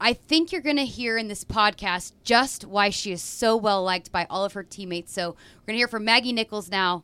I 0.00 0.14
think 0.14 0.52
you're 0.52 0.62
going 0.62 0.76
to 0.76 0.84
hear 0.84 1.18
in 1.18 1.28
this 1.28 1.44
podcast 1.44 2.12
just 2.24 2.64
why 2.64 2.90
she 2.90 3.12
is 3.12 3.22
so 3.22 3.56
well 3.56 3.82
liked 3.82 4.10
by 4.12 4.26
all 4.30 4.44
of 4.44 4.52
her 4.52 4.62
teammates. 4.62 5.12
So 5.12 5.30
we're 5.30 5.66
going 5.66 5.74
to 5.74 5.78
hear 5.78 5.88
from 5.88 6.04
Maggie 6.04 6.32
Nichols 6.32 6.70
now 6.70 7.02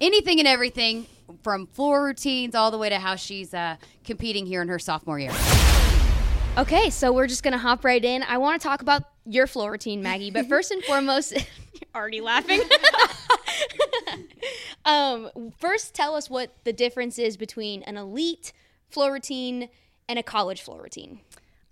anything 0.00 0.38
and 0.38 0.48
everything 0.48 1.06
from 1.42 1.66
floor 1.66 2.04
routines 2.04 2.54
all 2.54 2.70
the 2.70 2.78
way 2.78 2.88
to 2.88 2.98
how 2.98 3.16
she's 3.16 3.54
uh, 3.54 3.76
competing 4.04 4.46
here 4.46 4.62
in 4.62 4.68
her 4.68 4.78
sophomore 4.78 5.18
year. 5.18 5.32
Okay, 6.58 6.88
so 6.88 7.12
we're 7.12 7.26
just 7.26 7.42
gonna 7.42 7.58
hop 7.58 7.84
right 7.84 8.02
in. 8.02 8.22
I 8.22 8.38
want 8.38 8.60
to 8.60 8.66
talk 8.66 8.80
about 8.80 9.02
your 9.26 9.46
floor 9.46 9.72
routine, 9.72 10.02
Maggie. 10.02 10.30
But 10.30 10.46
first 10.46 10.70
and 10.70 10.82
foremost, 10.84 11.32
you're 11.34 11.42
already 11.94 12.20
laughing. 12.20 12.62
um, 14.84 15.30
first, 15.58 15.94
tell 15.94 16.14
us 16.14 16.30
what 16.30 16.54
the 16.64 16.72
difference 16.72 17.18
is 17.18 17.36
between 17.36 17.82
an 17.82 17.96
elite 17.96 18.52
floor 18.88 19.12
routine 19.12 19.68
and 20.08 20.18
a 20.18 20.22
college 20.22 20.62
floor 20.62 20.82
routine. 20.82 21.20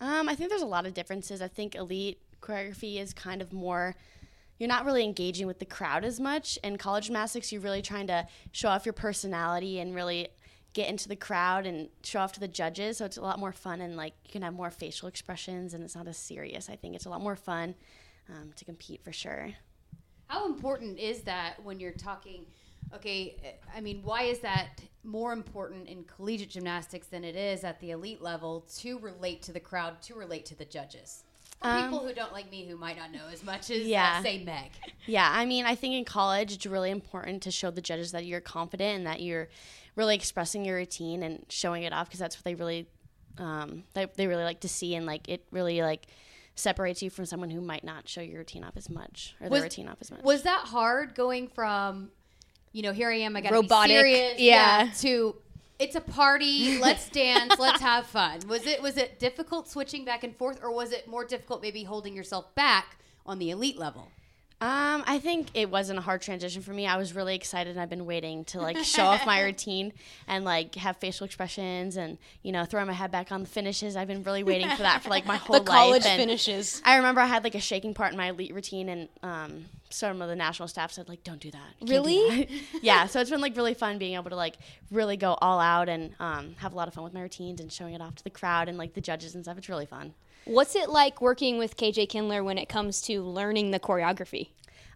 Um, 0.01 0.29
I 0.29 0.35
think 0.35 0.51
there's 0.51 0.62
a 0.62 0.67
lot 0.67 0.85
of 0.87 0.93
differences. 0.93 1.40
I 1.40 1.49
think 1.49 1.75
elite 1.75 2.19
choreography 2.43 3.01
is 3.01 3.14
kind 3.14 3.40
of 3.40 3.53
more 3.53 3.97
you're 4.59 4.69
not 4.69 4.85
really 4.85 5.05
engaging 5.05 5.47
with 5.47 5.59
the 5.59 5.64
crowd 5.64 6.05
as 6.05 6.21
much. 6.21 6.59
In 6.62 6.79
college 6.79 7.07
gymnastics, 7.07 7.51
you're 7.51 7.61
really 7.61 7.83
trying 7.83 8.07
to 8.07 8.27
show 8.53 8.69
off 8.69 8.87
your 8.87 8.93
personality 8.93 9.81
and 9.81 9.95
really 9.95 10.29
get 10.75 10.88
into 10.88 11.09
the 11.09 11.17
crowd 11.17 11.67
and 11.67 11.88
show 12.03 12.21
off 12.21 12.33
to 12.33 12.40
the 12.40 12.49
judges. 12.49 12.99
So 12.99 13.05
it's 13.05 13.17
a 13.17 13.23
lot 13.23 13.38
more 13.38 13.53
fun 13.53 13.81
and 13.81 13.97
like 13.97 14.14
you 14.25 14.33
can 14.33 14.43
have 14.43 14.55
more 14.55 14.71
facial 14.71 15.09
expressions 15.09 15.75
and 15.75 15.83
it's 15.83 15.95
not 15.95 16.09
as 16.09 16.17
serious. 16.17 16.69
I 16.69 16.77
think 16.77 16.95
it's 16.95 17.07
a 17.07 17.11
lot 17.11 17.21
more 17.21 17.37
fun 17.37 17.75
um, 18.29 18.53
to 18.57 18.64
compete 18.64 19.03
for 19.03 19.12
sure. 19.12 19.53
How 20.27 20.47
important 20.47 20.99
is 20.99 21.23
that 21.23 21.62
when 21.62 21.79
you're 21.81 21.93
talking? 21.93 22.47
Okay, 22.95 23.57
I 23.75 23.81
mean, 23.81 24.03
why 24.03 24.23
is 24.23 24.40
that 24.40 24.81
more 25.03 25.33
important 25.33 25.88
in 25.88 26.05
collegiate 26.05 26.51
gymnastics 26.51 27.07
than 27.07 27.25
it 27.25 27.37
is 27.37 27.62
at 27.64 27.79
the 27.81 27.90
elite 27.90 28.23
level 28.23 28.67
to 28.79 28.99
relate 28.99 29.43
to 29.43 29.53
the 29.53 29.61
crowd, 29.61 30.01
to 30.03 30.14
relate 30.14 30.45
to 30.47 30.57
the 30.57 30.64
judges? 30.64 31.25
Um, 31.64 31.83
people 31.85 32.07
who 32.07 32.12
don't 32.14 32.33
like 32.33 32.50
me, 32.50 32.66
who 32.66 32.77
might 32.77 32.96
not 32.96 33.12
know 33.12 33.27
as 33.33 33.42
much 33.42 33.70
as, 33.70 33.87
Yeah. 33.87 34.16
uh, 34.18 34.22
say, 34.22 34.44
Meg. 34.44 34.70
Yeah, 35.07 35.29
I 35.33 35.44
mean, 35.46 35.64
I 35.64 35.74
think 35.74 35.94
in 35.94 36.05
college 36.05 36.53
it's 36.53 36.66
really 36.66 36.90
important 36.90 37.42
to 37.44 37.50
show 37.50 37.70
the 37.70 37.81
judges 37.81 38.12
that 38.12 38.24
you're 38.27 38.40
confident 38.40 38.96
and 38.98 39.07
that 39.07 39.20
you're 39.22 39.48
really 39.96 40.14
expressing 40.14 40.64
your 40.64 40.77
routine 40.77 41.22
and 41.22 41.44
showing 41.48 41.83
it 41.85 41.92
off 41.92 42.07
because 42.09 42.20
that's 42.20 42.37
what 42.37 42.44
they 42.44 42.55
really, 42.55 42.87
um, 43.38 43.85
they, 43.94 44.07
they 44.16 44.27
really 44.27 44.44
like 44.44 44.61
to 44.61 44.68
see 44.68 44.94
and 44.94 45.07
like 45.07 45.29
it 45.29 45.44
really 45.50 45.81
like 45.83 46.07
separates 46.57 47.03
you 47.03 47.11
from 47.11 47.24
someone 47.27 47.50
who 47.50 47.61
might 47.61 47.83
not 47.85 48.09
show 48.09 48.20
your 48.20 48.38
routine 48.38 48.62
off 48.64 48.77
as 48.77 48.88
much 48.90 49.35
or 49.40 49.48
Was- 49.48 49.61
their 49.61 49.62
routine 49.64 49.88
off 49.88 49.98
as 50.00 50.11
much. 50.11 50.22
Was 50.22 50.42
that 50.42 50.66
hard 50.66 51.14
going 51.14 51.48
from, 51.48 52.11
you 52.72 52.83
know, 52.83 52.92
here 52.92 53.11
I 53.11 53.16
am, 53.20 53.37
I 53.37 53.40
got 53.40 53.48
to 53.50 53.55
be 53.55 53.61
Robotic, 53.62 53.90
serious, 53.96 54.40
yeah. 54.40 54.90
to 54.98 55.37
it's 55.79 55.97
a 55.97 56.01
party, 56.01 56.79
let's 56.79 57.09
dance, 57.09 57.59
let's 57.59 57.81
have 57.91 58.07
fun. 58.07 58.41
Was 58.49 58.67
it 58.67 58.83
was 58.83 58.97
it 58.97 59.19
difficult 59.19 59.69
switching 59.69 60.05
back 60.05 60.25
and 60.25 60.37
forth, 60.37 60.61
or 60.63 60.73
was 60.73 60.93
it 60.93 61.09
more 61.09 61.25
difficult 61.25 61.63
maybe 61.63 61.85
holding 61.85 62.15
yourself 62.15 62.55
back 62.55 62.99
on 63.27 63.39
the 63.39 63.51
elite 63.51 63.79
level? 63.79 64.11
Um, 64.61 65.05
I 65.07 65.19
think 65.19 65.49
it 65.53 65.69
wasn't 65.69 65.99
a 65.99 66.03
hard 66.03 66.23
transition 66.23 66.62
for 66.62 66.73
me. 66.73 66.87
I 66.87 66.97
was 66.97 67.14
really 67.14 67.35
excited 67.35 67.73
and 67.73 67.81
I've 67.81 67.90
been 67.90 68.07
waiting 68.07 68.45
to 68.47 68.61
like 68.61 68.79
show 68.79 69.03
off 69.05 69.27
my 69.27 69.40
routine 69.43 69.93
and 70.27 70.45
like 70.45 70.77
have 70.77 70.97
facial 70.97 71.27
expressions 71.27 71.97
and 71.97 72.17
you 72.43 72.51
know 72.53 72.64
throw 72.64 72.83
my 72.87 72.93
head 72.95 73.11
back 73.11 73.31
on 73.31 73.43
the 73.43 73.49
finishes. 73.49 73.95
I've 73.97 74.09
been 74.09 74.23
really 74.23 74.43
waiting 74.53 74.71
for 74.71 74.83
that 74.83 75.03
for 75.03 75.11
like 75.11 75.27
my 75.27 75.37
whole 75.37 75.59
The 75.59 75.64
college 75.64 76.05
life. 76.05 76.12
And 76.12 76.21
finishes. 76.21 76.81
I 76.85 76.97
remember 76.97 77.21
I 77.21 77.27
had 77.27 77.45
like 77.45 77.55
a 77.57 77.61
shaking 77.61 77.93
part 77.93 78.12
in 78.12 78.17
my 78.17 78.31
elite 78.31 78.55
routine 78.55 78.88
and 78.88 79.09
um, 79.23 79.64
some 79.90 80.23
of 80.23 80.29
the 80.29 80.37
national 80.37 80.69
staff 80.69 80.93
said 80.93 81.09
like 81.09 81.25
don't 81.25 81.40
do 81.40 81.51
that. 81.51 81.61
Can't 81.81 81.87
do 81.88 81.93
Really? 81.93 82.45
that." 82.45 82.49
yeah. 82.83 83.07
So 83.07 83.21
it's 83.21 83.31
been 83.31 83.43
like 83.43 83.57
really 83.57 83.75
fun 83.75 83.99
being 83.99 84.14
able 84.14 84.31
to 84.31 84.37
like 84.37 84.57
really 84.90 85.17
go 85.19 85.37
all 85.43 85.61
out 85.61 85.88
and 85.90 86.14
um, 86.21 86.55
have 86.59 86.73
a 86.73 86.77
lot 86.77 86.88
of 86.88 86.95
fun 86.95 87.05
with 87.05 87.12
my 87.12 87.21
routines 87.21 87.61
and 87.61 87.71
showing 87.71 87.93
it 87.93 88.01
off 88.01 88.14
to 88.14 88.25
the 88.25 88.31
crowd 88.31 88.69
and 88.69 88.79
like 88.79 88.95
the 88.95 89.01
judges 89.03 89.35
and 89.35 89.45
stuff. 89.45 89.59
It's 89.59 89.69
really 89.69 89.87
fun. 89.87 90.14
What's 90.47 90.77
it 90.77 90.91
like 90.91 91.23
working 91.23 91.57
with 91.57 91.77
KJ 91.77 92.11
Kindler 92.11 92.45
when 92.45 92.59
it 92.59 92.69
comes 92.69 93.01
to 93.03 93.23
learning 93.23 93.71
the 93.71 93.81
choreography? 93.81 94.49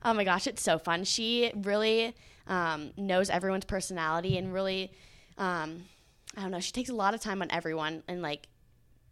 Oh 0.04 0.12
my 0.12 0.24
gosh, 0.24 0.46
it's 0.46 0.62
so 0.62 0.78
fun. 0.78 1.04
She 1.04 1.50
really 1.56 2.14
um, 2.46 2.90
knows 2.98 3.30
everyone's 3.30 3.64
personality 3.64 4.36
and 4.36 4.52
really, 4.52 4.92
um, 5.38 5.84
I 6.36 6.42
don't 6.42 6.50
know, 6.50 6.60
she 6.60 6.72
takes 6.72 6.90
a 6.90 6.94
lot 6.94 7.14
of 7.14 7.20
time 7.20 7.40
on 7.40 7.50
everyone 7.50 8.02
and 8.08 8.20
like 8.20 8.48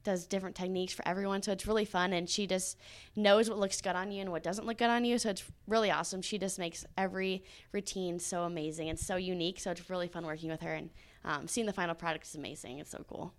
does 0.05 0.27
different 0.27 0.55
techniques 0.55 0.93
for 0.93 1.09
everyone. 1.09 1.43
So 1.43 1.53
it's 1.53 1.67
really 1.67 1.87
fun. 1.87 2.13
And 2.13 2.29
she 2.29 2.47
just 2.47 2.79
knows 3.17 3.49
what 3.49 3.59
looks 3.59 3.81
good 3.81 3.97
on 3.97 4.13
you 4.13 4.21
and 4.21 4.31
what 4.31 4.43
doesn't 4.43 4.67
look 4.67 4.77
good 4.77 4.91
on 4.91 5.07
you. 5.07 5.19
So 5.19 5.31
it's 5.31 5.43
really 5.67 5.91
awesome. 5.91 6.21
She 6.21 6.39
just 6.39 6.59
makes 6.59 6.85
every 6.99 7.45
routine 7.73 8.19
so 8.19 8.43
amazing 8.43 8.91
and 8.91 8.99
so 8.99 9.17
unique. 9.17 9.59
So 9.59 9.71
it's 9.71 9.89
really 9.89 10.07
fun 10.07 10.27
working 10.27 10.51
with 10.51 10.61
her. 10.61 10.75
And 10.75 10.91
um, 11.25 11.49
seeing 11.49 11.67
the 11.67 11.73
final 11.73 11.95
product 11.95 12.27
is 12.27 12.35
amazing. 12.35 12.79
It's 12.79 12.91
so 12.91 13.05
cool. 13.09 13.33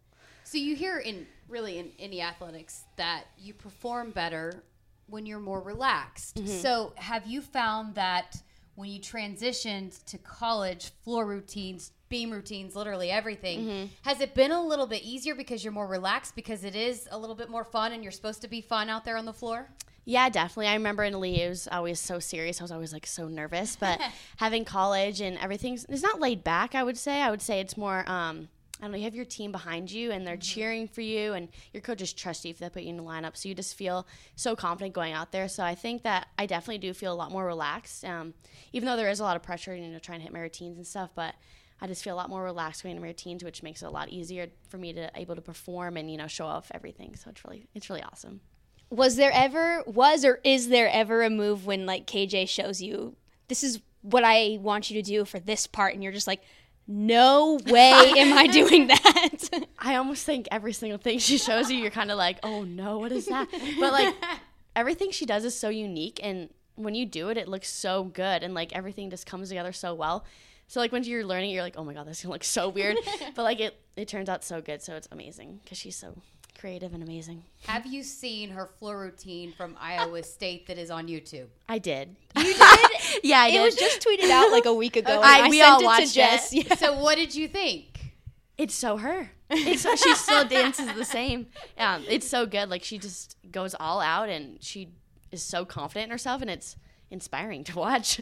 So 0.47 0.57
you 0.57 0.77
hear 0.77 0.99
in 0.99 1.27
really 1.49 1.77
in 1.77 1.91
any 1.99 2.21
athletics 2.21 2.85
that 2.95 3.25
you 3.37 3.53
perform 3.53 4.11
better 4.11 4.63
when 5.07 5.25
you're 5.25 5.41
more 5.41 5.59
relaxed. 5.59 6.39
So 6.47 6.93
have 6.95 7.27
you 7.27 7.41
found 7.41 7.95
that 7.95 8.41
when 8.75 8.89
you 8.89 9.01
transitioned 9.01 10.01
to 10.05 10.17
college 10.19 10.91
floor 11.03 11.25
routines, 11.25 11.91
beam 12.07 12.31
routines, 12.31 12.77
literally 12.77 13.11
everything, 13.11 13.89
has 14.03 14.21
it 14.21 14.35
been 14.35 14.51
a 14.51 14.63
little 14.63 14.87
bit 14.87 15.03
easier 15.03 15.35
because 15.35 15.65
you're 15.65 15.73
more 15.73 15.85
relaxed 15.85 16.33
because 16.33 16.63
it 16.63 16.77
is 16.77 17.09
a 17.11 17.17
little 17.17 17.35
bit 17.35 17.49
more 17.49 17.65
fun 17.65 17.91
and 17.91 18.01
you're 18.01 18.13
supposed 18.13 18.41
to 18.43 18.47
be 18.47 18.61
fun 18.61 18.89
out 18.89 19.03
there 19.03 19.17
on 19.17 19.25
the 19.25 19.33
floor? 19.33 19.67
Yeah, 20.05 20.29
definitely. 20.29 20.67
I 20.67 20.75
remember 20.75 21.03
in 21.03 21.19
Lee, 21.19 21.41
it 21.41 21.49
was 21.49 21.67
always 21.69 21.99
so 21.99 22.19
serious. 22.19 22.61
I 22.61 22.63
was 22.63 22.71
always 22.71 22.93
like 22.93 23.05
so 23.05 23.27
nervous. 23.27 23.75
But 23.75 23.99
having 24.37 24.63
college 24.63 25.19
and 25.19 25.37
everything's 25.39 25.85
it's 25.89 26.01
not 26.01 26.21
laid 26.21 26.45
back. 26.45 26.73
I 26.73 26.83
would 26.83 26.97
say. 26.97 27.21
I 27.21 27.29
would 27.29 27.41
say 27.41 27.59
it's 27.59 27.75
more. 27.75 28.09
Um, 28.09 28.47
I 28.79 28.83
don't 28.83 28.91
know. 28.91 28.97
You 28.97 29.05
have 29.05 29.15
your 29.15 29.25
team 29.25 29.51
behind 29.51 29.91
you, 29.91 30.11
and 30.11 30.25
they're 30.25 30.37
cheering 30.37 30.87
for 30.87 31.01
you, 31.01 31.33
and 31.33 31.49
your 31.73 31.81
coaches 31.81 32.13
trust 32.13 32.45
you 32.45 32.51
if 32.51 32.59
they 32.59 32.69
put 32.69 32.83
you 32.83 32.89
in 32.89 32.97
the 32.97 33.03
lineup. 33.03 33.35
So 33.35 33.49
you 33.49 33.55
just 33.55 33.75
feel 33.75 34.07
so 34.35 34.55
confident 34.55 34.93
going 34.93 35.13
out 35.13 35.31
there. 35.31 35.47
So 35.47 35.63
I 35.63 35.73
think 35.73 36.03
that 36.03 36.27
I 36.37 36.45
definitely 36.45 36.77
do 36.77 36.93
feel 36.93 37.11
a 37.11 37.15
lot 37.15 37.31
more 37.31 37.45
relaxed. 37.45 38.05
Um, 38.05 38.33
even 38.73 38.85
though 38.85 38.95
there 38.95 39.09
is 39.09 39.19
a 39.19 39.23
lot 39.23 39.35
of 39.35 39.43
pressure, 39.43 39.75
you 39.75 39.87
know, 39.87 39.99
trying 39.99 40.19
to 40.19 40.23
hit 40.23 40.33
my 40.33 40.39
routines 40.39 40.77
and 40.77 40.85
stuff, 40.85 41.11
but. 41.15 41.35
I 41.79 41.85
just 41.85 42.03
feel 42.03 42.15
a 42.15 42.17
lot 42.17 42.31
more 42.31 42.43
relaxed 42.43 42.81
going 42.81 42.95
into 42.95 43.01
my 43.03 43.09
routines, 43.09 43.43
which 43.43 43.61
makes 43.61 43.83
it 43.83 43.85
a 43.85 43.91
lot 43.91 44.09
easier 44.09 44.47
for 44.67 44.79
me 44.79 44.93
to 44.93 45.11
able 45.13 45.35
to 45.35 45.43
perform 45.43 45.95
and 45.95 46.09
you 46.09 46.17
know 46.17 46.25
show 46.25 46.47
off 46.47 46.71
everything. 46.73 47.15
So 47.15 47.29
it's 47.29 47.45
really 47.45 47.67
it's 47.75 47.87
really 47.87 48.01
awesome. 48.01 48.41
Was 48.89 49.15
there 49.15 49.31
ever 49.31 49.83
was 49.85 50.25
or 50.25 50.39
is 50.43 50.69
there 50.69 50.89
ever 50.89 51.21
a 51.21 51.29
move 51.29 51.67
when 51.67 51.85
like 51.85 52.07
KJ 52.07 52.49
shows 52.49 52.81
you 52.81 53.15
this 53.47 53.63
is 53.63 53.79
what 54.01 54.23
I 54.23 54.57
want 54.61 54.89
you 54.89 55.01
to 55.01 55.07
do 55.07 55.25
for 55.25 55.39
this 55.39 55.67
part 55.67 55.93
and 55.93 56.01
you're 56.01 56.11
just 56.11 56.27
like 56.27 56.41
no 56.87 57.59
way 57.67 58.13
am 58.17 58.37
I 58.37 58.47
doing 58.47 58.87
that. 58.87 59.49
I 59.79 59.95
almost 59.95 60.25
think 60.25 60.47
every 60.51 60.73
single 60.73 60.97
thing 60.97 61.19
she 61.19 61.37
shows 61.37 61.69
you, 61.69 61.77
you're 61.77 61.91
kind 61.91 62.11
of 62.11 62.17
like, 62.17 62.39
oh 62.43 62.63
no, 62.63 62.99
what 62.99 63.11
is 63.11 63.25
that? 63.25 63.49
But 63.79 63.91
like 63.91 64.15
everything 64.75 65.11
she 65.11 65.25
does 65.25 65.43
is 65.43 65.57
so 65.57 65.69
unique, 65.69 66.19
and 66.23 66.49
when 66.75 66.95
you 66.95 67.05
do 67.05 67.29
it, 67.29 67.37
it 67.37 67.47
looks 67.47 67.69
so 67.69 68.05
good, 68.05 68.43
and 68.43 68.53
like 68.53 68.73
everything 68.73 69.09
just 69.09 69.25
comes 69.25 69.49
together 69.49 69.73
so 69.73 69.93
well. 69.93 70.25
So 70.67 70.79
like 70.79 70.91
when 70.91 71.03
you're 71.03 71.25
learning, 71.25 71.51
it, 71.51 71.53
you're 71.53 71.63
like, 71.63 71.77
oh 71.77 71.83
my 71.83 71.93
god, 71.93 72.07
this 72.07 72.19
is 72.19 72.23
gonna 72.23 72.33
look 72.33 72.43
so 72.43 72.69
weird, 72.69 72.97
but 73.35 73.43
like 73.43 73.59
it 73.59 73.79
it 73.95 74.07
turns 74.07 74.29
out 74.29 74.43
so 74.43 74.61
good, 74.61 74.81
so 74.81 74.95
it's 74.95 75.07
amazing 75.11 75.59
because 75.63 75.77
she's 75.77 75.95
so 75.95 76.17
creative 76.57 76.93
and 76.93 77.03
amazing. 77.03 77.43
Have 77.67 77.85
you 77.85 78.03
seen 78.03 78.49
her 78.51 78.65
floor 78.65 78.99
routine 78.99 79.53
from 79.53 79.75
Iowa 79.79 80.23
State 80.35 80.67
that 80.67 80.77
is 80.77 80.89
on 80.91 81.07
YouTube? 81.07 81.47
I 81.69 81.77
did. 81.79 82.15
You 82.35 82.43
did? 82.43 82.55
yeah, 83.23 83.41
I 83.41 83.47
it 83.49 83.51
did. 83.51 83.63
was 83.63 83.75
just 83.75 84.01
tweeted 84.05 84.29
out 84.29 84.51
like 84.51 84.65
a 84.65 84.73
week 84.73 84.95
ago. 84.95 85.21
I- 85.23 85.41
I, 85.45 85.49
we 85.49 85.59
sent 85.59 85.71
all 85.71 85.83
watched 85.83 86.13
Jess. 86.13 86.53
it. 86.53 86.67
Yeah. 86.67 86.75
So 86.75 86.99
what 87.01 87.15
did 87.15 87.35
you 87.35 87.47
think? 87.47 88.13
It's 88.57 88.73
so 88.73 88.97
her. 88.97 89.29
It's 89.49 89.83
so, 89.83 89.95
she 89.95 90.13
still 90.15 90.45
dances 90.45 90.91
the 90.93 91.05
same. 91.05 91.47
Um, 91.77 92.03
it's 92.09 92.27
so 92.27 92.45
good. 92.45 92.69
Like 92.69 92.83
she 92.83 92.97
just 92.97 93.37
goes 93.51 93.75
all 93.79 94.01
out, 94.01 94.29
and 94.29 94.61
she 94.63 94.89
is 95.31 95.43
so 95.43 95.63
confident 95.63 96.05
in 96.05 96.11
herself, 96.11 96.41
and 96.41 96.49
it's 96.49 96.75
inspiring 97.11 97.63
to 97.65 97.77
watch. 97.77 98.19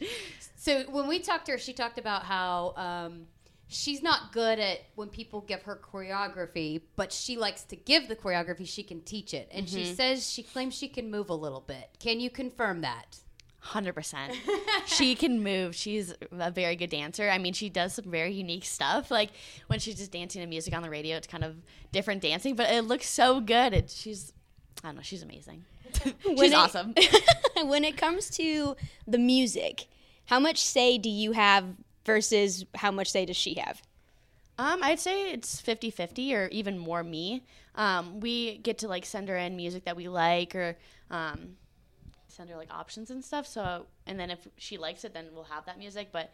So 0.57 0.83
when 0.91 1.07
we 1.07 1.19
talked 1.19 1.45
to 1.47 1.53
her, 1.53 1.57
she 1.57 1.73
talked 1.73 1.97
about 1.97 2.23
how 2.23 2.73
um, 2.75 3.27
she's 3.67 4.01
not 4.01 4.31
good 4.31 4.59
at 4.59 4.79
when 4.95 5.09
people 5.09 5.41
give 5.41 5.63
her 5.63 5.79
choreography, 5.81 6.81
but 6.95 7.11
she 7.11 7.37
likes 7.37 7.63
to 7.63 7.75
give 7.75 8.07
the 8.07 8.15
choreography. 8.15 8.67
She 8.67 8.83
can 8.83 9.01
teach 9.01 9.33
it, 9.33 9.49
and 9.51 9.69
she 9.69 9.83
mm-hmm. 9.83 9.93
says 9.93 10.29
she 10.29 10.43
claims 10.43 10.75
she 10.75 10.87
can 10.87 11.09
move 11.09 11.29
a 11.29 11.35
little 11.35 11.61
bit. 11.61 11.89
Can 11.99 12.19
you 12.19 12.29
confirm 12.29 12.81
that? 12.81 13.19
Hundred 13.59 13.93
percent. 13.93 14.33
She 14.85 15.15
can 15.15 15.41
move. 15.41 15.75
She's 15.75 16.13
a 16.31 16.51
very 16.51 16.75
good 16.75 16.91
dancer. 16.91 17.27
I 17.27 17.39
mean, 17.39 17.53
she 17.53 17.69
does 17.69 17.93
some 17.93 18.05
very 18.05 18.31
unique 18.31 18.65
stuff. 18.65 19.09
Like 19.09 19.31
when 19.65 19.79
she's 19.79 19.95
just 19.95 20.11
dancing 20.11 20.41
to 20.41 20.47
music 20.47 20.75
on 20.75 20.83
the 20.83 20.91
radio, 20.91 21.17
it's 21.17 21.25
kind 21.25 21.43
of 21.43 21.55
different 21.91 22.21
dancing, 22.21 22.55
but 22.55 22.69
it 22.71 22.83
looks 22.83 23.09
so 23.09 23.41
good. 23.41 23.73
It, 23.73 23.89
she's, 23.89 24.31
I 24.83 24.89
don't 24.89 24.97
know, 24.97 25.01
she's 25.01 25.23
amazing. 25.23 25.65
When 26.23 26.37
she's 26.37 26.51
it- 26.51 26.53
awesome. 26.53 26.93
when 27.63 27.83
it 27.83 27.97
comes 27.97 28.29
to 28.31 28.75
the 29.07 29.17
music, 29.17 29.87
how 30.25 30.39
much 30.39 30.59
say 30.63 30.99
do 30.99 31.09
you 31.09 31.31
have 31.31 31.65
versus 32.05 32.65
how 32.75 32.91
much 32.91 33.11
say 33.11 33.25
does 33.25 33.37
she 33.37 33.55
have? 33.55 33.81
Um, 34.57 34.81
I'd 34.83 34.99
say 34.99 35.31
it's 35.31 35.61
50-50 35.61 36.33
or 36.33 36.47
even 36.47 36.77
more 36.77 37.03
me. 37.03 37.43
Um, 37.75 38.21
we 38.21 38.57
get 38.59 38.77
to 38.79 38.87
like 38.87 39.05
send 39.05 39.27
her 39.27 39.35
in 39.35 39.55
music 39.55 39.83
that 39.85 39.97
we 39.97 40.07
like 40.07 40.55
or 40.55 40.77
um, 41.11 41.57
send 42.29 42.49
her 42.49 42.55
like 42.55 42.73
options 42.73 43.11
and 43.11 43.23
stuff. 43.23 43.47
So 43.47 43.85
and 44.07 44.19
then 44.19 44.31
if 44.31 44.47
she 44.57 44.77
likes 44.77 45.03
it, 45.03 45.13
then 45.13 45.25
we'll 45.33 45.43
have 45.45 45.65
that 45.65 45.77
music. 45.77 46.09
But 46.11 46.31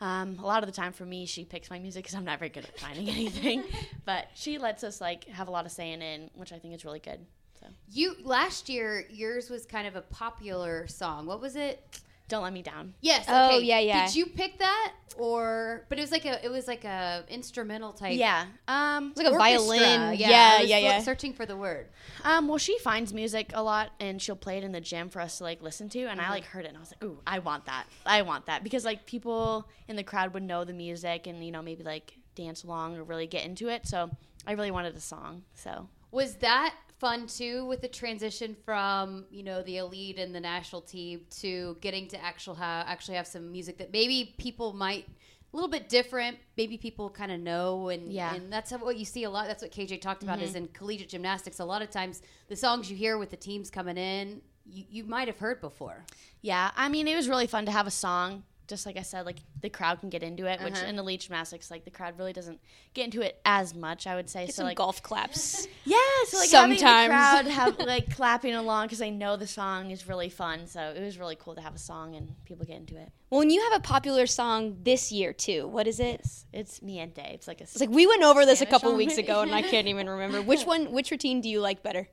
um, 0.00 0.38
a 0.42 0.46
lot 0.46 0.62
of 0.62 0.66
the 0.66 0.74
time 0.74 0.92
for 0.92 1.06
me, 1.06 1.26
she 1.26 1.44
picks 1.44 1.70
my 1.70 1.78
music 1.78 2.04
because 2.04 2.14
I'm 2.16 2.24
not 2.24 2.38
very 2.38 2.50
good 2.50 2.64
at 2.64 2.78
finding 2.78 3.08
anything. 3.08 3.64
but 4.04 4.26
she 4.34 4.58
lets 4.58 4.84
us 4.84 5.00
like 5.00 5.24
have 5.28 5.48
a 5.48 5.50
lot 5.50 5.64
of 5.64 5.72
say 5.72 5.92
in 5.92 6.02
it, 6.02 6.30
which 6.34 6.52
I 6.52 6.58
think 6.58 6.74
is 6.74 6.84
really 6.84 7.00
good. 7.00 7.20
So 7.60 7.66
You 7.90 8.16
last 8.24 8.68
year, 8.68 9.06
yours 9.08 9.48
was 9.48 9.64
kind 9.64 9.86
of 9.86 9.96
a 9.96 10.02
popular 10.02 10.86
song. 10.88 11.26
What 11.26 11.40
was 11.40 11.56
it? 11.56 12.00
Don't 12.32 12.42
let 12.42 12.54
me 12.54 12.62
down. 12.62 12.94
Yes. 13.02 13.26
Oh, 13.28 13.58
yeah, 13.58 13.78
yeah. 13.78 14.06
Did 14.06 14.16
you 14.16 14.24
pick 14.24 14.58
that 14.60 14.92
or? 15.18 15.84
But 15.90 15.98
it 15.98 16.00
was 16.00 16.10
like 16.10 16.24
a 16.24 16.42
it 16.42 16.50
was 16.50 16.66
like 16.66 16.84
a 16.84 17.24
instrumental 17.28 17.92
type. 17.92 18.16
Yeah. 18.16 18.46
Um. 18.66 19.10
It's 19.10 19.18
like 19.18 19.26
a 19.26 19.32
orchestra. 19.32 19.58
violin. 19.78 20.18
Yeah. 20.18 20.30
Yeah, 20.30 20.56
I 20.58 20.62
yeah, 20.62 20.76
lo- 20.76 20.82
yeah. 20.82 20.98
Searching 21.02 21.34
for 21.34 21.44
the 21.44 21.58
word. 21.58 21.88
Um, 22.24 22.48
well, 22.48 22.56
she 22.56 22.78
finds 22.78 23.12
music 23.12 23.50
a 23.52 23.62
lot, 23.62 23.90
and 24.00 24.20
she'll 24.22 24.34
play 24.34 24.56
it 24.56 24.64
in 24.64 24.72
the 24.72 24.80
gym 24.80 25.10
for 25.10 25.20
us 25.20 25.36
to 25.38 25.44
like 25.44 25.60
listen 25.60 25.90
to. 25.90 26.04
And 26.06 26.20
I 26.20 26.24
Uh-huh. 26.24 26.32
like 26.32 26.44
heard 26.46 26.64
it, 26.64 26.68
and 26.68 26.78
I 26.78 26.80
was 26.80 26.90
like, 26.92 27.04
"Ooh, 27.04 27.18
I 27.26 27.38
want 27.40 27.66
that! 27.66 27.84
I 28.06 28.22
want 28.22 28.46
that!" 28.46 28.64
Because 28.64 28.82
like 28.86 29.04
people 29.04 29.68
in 29.88 29.96
the 29.96 30.02
crowd 30.04 30.32
would 30.32 30.42
know 30.42 30.64
the 30.64 30.72
music, 30.72 31.26
and 31.26 31.44
you 31.44 31.52
know 31.52 31.60
maybe 31.60 31.82
like 31.84 32.14
dance 32.34 32.64
along 32.64 32.96
or 32.96 33.04
really 33.04 33.26
get 33.26 33.44
into 33.44 33.68
it. 33.68 33.86
So 33.86 34.08
I 34.46 34.52
really 34.52 34.70
wanted 34.70 34.96
a 34.96 35.00
song. 35.00 35.42
So 35.54 35.86
Was 36.10 36.36
that 36.36 36.74
fun 37.02 37.26
too 37.26 37.66
with 37.66 37.80
the 37.80 37.88
transition 37.88 38.56
from 38.64 39.24
you 39.30 39.42
know 39.42 39.60
the 39.64 39.76
elite 39.76 40.18
and 40.18 40.32
the 40.32 40.40
national 40.40 40.80
team 40.80 41.20
to 41.28 41.76
getting 41.80 42.06
to 42.06 42.24
actual 42.24 42.54
have 42.54 42.86
actually 42.86 43.16
have 43.16 43.26
some 43.26 43.50
music 43.50 43.76
that 43.76 43.92
maybe 43.92 44.34
people 44.38 44.72
might 44.72 45.04
a 45.52 45.56
little 45.56 45.68
bit 45.68 45.88
different 45.88 46.38
maybe 46.56 46.78
people 46.78 47.10
kind 47.10 47.32
of 47.32 47.40
know 47.40 47.88
and 47.88 48.12
Yeah. 48.12 48.34
and 48.34 48.52
that's 48.52 48.70
what 48.70 48.96
you 48.96 49.04
see 49.04 49.24
a 49.24 49.30
lot 49.30 49.48
that's 49.48 49.62
what 49.62 49.72
KJ 49.72 50.00
talked 50.00 50.22
about 50.22 50.40
is 50.40 50.50
mm-hmm. 50.50 50.58
in 50.58 50.68
collegiate 50.68 51.08
gymnastics 51.08 51.58
a 51.58 51.64
lot 51.64 51.82
of 51.82 51.90
times 51.90 52.22
the 52.46 52.56
songs 52.56 52.88
you 52.88 52.96
hear 52.96 53.18
with 53.18 53.30
the 53.30 53.36
teams 53.36 53.68
coming 53.68 53.98
in 53.98 54.40
you, 54.64 54.84
you 54.88 55.04
might 55.04 55.26
have 55.26 55.38
heard 55.38 55.60
before 55.60 56.04
yeah, 56.42 56.72
I 56.76 56.88
mean, 56.88 57.06
it 57.06 57.14
was 57.14 57.28
really 57.28 57.46
fun 57.46 57.66
to 57.66 57.72
have 57.72 57.86
a 57.86 57.90
song. 57.90 58.42
Just 58.72 58.86
like 58.86 58.96
I 58.96 59.02
said, 59.02 59.26
like 59.26 59.36
the 59.60 59.68
crowd 59.68 60.00
can 60.00 60.08
get 60.08 60.22
into 60.22 60.46
it, 60.46 60.62
which 60.62 60.72
Uh-huh. 60.76 60.86
in 60.86 60.98
elite 60.98 61.20
gymnastics, 61.20 61.70
like 61.70 61.84
the 61.84 61.90
crowd 61.90 62.16
really 62.18 62.32
doesn't 62.32 62.58
get 62.94 63.04
into 63.04 63.20
it 63.20 63.38
as 63.44 63.74
much. 63.74 64.06
I 64.06 64.14
would 64.14 64.30
say. 64.30 64.46
Get 64.46 64.54
so 64.54 64.64
like 64.64 64.78
golf 64.78 65.02
claps. 65.02 65.68
Yeah, 65.84 65.98
so 66.28 66.38
like 66.38 66.48
Sometimes. 66.48 66.80
having 66.80 67.44
the 67.48 67.52
crowd 67.54 67.76
have 67.76 67.78
like 67.94 68.14
clapping 68.16 68.54
along 68.54 68.86
because 68.86 69.02
I 69.02 69.10
know 69.10 69.36
the 69.36 69.46
song 69.46 69.90
is 69.90 70.08
really 70.08 70.30
fun. 70.30 70.66
So 70.66 70.80
it 70.96 71.02
was 71.02 71.18
really 71.18 71.36
cool 71.38 71.54
to 71.54 71.60
have 71.60 71.74
a 71.74 71.78
song 71.78 72.14
and 72.16 72.34
people 72.46 72.64
get 72.64 72.76
into 72.76 72.96
it. 72.96 73.10
well, 73.30 73.42
and 73.42 73.52
you 73.52 73.60
have 73.70 73.74
a 73.74 73.82
popular 73.82 74.26
song 74.26 74.78
this 74.82 75.12
year 75.12 75.32
too. 75.34 75.68
What 75.68 75.86
is 75.86 76.00
it? 76.00 76.24
It's 76.52 76.80
Miente. 76.80 77.18
It's 77.34 77.46
like 77.46 77.60
a 77.60 77.64
It's 77.64 77.78
like 77.80 77.90
we 77.90 78.06
went 78.06 78.22
over 78.22 78.46
this 78.46 78.62
a 78.62 78.66
couple 78.66 78.90
song. 78.92 78.96
weeks 78.98 79.18
ago, 79.18 79.42
and 79.42 79.54
I 79.54 79.60
can't 79.62 79.86
even 79.88 80.08
remember 80.16 80.40
which 80.40 80.64
one. 80.64 80.92
Which 80.92 81.10
routine 81.10 81.40
do 81.42 81.48
you 81.50 81.60
like 81.60 81.82
better? 81.82 82.08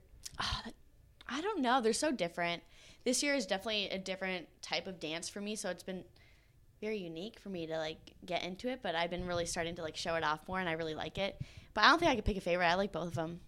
I 1.27 1.41
don't 1.41 1.61
know. 1.61 1.79
They're 1.81 1.93
so 1.93 2.11
different. 2.11 2.63
This 3.05 3.23
year 3.23 3.33
is 3.33 3.45
definitely 3.45 3.89
a 3.89 3.97
different 3.97 4.47
type 4.61 4.87
of 4.87 4.99
dance 4.99 5.29
for 5.29 5.39
me, 5.41 5.55
so 5.55 5.69
it's 5.69 5.83
been 5.83 6.03
very 6.81 6.97
unique 6.97 7.39
for 7.39 7.49
me 7.49 7.67
to 7.67 7.77
like 7.77 8.13
get 8.25 8.43
into 8.43 8.69
it. 8.69 8.79
But 8.81 8.95
I've 8.95 9.09
been 9.09 9.25
really 9.27 9.45
starting 9.45 9.75
to 9.75 9.81
like 9.81 9.95
show 9.95 10.15
it 10.15 10.23
off 10.23 10.39
more, 10.47 10.59
and 10.59 10.69
I 10.69 10.73
really 10.73 10.95
like 10.95 11.17
it. 11.17 11.39
But 11.73 11.83
I 11.83 11.89
don't 11.89 11.99
think 11.99 12.11
I 12.11 12.15
could 12.15 12.25
pick 12.25 12.37
a 12.37 12.41
favorite. 12.41 12.65
I 12.67 12.75
like 12.75 12.91
both 12.91 13.07
of 13.07 13.15
them. 13.15 13.39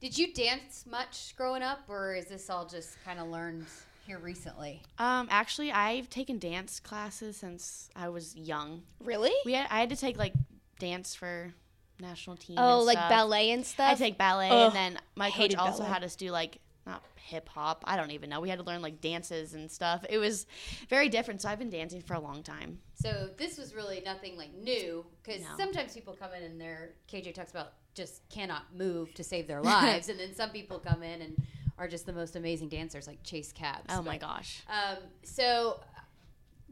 did 0.00 0.16
you 0.18 0.32
dance 0.32 0.84
much 0.90 1.34
growing 1.36 1.62
up 1.62 1.80
or 1.88 2.14
is 2.14 2.26
this 2.26 2.48
all 2.50 2.66
just 2.66 2.96
kind 3.04 3.18
of 3.20 3.28
learned 3.28 3.66
here 4.06 4.18
recently 4.18 4.82
Um, 4.98 5.28
actually, 5.30 5.70
I've 5.70 6.08
taken 6.10 6.38
dance 6.38 6.80
classes 6.80 7.36
since 7.36 7.90
I 7.94 8.08
was 8.08 8.34
young. 8.34 8.82
Really? 8.98 9.32
We 9.44 9.52
had, 9.52 9.66
I 9.70 9.80
had 9.80 9.90
to 9.90 9.96
take 9.96 10.16
like 10.18 10.32
dance 10.78 11.14
for 11.14 11.52
national 12.00 12.36
team. 12.36 12.56
Oh, 12.58 12.78
and 12.78 12.86
like 12.86 12.96
stuff. 12.96 13.10
ballet 13.10 13.50
and 13.50 13.64
stuff. 13.64 13.92
I 13.92 13.94
take 13.94 14.16
ballet, 14.18 14.48
Ugh, 14.50 14.66
and 14.68 14.74
then 14.74 14.98
my 15.16 15.30
coach 15.30 15.54
also 15.54 15.80
ballet. 15.82 15.92
had 15.92 16.02
us 16.04 16.16
do 16.16 16.30
like 16.30 16.58
not 16.90 17.02
hip 17.16 17.48
hop. 17.48 17.84
I 17.86 17.96
don't 17.96 18.10
even 18.10 18.28
know. 18.30 18.40
We 18.40 18.48
had 18.48 18.58
to 18.58 18.64
learn 18.64 18.82
like 18.82 19.00
dances 19.00 19.54
and 19.54 19.70
stuff. 19.70 20.04
It 20.08 20.18
was 20.18 20.46
very 20.88 21.08
different. 21.08 21.40
So 21.42 21.48
I've 21.48 21.58
been 21.58 21.70
dancing 21.70 22.02
for 22.02 22.14
a 22.14 22.20
long 22.20 22.42
time. 22.42 22.78
So 22.94 23.30
this 23.38 23.56
was 23.56 23.74
really 23.74 24.02
nothing 24.04 24.36
like 24.36 24.52
new 24.54 25.04
because 25.22 25.42
No. 25.42 25.48
sometimes 25.56 25.94
people 25.94 26.14
come 26.18 26.32
in 26.36 26.42
and 26.42 26.60
they're 26.60 26.90
KJ 27.10 27.34
talks 27.34 27.50
about 27.50 27.72
just 27.94 28.28
cannot 28.28 28.62
move 28.76 29.12
to 29.14 29.24
save 29.24 29.46
their 29.46 29.60
lives, 29.74 30.08
and 30.08 30.18
then 30.18 30.34
some 30.34 30.50
people 30.50 30.78
come 30.78 31.02
in 31.02 31.22
and 31.22 31.36
are 31.78 31.88
just 31.88 32.06
the 32.06 32.12
most 32.12 32.36
amazing 32.36 32.68
dancers 32.68 33.06
like 33.06 33.22
Chayse 33.22 33.52
Capps. 33.54 33.86
Oh 33.96 34.02
my 34.02 34.18
gosh. 34.18 34.62
Um, 34.68 34.98
so 35.22 35.80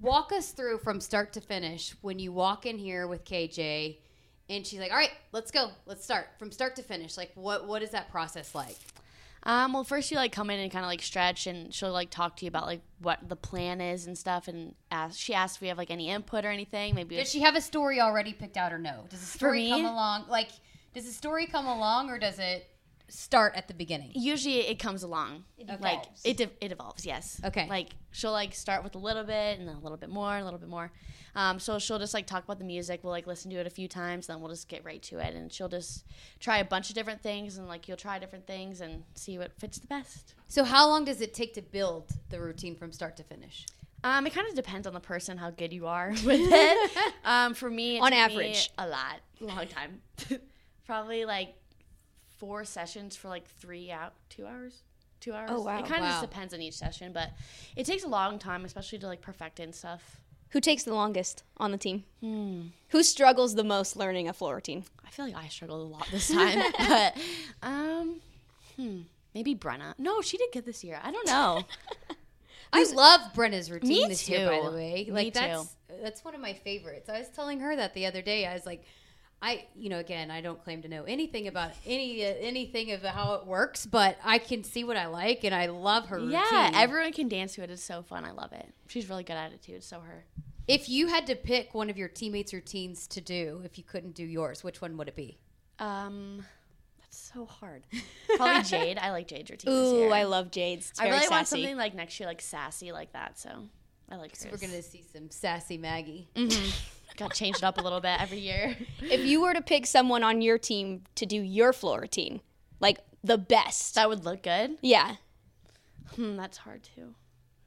walk 0.01 0.33
us 0.33 0.51
through 0.53 0.79
from 0.79 1.01
start 1.01 1.33
to 1.33 1.41
finish 1.41 1.95
when 2.03 2.19
you 2.19 2.31
walk 2.33 2.67
in 2.67 2.79
here 2.79 3.07
with 3.09 3.25
KJ. 3.25 3.99
And 4.51 4.67
she's 4.67 4.79
like, 4.81 4.91
"All 4.91 4.97
right, 4.97 5.11
let's 5.33 5.51
go. 5.51 5.71
Let's 5.87 6.03
start 6.05 6.27
from 6.39 6.51
start 6.53 6.77
to 6.77 6.83
finish. 6.83 7.17
Like, 7.17 7.33
what 7.35 7.67
what 7.67 7.83
is 7.83 7.91
that 7.91 8.11
process 8.11 8.55
like?" 8.55 8.77
Um, 9.45 9.73
well, 9.73 9.85
first 9.85 10.11
you 10.11 10.17
like 10.17 10.33
come 10.33 10.51
in 10.51 10.59
and 10.61 10.71
kind 10.71 10.85
of 10.85 10.89
like 10.89 11.03
stretch, 11.03 11.47
and 11.47 11.73
she'll 11.73 11.93
like 11.93 12.11
talk 12.11 12.37
to 12.37 12.45
you 12.45 12.49
about 12.49 12.67
like 12.67 12.81
what 13.01 13.29
the 13.29 13.37
plan 13.37 13.81
is 13.81 14.07
and 14.07 14.17
stuff, 14.17 14.49
and 14.49 14.75
ask. 14.91 15.19
She 15.19 15.35
asks 15.35 15.57
if 15.57 15.63
we 15.63 15.69
have 15.69 15.79
like 15.79 15.91
any 15.91 16.11
input 16.11 16.45
or 16.45 16.51
anything. 16.51 16.95
Maybe 16.95 17.17
Does 17.17 17.31
she 17.31 17.41
have 17.41 17.55
a 17.55 17.61
story 17.61 18.01
already 18.01 18.33
picked 18.33 18.57
out 18.57 18.73
or 18.73 18.79
no? 18.79 19.05
Does 19.09 19.21
the 19.21 19.27
story 19.27 19.69
come 19.71 19.85
along? 19.85 20.27
Like, 20.29 20.51
does 20.95 21.07
the 21.07 21.13
story 21.13 21.47
come 21.47 21.67
along 21.67 22.11
or 22.11 22.19
does 22.19 22.39
it 22.39 22.67
start 23.09 23.55
at 23.57 23.69
the 23.69 23.75
beginning? 23.75 24.11
usually 24.15 24.61
it 24.61 24.79
comes 24.79 25.03
along. 25.03 25.45
like 25.81 26.05
it 26.25 26.37
de- 26.37 26.51
it 26.61 26.73
evolves. 26.73 27.05
Yes. 27.07 27.41
Okay. 27.45 27.67
Like 27.69 27.91
she'll 28.11 28.33
like 28.33 28.55
start 28.55 28.85
with 28.85 28.95
a 28.95 28.99
little 28.99 29.25
bit 29.25 29.59
and 29.59 29.69
then 29.69 29.77
a 29.77 29.81
little 29.81 29.99
bit 29.99 30.11
more, 30.11 30.33
and 30.33 30.43
a 30.43 30.45
little 30.45 30.61
bit 30.61 30.69
more. 30.69 30.91
Um, 31.35 31.59
so 31.61 31.79
she'll 31.79 31.99
just 31.99 32.15
like 32.15 32.27
talk 32.27 32.45
about 32.45 32.59
the 32.59 32.65
music. 32.65 33.01
We'll 33.03 33.13
like 33.13 33.27
listen 33.27 33.51
to 33.51 33.59
it 33.59 33.67
a 33.67 33.71
few 33.71 33.87
times, 33.89 34.27
then 34.27 34.41
we'll 34.41 34.51
just 34.51 34.69
get 34.69 34.85
right 34.85 35.03
to 35.05 35.19
it. 35.19 35.35
And 35.35 35.53
she'll 35.53 35.69
just 35.69 36.05
try 36.41 36.59
a 36.59 36.65
bunch 36.65 36.89
of 36.89 36.95
different 36.95 37.23
things, 37.23 37.59
and 37.59 37.69
like 37.69 37.87
you'll 37.89 37.97
try 37.97 38.19
different 38.19 38.47
things 38.47 38.81
and 38.81 39.05
see 39.15 39.39
what 39.39 39.53
fits 39.59 39.79
the 39.79 39.87
best. 39.87 40.35
So, 40.49 40.65
how 40.65 40.89
long 40.89 41.05
does 41.05 41.21
it 41.21 41.35
take 41.35 41.55
to 41.55 41.63
build 41.63 42.11
the 42.31 42.41
routine 42.41 42.75
from 42.77 42.93
start 42.93 43.17
to 43.19 43.23
finish? 43.23 43.67
Um, 44.05 44.27
it 44.27 44.33
kind 44.35 44.47
of 44.49 44.55
depends 44.55 44.87
on 44.87 44.95
the 44.95 45.01
person 45.01 45.37
how 45.39 45.51
good 45.51 45.73
you 45.73 45.87
are 45.87 46.11
with 46.25 46.41
it. 46.41 46.91
um, 47.25 47.55
for 47.55 47.69
me, 47.69 47.97
it 47.99 48.01
On 48.01 48.13
average. 48.13 48.71
a 48.79 48.87
lot, 48.87 49.21
long 49.41 49.67
time. 49.67 50.01
Probably 50.87 51.25
like 51.25 51.55
four 52.39 52.65
sessions 52.65 53.17
for 53.17 53.29
like 53.29 53.47
three 53.47 53.91
out, 53.91 54.15
two 54.31 54.47
hours, 54.47 54.83
two 55.21 55.33
hours. 55.33 55.51
Oh, 55.53 55.63
wow. 55.63 55.79
It 55.79 55.87
kind 55.87 55.97
of 56.05 56.11
Wow. 56.11 56.21
just 56.21 56.23
depends 56.23 56.55
on 56.55 56.61
each 56.63 56.75
session, 56.75 57.13
but 57.13 57.31
it 57.77 57.85
takes 57.85 58.05
a 58.05 58.09
long 58.09 58.39
time, 58.39 58.65
especially 58.65 58.99
to 59.01 59.07
like 59.07 59.21
perfect 59.21 59.61
and 59.61 59.75
stuff. 59.75 60.21
Who 60.51 60.61
takes 60.61 60.83
the 60.85 60.95
longest 60.95 61.43
on 61.59 61.73
the 61.73 61.79
team? 61.79 62.05
Hmm. 62.21 62.69
Who 62.89 63.03
struggles 63.03 63.55
the 63.55 63.65
most 63.65 63.97
learning 63.97 64.29
a 64.29 64.33
floor 64.33 64.55
routine? 64.55 64.85
I 65.07 65.11
feel 65.11 65.27
like 65.27 65.35
I 65.37 65.49
struggled 65.49 65.81
a 65.83 65.93
lot 65.95 66.07
this 66.11 66.29
time, 66.31 66.63
but 66.79 67.17
um, 67.63 68.21
hmm, 68.77 69.01
maybe 69.35 69.55
Brenna. 69.55 69.93
No, 69.99 70.23
she 70.23 70.39
did 70.39 70.51
good 70.53 70.65
this 70.65 70.83
year. 70.83 70.99
I 71.03 71.11
don't 71.11 71.27
know. 71.27 71.65
I 72.73 72.85
love 72.93 73.33
Brenna's 73.35 73.71
routine 73.71 73.89
Me 73.89 74.07
this 74.09 74.29
year, 74.29 74.47
by 74.47 74.61
the 74.69 74.75
way. 74.77 75.05
Me 75.07 75.11
Like 75.13 75.27
too. 75.35 75.41
that's 75.41 75.77
that's 76.03 76.25
one 76.25 76.35
of 76.35 76.41
my 76.41 76.53
favorites. 76.53 77.09
I 77.09 77.19
was 77.19 77.29
telling 77.29 77.61
her 77.61 77.75
that 77.77 77.95
the 77.95 78.07
other 78.07 78.23
day. 78.23 78.47
I 78.47 78.53
was 78.55 78.67
like, 78.67 78.85
I 79.41 79.67
you 79.77 79.89
know 79.89 79.99
again 79.99 80.31
I 80.31 80.41
don't 80.41 80.63
claim 80.63 80.83
to 80.83 80.89
know 80.89 81.05
anything 81.05 81.47
about 81.47 81.71
any 81.87 82.25
uh, 82.25 82.35
anything 82.41 82.91
of 82.93 83.03
how 83.03 83.35
it 83.35 83.47
works, 83.47 83.87
but 83.87 84.19
I 84.25 84.39
can 84.39 84.65
see 84.65 84.85
what 84.85 84.97
I 84.97 85.07
like 85.07 85.45
and 85.45 85.55
I 85.55 85.67
love 85.67 86.07
her 86.07 86.19
yeah, 86.19 86.67
routine. 86.67 86.81
everyone 86.81 87.13
can 87.13 87.29
dance 87.29 87.55
to 87.55 87.63
it. 87.63 87.71
It's 87.71 87.83
so 87.83 88.03
fun. 88.03 88.25
I 88.25 88.33
love 88.33 88.53
it. 88.53 88.69
She's 88.89 89.09
really 89.09 89.25
good 89.25 89.37
at 89.37 89.53
it 89.53 89.63
too. 89.63 89.75
It's 89.75 89.87
so 89.87 90.01
her. 90.01 90.25
if 90.67 90.89
you 90.89 91.07
had 91.07 91.27
to 91.29 91.37
pick 91.37 91.73
one 91.73 91.89
of 91.89 91.97
your 91.97 92.09
teammates' 92.09 92.53
routines 92.53 93.07
to 93.09 93.21
do, 93.21 93.61
if 93.65 93.79
you 93.79 93.85
couldn't 93.85 94.15
do 94.15 94.25
yours, 94.25 94.65
which 94.65 94.81
one 94.81 94.97
would 94.97 95.09
it 95.09 95.17
be? 95.17 95.39
Um, 95.79 96.45
that's 96.99 97.31
so 97.33 97.47
hard. 97.47 97.85
Probably 98.37 98.63
Jade. 98.65 98.99
I 98.99 99.13
like 99.13 99.29
Jade's 99.29 99.51
routine. 99.51 99.73
Ooh. 99.73 100.09
I 100.09 100.25
love 100.25 100.51
Jade's. 100.51 100.91
It's 100.91 101.01
I 101.01 101.11
really 101.11 101.29
want 101.29 101.47
something 101.47 101.77
like 101.77 101.95
next 101.95 102.19
year, 102.19 102.29
like 102.29 102.41
sassy, 102.41 102.91
like 102.91 103.13
that. 103.13 103.39
So 103.39 103.51
I 104.11 104.17
like 104.17 104.33
hers. 104.37 104.49
We're 104.51 104.59
gonna 104.59 104.83
see 104.83 105.05
some 105.13 105.31
sassy 105.31 105.79
Maggie. 105.79 106.29
got 107.19 107.35
changed 107.35 107.63
up 107.65 107.79
a 107.79 107.81
little 107.81 108.01
bit 108.01 108.21
every 108.21 108.39
year. 108.39 108.77
if 109.03 109.21
you 109.21 109.41
were 109.41 109.53
to 109.55 109.61
pick 109.63 109.87
someone 109.87 110.23
on 110.23 110.41
your 110.41 110.57
team 110.59 111.03
to 111.17 111.27
do 111.27 111.37
your 111.41 111.73
floor 111.73 112.01
routine, 112.01 112.41
like 112.81 112.99
the 113.25 113.37
best, 113.39 113.95
That 113.97 114.09
would 114.09 114.25
look 114.25 114.43
good. 114.43 114.79
yeah, 114.81 115.17
Hmm, 116.17 116.37
that's 116.37 116.57
hard 116.59 116.83
too. 116.83 117.15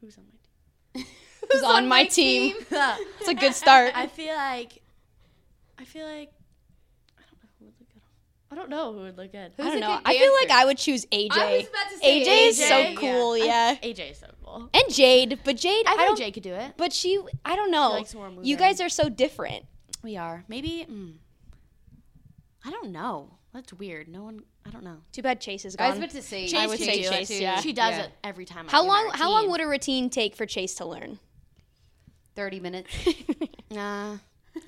Who's 0.02 0.18
on 0.18 0.24
my 0.26 1.02
team? 1.04 1.06
who's 1.52 1.64
on, 1.64 1.88
my 1.88 2.06
team? 2.06 2.56
It's 3.20 3.28
a 3.30 3.34
good 3.36 3.54
start. 3.54 3.92
I 3.96 4.08
feel 4.08 4.34
like. 4.36 4.82
I 5.78 5.84
feel 5.84 6.08
like. 6.08 6.32
I 8.52 8.56
don't 8.56 8.70
know 8.70 8.92
who 8.94 9.00
would 9.02 9.18
look 9.18 9.32
good. 9.32 9.54
I 9.58 9.64
don't 9.64 9.80
know 9.80 9.88
who 9.88 9.94
would 9.94 9.96
look 9.96 10.04
good. 10.04 10.04
I 10.04 10.04
don't 10.04 10.04
know. 10.04 10.12
I 10.12 10.18
feel 10.18 10.34
like? 10.34 10.50
I 10.52 10.66
would 10.66 10.78
choose 10.78 11.06
AJ. 11.06 11.32
I 11.32 11.58
was 11.58 11.68
about 11.70 11.90
to 11.92 11.98
say 12.00 12.22
AJ 12.26 12.48
is 12.50 12.58
so 12.58 12.66
AJ, 12.84 12.98
cool, 12.98 13.38
yeah. 13.38 13.76
AJ 13.82 14.12
is 14.12 14.18
so 14.20 14.28
cool. 14.44 14.70
And 14.74 14.84
Jade, 14.94 15.40
but 15.46 15.56
Jade, 15.58 15.86
I 15.88 15.94
I, 15.94 15.96
think 15.96 16.08
don't. 16.10 16.18
Jade 16.18 16.34
could 16.34 16.44
do 16.44 16.54
it. 16.54 16.74
But 16.76 16.92
she, 16.92 17.20
I 17.46 17.56
don't 17.56 17.72
know. 17.72 17.92
likes 17.92 18.14
more 18.14 18.30
you 18.42 18.58
guys 18.58 18.82
are 18.82 18.90
so 18.90 19.08
different. 19.10 19.66
We 20.04 20.18
are. 20.18 20.44
Maybe. 20.50 20.86
Mm, 20.90 21.14
I 22.66 22.72
don't 22.72 22.92
know. 22.92 23.30
That's 23.54 23.72
weird. 23.74 24.08
No 24.10 24.24
one. 24.24 24.42
I 24.66 24.70
don't 24.70 24.84
know. 24.84 24.98
Too 25.12 25.22
bad 25.22 25.42
Chayse 25.42 25.66
is 25.66 25.76
I 25.78 25.88
was 25.88 25.94
gone. 25.96 26.04
about 26.04 26.10
to 26.16 26.22
say, 26.22 26.46
Chayse 26.46 26.56
I 26.56 26.68
would 26.68 26.78
can 26.78 26.86
say 26.88 27.02
do 27.02 27.08
it, 27.08 27.12
Chayse, 27.14 27.28
too. 27.30 27.42
yeah. 27.42 27.60
She 27.62 27.74
does 27.74 27.92
Yeah. 27.96 28.04
it 28.04 28.12
every 28.24 28.46
time. 28.46 28.68
I 28.68 28.72
how 28.72 28.82
see 28.84 28.88
long? 28.90 29.10
her 29.12 29.18
How 29.18 29.30
long 29.32 29.44
team. 29.44 29.52
would 29.52 29.62
a 29.62 29.68
routine 29.68 30.10
take 30.10 30.36
for 30.36 30.46
Chayse 30.46 30.76
to 30.78 30.86
learn? 30.86 31.20
thirty 32.36 32.60
minutes. 32.60 32.90
Nah. 33.72 34.18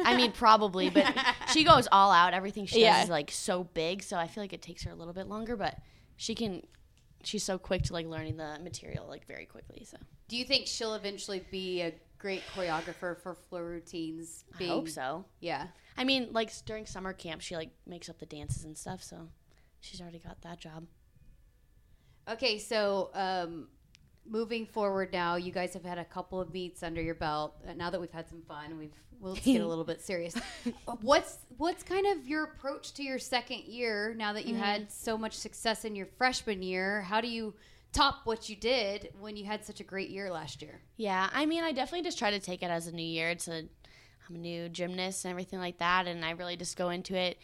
I 0.03 0.15
mean, 0.15 0.31
probably, 0.45 0.89
but 0.89 1.13
she 1.51 1.63
goes 1.63 1.87
all 1.91 2.11
out. 2.11 2.33
Everything 2.33 2.65
she 2.65 2.81
Yeah. 2.81 2.95
does 2.97 3.03
is 3.05 3.09
like 3.09 3.31
so 3.31 3.63
big, 3.63 4.03
so 4.03 4.17
I 4.17 4.27
feel 4.27 4.43
like 4.43 4.53
it 4.53 4.61
takes 4.61 4.83
her 4.83 4.91
a 4.91 4.95
little 4.95 5.13
bit 5.13 5.27
longer. 5.27 5.55
But 5.55 5.77
she 6.15 6.35
can. 6.35 6.63
She's 7.23 7.43
so 7.43 7.57
quick 7.57 7.83
to 7.83 7.93
like 7.93 8.05
learning 8.05 8.37
the 8.37 8.59
material 8.61 9.05
like 9.07 9.25
very 9.27 9.45
quickly. 9.45 9.85
So 9.89 9.97
Do 10.27 10.35
you 10.37 10.43
think 10.43 10.67
she'll 10.67 10.93
eventually 10.95 11.41
be 11.51 11.81
a 11.81 11.93
great 12.17 12.41
choreographer 12.53 13.17
for 13.17 13.35
floor 13.49 13.63
routines? 13.65 14.43
I 14.59 14.63
hope 14.65 14.89
so. 14.89 15.23
Yeah. 15.39 15.67
I 15.97 16.03
mean, 16.03 16.29
like 16.31 16.51
during 16.65 16.85
summer 16.85 17.13
camp, 17.13 17.41
she 17.41 17.55
like 17.55 17.69
makes 17.87 18.09
up 18.09 18.19
the 18.19 18.25
dances 18.25 18.65
and 18.65 18.77
stuff. 18.77 19.01
So 19.03 19.29
she's 19.79 20.01
already 20.01 20.19
got 20.19 20.41
that 20.41 20.59
job. 20.59 20.85
Okay, 22.29 22.57
so 22.57 23.09
um, 23.13 23.67
moving 24.25 24.65
forward 24.65 25.11
now, 25.13 25.35
you 25.35 25.51
guys 25.51 25.73
have 25.73 25.83
had 25.83 25.97
a 25.97 26.05
couple 26.05 26.39
of 26.39 26.53
meets 26.53 26.83
under 26.83 27.01
your 27.01 27.15
belt. 27.15 27.55
Uh, 27.67 27.73
Now 27.73 27.89
that 27.89 27.99
we've 27.99 28.11
had 28.11 28.27
some 28.29 28.41
fun, 28.47 28.77
we've 28.77 28.93
we'll 29.19 29.35
get 29.35 29.61
a 29.61 29.67
little 29.67 29.83
bit 29.85 30.01
serious. 30.11 30.35
what's 31.01 31.37
what's 31.57 31.83
kind 31.83 32.05
of 32.07 32.27
your 32.27 32.43
approach 32.43 32.93
to 32.93 33.03
your 33.03 33.19
second 33.19 33.63
year 33.65 34.13
now 34.17 34.33
that 34.33 34.45
you 34.45 34.55
had 34.55 34.91
so 34.91 35.17
much 35.17 35.33
success 35.33 35.85
in 35.85 35.95
your 35.95 36.07
freshman 36.17 36.61
year? 36.61 37.01
How 37.01 37.21
do 37.21 37.27
you 37.27 37.53
top 37.93 38.21
what 38.25 38.49
you 38.49 38.55
did 38.55 39.09
when 39.19 39.37
you 39.37 39.45
had 39.45 39.63
such 39.63 39.79
a 39.79 39.83
great 39.83 40.09
year 40.09 40.31
last 40.31 40.61
year? 40.61 40.81
Yeah, 40.97 41.29
I 41.33 41.45
mean, 41.45 41.63
I 41.63 41.71
definitely 41.71 42.03
just 42.03 42.17
try 42.17 42.31
to 42.31 42.39
take 42.39 42.63
it 42.63 42.69
as 42.71 42.87
a 42.87 42.91
new 42.91 43.05
year. 43.05 43.29
It's 43.29 43.47
a, 43.47 43.59
I'm 44.27 44.35
a 44.35 44.39
new 44.39 44.67
gymnast 44.69 45.25
and 45.25 45.31
everything 45.31 45.59
like 45.59 45.77
that, 45.77 46.07
and 46.07 46.25
I 46.25 46.31
really 46.31 46.57
just 46.57 46.75
go 46.75 46.89
into 46.89 47.15
it 47.15 47.37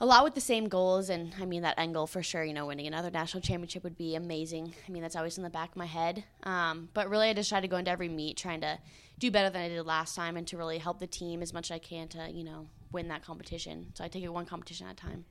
a 0.00 0.06
lot 0.06 0.24
with 0.24 0.34
the 0.34 0.40
same 0.40 0.68
goals. 0.68 1.08
And 1.10 1.34
I 1.40 1.44
mean, 1.44 1.62
that 1.62 1.78
end 1.78 1.94
goal 1.94 2.06
for 2.06 2.22
sure, 2.22 2.44
you 2.44 2.52
know, 2.52 2.66
winning 2.66 2.86
another 2.86 3.10
national 3.10 3.40
championship 3.42 3.82
would 3.84 3.96
be 3.96 4.14
amazing. 4.14 4.74
I 4.86 4.92
mean, 4.92 5.02
that's 5.02 5.16
always 5.16 5.38
in 5.38 5.44
the 5.44 5.50
back 5.50 5.70
of 5.70 5.76
my 5.76 5.86
head. 5.86 6.24
Um, 6.42 6.88
but 6.94 7.08
really, 7.08 7.28
I 7.28 7.34
just 7.34 7.48
try 7.48 7.60
to 7.60 7.68
go 7.68 7.76
into 7.76 7.90
every 7.90 8.08
meet 8.08 8.36
trying 8.36 8.60
to 8.60 8.78
do 9.18 9.30
better 9.30 9.48
than 9.48 9.62
I 9.62 9.68
did 9.68 9.86
last 9.86 10.14
time 10.14 10.36
and 10.36 10.46
to 10.48 10.56
really 10.58 10.78
help 10.78 10.98
the 10.98 11.06
team 11.06 11.40
as 11.42 11.52
much 11.54 11.70
as 11.70 11.76
I 11.76 11.78
can 11.78 12.08
to, 12.08 12.30
you 12.30 12.44
know, 12.44 12.66
win 12.92 13.08
that 13.08 13.24
competition. 13.24 13.92
So 13.94 14.04
I 14.04 14.08
take 14.08 14.22
it 14.22 14.28
one 14.28 14.46
competition 14.46 14.86
at 14.86 14.92
a 14.92 14.96
time. 14.96 15.24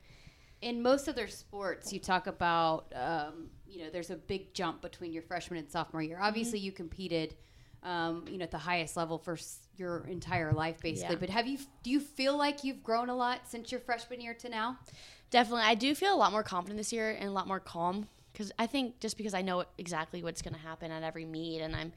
in 0.62 0.82
most 0.82 1.08
other 1.08 1.28
sports, 1.28 1.94
you 1.94 2.00
talk 2.00 2.28
about, 2.28 2.92
um, 2.96 3.50
you 3.68 3.84
know, 3.84 3.90
there's 3.92 4.10
a 4.10 4.16
big 4.16 4.54
jump 4.54 4.82
between 4.82 5.14
your 5.14 5.22
freshman 5.22 5.60
and 5.60 5.70
sophomore 5.70 6.02
year. 6.02 6.18
Obviously, 6.22 6.60
you 6.60 6.72
competed, 6.72 7.36
um, 7.86 8.26
you 8.28 8.38
know, 8.38 8.44
at 8.44 8.52
the 8.52 8.58
highest 8.58 8.98
level 8.98 9.18
for 9.18 9.34
s- 9.34 9.60
your 9.78 10.06
entire 10.08 10.52
life, 10.52 10.82
basically. 10.82 11.16
Yeah. 11.16 11.20
But 11.20 11.30
have 11.30 11.48
you, 11.48 11.60
do 11.84 11.92
you 11.92 12.00
feel 12.00 12.36
like 12.38 12.64
you've 12.64 12.84
grown 12.84 13.10
a 13.10 13.16
lot 13.16 13.42
since 13.48 13.72
your 13.72 13.80
freshman 13.80 14.20
year 14.20 14.34
to 14.34 14.50
now? 14.50 14.78
Definitely. 15.30 15.64
I 15.64 15.76
do 15.76 15.94
feel 15.96 16.14
a 16.14 16.18
lot 16.18 16.32
more 16.32 16.44
confident 16.44 16.78
this 16.78 16.92
year 16.92 17.12
and 17.12 17.30
a 17.30 17.32
lot 17.32 17.48
more 17.48 17.60
calm 17.60 18.08
because 18.34 18.52
I 18.60 18.68
think 18.68 19.00
just 19.00 19.18
because 19.18 19.34
I 19.34 19.42
know 19.42 19.64
exactly 19.78 20.22
what's 20.24 20.42
going 20.42 20.56
to 20.56 20.60
happen 20.60 20.92
at 20.92 21.04
every 21.04 21.26
meet 21.26 21.62
and 21.62 21.76
I'm, 21.76 21.94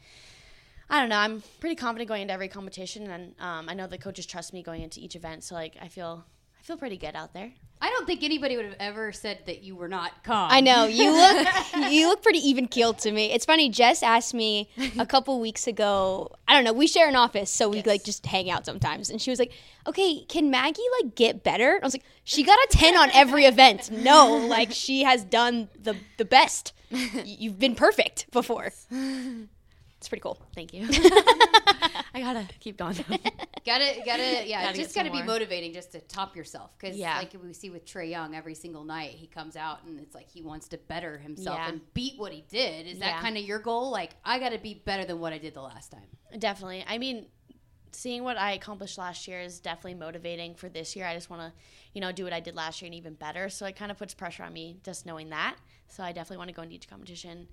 I 0.91 1.01
don't 1.01 1.09
know, 1.09 1.17
I'm 1.19 1.43
pretty 1.61 1.75
confident 1.77 2.09
going 2.09 2.23
into 2.23 2.35
every 2.35 2.49
competition 2.49 3.11
and 3.11 3.35
um, 3.41 3.69
I 3.69 3.75
know 3.75 3.87
the 3.87 3.99
coaches 3.99 4.27
trust 4.27 4.53
me 4.53 4.63
going 4.63 4.83
into 4.83 5.01
each 5.01 5.17
event. 5.17 5.43
So 5.45 5.55
like 5.55 5.77
I 5.81 5.89
feel, 5.89 6.25
I 6.59 6.63
feel 6.63 6.77
pretty 6.77 6.97
good 6.97 7.15
out 7.15 7.33
there. 7.33 7.53
I 7.81 7.91
don't 7.91 8.07
think 8.07 8.25
anybody 8.25 8.57
would 8.57 8.67
have 8.67 8.77
ever 8.81 9.13
said 9.13 9.39
that 9.47 9.63
you 9.63 9.77
were 9.77 9.87
not 9.89 10.25
calm. 10.25 10.51
I 10.51 10.61
know 10.61 10.87
you 10.87 11.13
look 11.13 11.47
you 11.93 12.09
look 12.09 12.23
pretty 12.23 12.41
even 12.49 12.67
keeled 12.67 12.99
to 13.01 13.13
me. 13.13 13.31
It's 13.33 13.45
funny. 13.45 13.69
Jess 13.69 14.03
asked 14.03 14.35
me 14.35 14.69
a 14.99 15.07
couple 15.07 15.39
weeks 15.41 15.67
ago. 15.69 16.33
I 16.49 16.55
don't 16.55 16.65
know. 16.65 16.73
We 16.73 16.89
share 16.89 17.09
an 17.09 17.15
office, 17.15 17.51
so 17.51 17.69
we 17.69 17.83
like 17.83 18.03
just 18.03 18.27
hang 18.27 18.51
out 18.51 18.67
sometimes. 18.67 19.11
And 19.11 19.23
she 19.23 19.31
was 19.31 19.39
like, 19.39 19.53
"Okay, 19.87 20.25
can 20.29 20.51
Maggie 20.51 20.83
like 21.03 21.15
get 21.15 21.45
better?" 21.45 21.75
And 21.77 21.85
I 21.85 21.87
was 21.87 21.95
like, 21.95 22.05
"She 22.25 22.43
got 22.43 22.59
a 22.59 22.67
ten 22.71 22.97
on 22.97 23.11
every 23.15 23.45
event. 23.45 23.91
No, 23.93 24.37
like 24.37 24.73
she 24.73 25.05
has 25.05 25.23
done 25.23 25.69
the 25.81 25.95
the 26.17 26.25
best. 26.25 26.73
You've 26.91 27.59
been 27.61 27.77
perfect 27.77 28.27
before. 28.33 28.73
It's 29.99 30.09
pretty 30.09 30.23
cool. 30.23 30.41
Thank 30.55 30.73
you. 30.73 30.87
I 32.15 32.21
gotta 32.21 32.47
keep 32.61 32.77
going. 32.77 32.97
Gotta, 33.67 34.01
gotta, 34.07 34.23
yeah, 34.49 34.65
Gotta 34.67 34.79
just 34.79 34.95
gotta 34.95 35.11
be 35.11 35.19
more. 35.19 35.27
motivating 35.27 35.75
just 35.75 35.93
to 35.93 36.01
top 36.01 36.35
yourself. 36.37 36.71
Because, 36.79 36.97
Yeah. 36.97 37.19
like 37.19 37.35
we 37.43 37.53
see 37.53 37.69
with 37.69 37.85
Trae 37.85 38.09
Young 38.09 38.35
every 38.35 38.55
single 38.55 38.83
night, 38.83 39.11
he 39.11 39.27
comes 39.27 39.57
out 39.57 39.85
and 39.85 40.01
it's 40.01 40.15
like 40.15 40.31
he 40.31 40.41
wants 40.41 40.69
to 40.69 40.79
better 40.79 41.19
himself 41.19 41.59
Yeah. 41.59 41.69
and 41.69 41.81
beat 41.93 42.15
what 42.19 42.33
he 42.33 42.45
did. 42.49 42.87
Is 42.87 43.01
that 43.01 43.21
kind 43.21 43.37
of 43.37 43.43
your 43.45 43.59
goal? 43.59 43.91
Like, 43.91 44.13
I 44.25 44.39
gotta 44.39 44.57
be 44.59 44.73
better 44.73 45.05
than 45.05 45.19
what 45.21 45.35
I 45.35 45.39
did 45.39 45.53
the 45.53 45.61
last 45.61 45.91
time. 45.93 46.07
definitely. 46.39 46.83
I 46.89 46.97
mean, 46.97 47.27
seeing 47.93 48.23
what 48.23 48.39
I 48.39 48.53
accomplished 48.53 48.97
last 48.97 49.29
year 49.29 49.41
is 49.41 49.61
definitely 49.61 49.95
motivating 49.97 50.55
for 50.55 50.71
this 50.71 50.97
year. 50.97 51.05
I 51.07 51.15
just 51.15 51.29
want 51.29 51.43
to, 51.43 51.53
you 51.93 52.01
know, 52.01 52.11
do 52.13 52.25
what 52.25 52.33
I 52.33 52.41
did 52.41 52.55
last 52.55 52.81
year 52.81 52.87
and 52.87 52.95
even 52.95 53.15
better. 53.15 53.51
So 53.51 53.67
it 53.67 53.77
kind 53.77 53.91
of 53.91 53.99
puts 53.99 54.15
pressure 54.15 54.45
on 54.45 54.53
me 54.55 54.79
just 54.83 55.05
knowing 55.05 55.29
that. 55.31 55.57
So 55.89 56.03
I 56.03 56.13
definitely 56.13 56.39
want 56.39 56.49
to 56.49 56.55
go 56.55 56.63
into 56.63 56.75
each 56.77 56.89
competition 56.89 57.49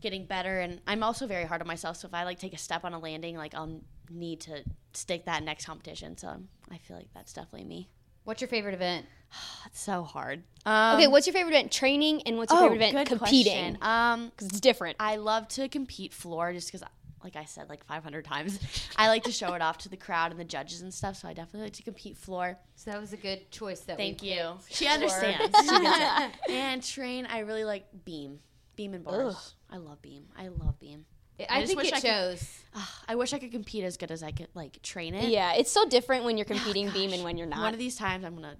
getting 0.00 0.26
better 0.26 0.60
and 0.60 0.80
I'm 0.86 1.02
also 1.02 1.26
very 1.26 1.44
hard 1.44 1.60
on 1.60 1.66
myself. 1.66 1.96
So 1.96 2.08
if 2.08 2.14
I 2.14 2.24
like 2.24 2.38
take 2.38 2.54
a 2.54 2.58
step 2.58 2.84
on 2.84 2.92
a 2.94 2.98
landing, 2.98 3.36
like 3.36 3.54
I'll 3.54 3.80
need 4.10 4.40
to 4.42 4.62
stick 4.92 5.26
that 5.26 5.42
next 5.42 5.66
competition. 5.66 6.16
So 6.16 6.28
I 6.70 6.78
feel 6.78 6.96
like 6.96 7.08
that's 7.14 7.32
definitely 7.32 7.64
me. 7.64 7.88
What's 8.24 8.42
your 8.42 8.48
favorite 8.48 8.74
event? 8.74 9.06
That's 9.64 9.80
so 9.80 10.02
hard. 10.02 10.42
Um, 10.66 10.96
Okay, 10.96 11.06
what's 11.06 11.26
your 11.26 11.32
favorite 11.32 11.52
event? 11.52 11.72
Training 11.72 12.22
and 12.26 12.36
what's 12.36 12.52
your 12.52 12.60
oh, 12.60 12.68
favorite 12.68 12.90
event? 12.90 13.08
Competing. 13.08 13.52
question. 13.76 13.78
Um, 13.80 14.28
Because 14.28 14.48
it's 14.48 14.60
different. 14.60 14.96
I 15.00 15.16
love 15.16 15.48
to 15.48 15.66
compete 15.68 16.12
floor 16.12 16.52
just 16.52 16.70
because, 16.70 16.86
like 17.24 17.36
I 17.36 17.46
said, 17.46 17.70
like 17.70 17.86
500 17.86 18.26
times, 18.26 18.58
I 18.96 19.08
like 19.08 19.24
to 19.24 19.32
show 19.32 19.54
it 19.54 19.62
off 19.62 19.78
to 19.78 19.88
the 19.88 19.96
crowd 19.96 20.30
and 20.30 20.38
the 20.38 20.44
judges 20.44 20.82
and 20.82 20.92
stuff. 20.92 21.16
So 21.16 21.28
I 21.28 21.32
definitely 21.32 21.62
like 21.62 21.72
to 21.74 21.82
compete 21.82 22.18
floor. 22.18 22.58
So 22.74 22.90
that 22.90 23.00
was 23.00 23.14
a 23.14 23.16
good 23.16 23.50
choice. 23.50 23.80
That 23.80 23.96
Thank 23.96 24.22
you. 24.22 24.58
She 24.68 24.86
understands. 24.86 25.56
She. 25.58 26.28
And 26.52 26.82
train, 26.82 27.26
I 27.26 27.38
really 27.40 27.64
like 27.64 27.86
beam, 28.04 28.40
beam 28.78 28.94
and 28.94 29.04
bars. 29.04 29.54
I 29.68 29.76
love 29.76 30.00
beam. 30.00 30.24
I 30.38 30.48
love 30.48 30.78
beam. 30.78 31.04
I, 31.40 31.46
I 31.50 31.60
just 31.60 31.68
think 31.72 31.78
wish 31.82 31.88
it 31.88 31.94
I 31.94 32.00
could- 32.00 32.08
shows. 32.08 32.58
Ah, 32.74 33.02
I 33.08 33.14
wish 33.16 33.32
I 33.32 33.38
could 33.38 33.50
compete 33.52 33.84
as 33.84 33.96
good 33.96 34.10
as 34.10 34.22
I 34.22 34.30
could 34.30 34.48
like 34.54 34.80
train 34.82 35.14
it. 35.14 35.28
yeah, 35.28 35.52
it's 35.54 35.70
so 35.70 35.86
different 35.88 36.24
when 36.24 36.36
you're 36.38 36.44
competing 36.46 36.88
beam 36.90 37.12
and 37.12 37.22
when 37.24 37.36
you're 37.36 37.46
not. 37.46 37.58
One 37.60 37.72
of 37.74 37.78
these 37.78 37.96
times, 37.96 38.24
I'm 38.24 38.34
gonna 38.36 38.56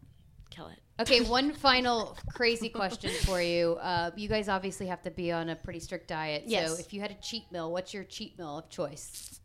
kill 0.50 0.66
it. 0.68 0.80
Okay, 1.00 1.20
one 1.20 1.52
final 1.52 2.16
crazy 2.34 2.68
question 2.68 3.10
for 3.24 3.40
you. 3.40 3.78
Uh, 3.80 4.10
you 4.16 4.28
guys 4.28 4.48
obviously 4.48 4.86
have 4.88 5.00
to 5.02 5.10
be 5.12 5.30
on 5.30 5.48
a 5.48 5.56
pretty 5.56 5.78
strict 5.80 6.08
diet. 6.08 6.44
So 6.50 6.74
if 6.78 6.92
you 6.92 7.00
had 7.00 7.12
a 7.12 7.16
cheat 7.22 7.50
meal, 7.52 7.70
what's 7.72 7.94
your 7.94 8.02
cheat 8.04 8.36
meal 8.38 8.58
of 8.58 8.68
choice? 8.68 9.40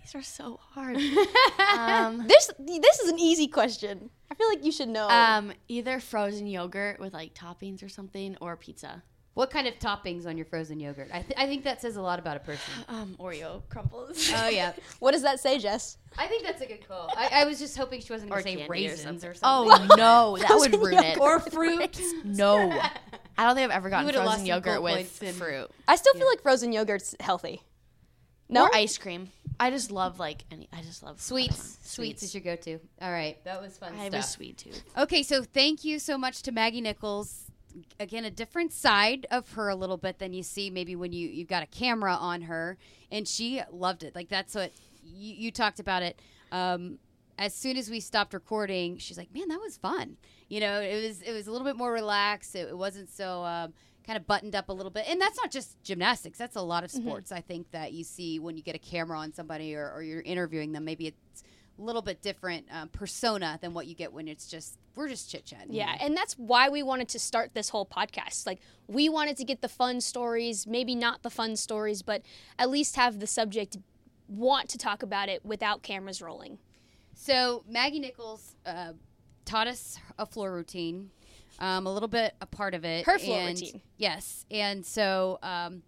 These 0.00 0.14
are 0.14 0.22
so 0.22 0.58
hard. 0.72 0.96
um, 1.78 2.26
this 2.26 2.50
this 2.58 3.00
is 3.00 3.10
an 3.10 3.18
easy 3.18 3.46
question. 3.46 4.10
I 4.30 4.34
feel 4.34 4.48
like 4.48 4.64
you 4.64 4.72
should 4.72 4.88
know. 4.88 5.08
um, 5.08 5.52
either 5.68 6.00
frozen 6.00 6.46
yogurt 6.46 6.98
with 7.00 7.12
like 7.14 7.34
toppings 7.34 7.82
or 7.82 7.88
something, 7.88 8.36
or 8.40 8.56
pizza. 8.56 9.02
What 9.34 9.50
kind 9.50 9.66
of 9.66 9.74
toppings 9.80 10.26
on 10.26 10.36
your 10.36 10.46
frozen 10.46 10.78
yogurt? 10.78 11.08
I, 11.12 11.22
th- 11.22 11.34
I 11.36 11.46
think 11.46 11.64
that 11.64 11.80
says 11.82 11.96
a 11.96 12.02
lot 12.02 12.20
about 12.20 12.36
a 12.36 12.40
person. 12.40 12.72
Um, 12.88 13.16
Oreo 13.18 13.62
crumbles. 13.68 14.30
Oh 14.34 14.48
yeah, 14.48 14.72
what 15.00 15.12
does 15.12 15.22
that 15.22 15.40
say, 15.40 15.58
Jess? 15.58 15.98
I 16.16 16.28
think 16.28 16.44
that's 16.44 16.62
a 16.62 16.66
good 16.66 16.86
call. 16.86 17.12
I, 17.16 17.42
I 17.42 17.44
was 17.44 17.58
just 17.58 17.76
hoping 17.76 18.00
she 18.00 18.12
wasn't 18.12 18.30
going 18.30 18.44
to 18.44 18.48
say 18.50 18.66
raisins 18.68 19.24
or, 19.24 19.34
something. 19.34 19.70
something. 19.70 19.90
Oh 19.92 19.96
no, 19.96 20.36
that 20.40 20.56
would 20.56 20.72
ruin 20.74 21.02
it. 21.02 21.18
or 21.18 21.40
fruit. 21.40 22.00
No, 22.24 22.70
I 23.36 23.44
don't 23.44 23.56
think 23.56 23.64
I've 23.70 23.76
ever 23.76 23.90
gotten 23.90 24.06
would've 24.06 24.20
lost 24.24 24.38
frozen 24.38 24.46
some 24.46 24.46
yogurt 24.46 24.74
gold 24.74 24.84
with 24.84 24.94
points 24.94 25.22
in- 25.22 25.34
fruit 25.34 25.70
I 25.88 25.96
still 25.96 26.14
feel 26.14 26.28
like 26.28 26.42
frozen 26.42 26.72
yogurt's 26.72 27.16
healthy. 27.18 27.62
No, 28.48 28.64
or 28.66 28.74
ice 28.74 28.96
cream. 28.98 29.30
I 29.58 29.70
just 29.70 29.90
love 29.90 30.20
like 30.20 30.44
any. 30.52 30.68
I 30.72 30.82
just 30.82 31.02
love 31.02 31.20
Sweets. 31.20 31.56
whatever. 31.56 31.68
Sweets 31.82 32.22
is 32.22 32.34
your 32.34 32.42
go-to. 32.42 32.78
All 33.00 33.10
right, 33.10 33.42
that 33.44 33.60
was 33.60 33.76
fun 33.78 33.94
I 33.94 34.04
have 34.04 34.12
stuff. 34.12 34.24
a 34.24 34.28
sweet 34.28 34.58
tooth. 34.58 34.82
Okay, 34.98 35.22
so 35.22 35.42
thank 35.42 35.84
you 35.84 35.98
so 35.98 36.16
much 36.18 36.42
to 36.42 36.52
Maggie 36.52 36.80
Nichols. 36.80 37.43
Again, 37.98 38.24
a 38.24 38.30
different 38.30 38.72
side 38.72 39.26
of 39.30 39.52
her 39.52 39.68
a 39.68 39.74
little 39.74 39.96
bit 39.96 40.18
than 40.18 40.32
you 40.32 40.42
see 40.42 40.70
maybe 40.70 40.94
when 40.96 41.12
you 41.12 41.28
you've 41.28 41.48
got 41.48 41.62
a 41.62 41.66
camera 41.66 42.14
on 42.14 42.42
her, 42.42 42.76
and 43.10 43.26
she 43.26 43.62
loved 43.70 44.02
it. 44.02 44.14
Like 44.14 44.28
that's 44.28 44.54
what 44.54 44.72
you, 45.02 45.34
you 45.34 45.50
talked 45.50 45.80
about 45.80 46.02
it. 46.02 46.20
Um, 46.52 46.98
as 47.38 47.54
soon 47.54 47.76
as 47.76 47.90
we 47.90 48.00
stopped 48.00 48.32
recording, 48.32 48.98
she's 48.98 49.18
like, 49.18 49.34
"Man, 49.34 49.48
that 49.48 49.60
was 49.60 49.76
fun." 49.76 50.16
You 50.48 50.60
know, 50.60 50.80
it 50.80 51.02
was 51.02 51.22
it 51.22 51.32
was 51.32 51.46
a 51.46 51.52
little 51.52 51.66
bit 51.66 51.76
more 51.76 51.92
relaxed. 51.92 52.54
It, 52.54 52.68
it 52.68 52.78
wasn't 52.78 53.10
so 53.10 53.44
um, 53.44 53.72
kind 54.06 54.16
of 54.16 54.26
buttoned 54.26 54.54
up 54.54 54.68
a 54.68 54.72
little 54.72 54.90
bit, 54.90 55.06
and 55.08 55.20
that's 55.20 55.36
not 55.36 55.50
just 55.50 55.82
gymnastics. 55.82 56.38
That's 56.38 56.56
a 56.56 56.62
lot 56.62 56.84
of 56.84 56.90
sports. 56.90 57.32
I 57.32 57.40
think 57.40 57.70
that 57.72 57.92
you 57.92 58.04
see 58.04 58.38
when 58.38 58.56
you 58.56 58.62
get 58.62 58.74
a 58.74 58.78
camera 58.78 59.18
on 59.18 59.32
somebody 59.32 59.74
or, 59.74 59.90
or 59.92 60.02
you're 60.02 60.20
interviewing 60.20 60.72
them. 60.72 60.84
Maybe 60.84 61.08
it's 61.08 61.42
little 61.78 62.02
bit 62.02 62.22
different 62.22 62.66
um, 62.70 62.88
persona 62.88 63.58
than 63.60 63.74
what 63.74 63.86
you 63.86 63.94
get 63.94 64.12
when 64.12 64.28
it's 64.28 64.46
just 64.46 64.78
we're 64.94 65.08
just 65.08 65.30
chit 65.30 65.44
chatting. 65.44 65.72
Yeah, 65.72 65.96
and 66.00 66.16
that's 66.16 66.34
why 66.34 66.68
we 66.68 66.82
wanted 66.82 67.08
to 67.10 67.18
start 67.18 67.52
this 67.54 67.68
whole 67.68 67.86
podcast. 67.86 68.46
Like, 68.46 68.60
we 68.86 69.08
wanted 69.08 69.36
to 69.38 69.44
get 69.44 69.60
the 69.60 69.68
fun 69.68 70.00
stories, 70.00 70.66
maybe 70.66 70.94
not 70.94 71.22
the 71.22 71.30
fun 71.30 71.56
stories, 71.56 72.02
but 72.02 72.22
at 72.58 72.70
least 72.70 72.96
have 72.96 73.18
the 73.18 73.26
subject 73.26 73.76
want 74.28 74.68
to 74.70 74.78
talk 74.78 75.02
about 75.02 75.28
it 75.28 75.44
without 75.44 75.82
cameras 75.82 76.22
rolling. 76.22 76.58
So 77.14 77.64
Maggie 77.68 78.00
Nichols 78.00 78.54
uh, 78.66 78.92
taught 79.44 79.66
us 79.66 79.98
a 80.18 80.26
floor 80.26 80.52
routine, 80.52 81.10
um, 81.58 81.86
a 81.86 81.92
little 81.92 82.08
bit 82.08 82.34
a 82.40 82.46
part 82.46 82.74
of 82.74 82.84
it. 82.84 83.04
Her 83.06 83.18
floor 83.18 83.40
and- 83.40 83.60
routine. 83.60 83.82
Yes, 83.96 84.46
and 84.50 84.84
so 84.84 85.38
um, 85.42 85.82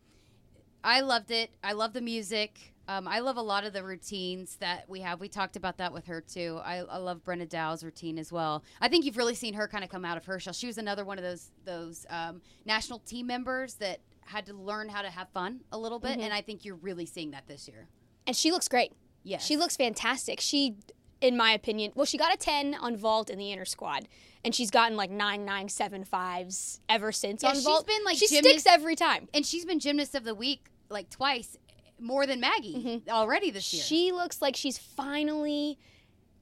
I 0.83 1.01
loved 1.01 1.31
it. 1.31 1.51
I 1.63 1.73
love 1.73 1.93
the 1.93 2.01
music. 2.01 2.73
Um, 2.89 3.09
I 3.09 3.19
love 3.19 3.37
a 3.37 3.43
lot 3.43 3.65
of 3.65 3.73
the 3.73 3.83
routines 3.83 4.57
that 4.61 4.89
we 4.89 5.01
have. 5.01 5.19
We 5.21 5.29
talked 5.29 5.57
about 5.57 5.79
that 5.79 5.93
with 5.93 6.07
her 6.07 6.21
too. 6.21 6.61
I, 6.65 6.77
I 6.79 6.99
love 6.99 7.25
Brenna 7.25 7.49
Dowell's 7.49 7.83
routine 7.83 8.19
as 8.19 8.31
well. 8.33 8.63
I 8.81 8.89
think 8.89 9.05
you've 9.05 9.17
really 9.17 9.35
seen 9.35 9.55
her 9.55 9.67
kind 9.67 9.83
of 9.83 9.91
come 9.91 10.05
out 10.05 10.17
of 10.17 10.25
her 10.27 10.39
shell. 10.39 10.53
She 10.53 10.67
was 10.69 10.79
another 10.79 11.05
one 11.05 11.19
of 11.19 11.25
those 11.25 11.51
those 11.65 12.07
um, 12.11 12.41
national 12.65 13.01
team 13.01 13.27
members 13.27 13.75
that 13.75 13.99
had 14.25 14.47
to 14.47 14.55
learn 14.55 14.89
how 14.89 15.03
to 15.03 15.11
have 15.11 15.29
fun 15.31 15.61
a 15.73 15.79
little 15.79 15.99
bit, 15.99 16.19
and 16.19 16.33
I 16.33 16.41
think 16.43 16.65
you're 16.65 16.77
really 16.77 17.07
seeing 17.07 17.33
that 17.33 17.47
this 17.49 17.67
year. 17.69 17.89
And 18.27 18.35
she 18.37 18.51
looks 18.51 18.69
great. 18.69 18.93
Yes. 19.25 19.45
She 19.45 19.57
looks 19.57 19.77
fantastic. 19.77 20.41
She, 20.41 20.77
in 21.21 21.37
my 21.37 21.53
opinion, 21.53 21.93
well, 21.95 22.07
she 22.07 22.19
got 22.19 22.33
a 22.35 22.37
10 22.37 22.75
on 22.75 22.97
vault 22.97 23.31
in 23.31 23.39
the 23.39 23.53
inner 23.53 23.65
squad, 23.65 24.09
and 24.45 24.53
she's 24.55 24.71
gotten 24.71 24.97
like 24.97 25.11
nine, 25.11 25.45
nine, 25.45 25.69
seven 25.69 26.05
fives 26.05 26.81
ever 26.89 27.11
since 27.13 27.43
Yeah, 27.43 27.51
on 27.51 27.55
she's 27.57 27.65
vault. 27.65 27.87
been, 27.87 28.03
like, 28.05 28.17
she 28.17 28.27
gymnast- 28.29 28.61
sticks 28.61 28.67
every 28.75 28.95
time. 28.97 29.29
and 29.35 29.45
she's 29.47 29.65
been 29.65 29.79
gymnast 29.81 30.15
of 30.17 30.25
the 30.25 30.35
week 30.35 30.71
like 30.89 31.11
twice 31.11 31.57
more 31.99 32.27
than 32.27 32.41
Maggie 32.41 32.75
mm-hmm. 32.75 33.11
already 33.11 33.51
this 33.51 33.73
year. 33.73 33.83
She 33.83 34.13
looks 34.13 34.43
like 34.43 34.57
she's 34.57 34.79
finally 34.79 35.79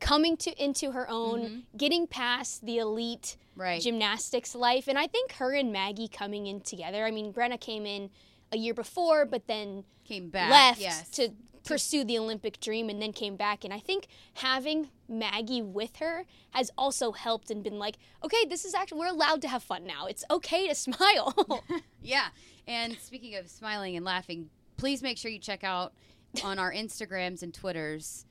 coming 0.00 0.36
to 0.38 0.62
into 0.62 0.92
her 0.92 1.08
own, 1.08 1.40
mm-hmm. 1.40 1.58
getting 1.76 2.06
past 2.06 2.64
the 2.64 2.78
elite 2.78 3.36
Right. 3.56 3.80
gymnastics 3.80 4.54
life. 4.56 4.88
And 4.88 4.98
I 4.98 5.06
think 5.06 5.34
her 5.34 5.54
and 5.54 5.72
Maggie 5.72 6.08
coming 6.08 6.46
in 6.48 6.60
together. 6.60 7.04
I 7.04 7.12
mean, 7.12 7.32
Brenna 7.32 7.60
came 7.60 7.86
in 7.86 8.10
a 8.50 8.56
year 8.56 8.74
before, 8.74 9.24
but 9.24 9.46
then 9.46 9.84
Came 10.04 10.28
back. 10.28 10.50
left 10.50 10.80
yes. 10.80 11.08
to 11.10 11.30
pursue 11.64 12.04
the 12.04 12.18
Olympic 12.18 12.60
dream 12.60 12.88
and 12.90 13.00
then 13.00 13.12
came 13.12 13.36
back. 13.36 13.64
And 13.64 13.72
I 13.72 13.78
think 13.78 14.06
having 14.34 14.90
Maggie 15.08 15.62
with 15.62 15.96
her 15.96 16.24
has 16.50 16.70
also 16.76 17.12
helped 17.12 17.50
and 17.50 17.62
been 17.62 17.78
like, 17.78 17.96
okay, 18.22 18.44
this 18.48 18.64
is 18.64 18.74
actually, 18.74 18.98
we're 18.98 19.08
allowed 19.08 19.40
to 19.42 19.48
have 19.48 19.62
fun 19.62 19.84
now. 19.84 20.06
It's 20.06 20.24
okay 20.30 20.68
to 20.68 20.74
smile. 20.86 21.34
Yeah. 22.02 22.26
And 22.68 22.98
speaking 22.98 23.34
of 23.36 23.48
smiling 23.48 23.96
and 23.96 24.04
laughing, 24.04 24.50
please 24.76 25.02
make 25.02 25.18
sure 25.18 25.30
you 25.30 25.38
check 25.38 25.64
out 25.64 25.92
on 26.42 26.58
our 26.58 26.72
Instagrams 26.72 27.42
and 27.42 27.52
Twitters 27.54 28.26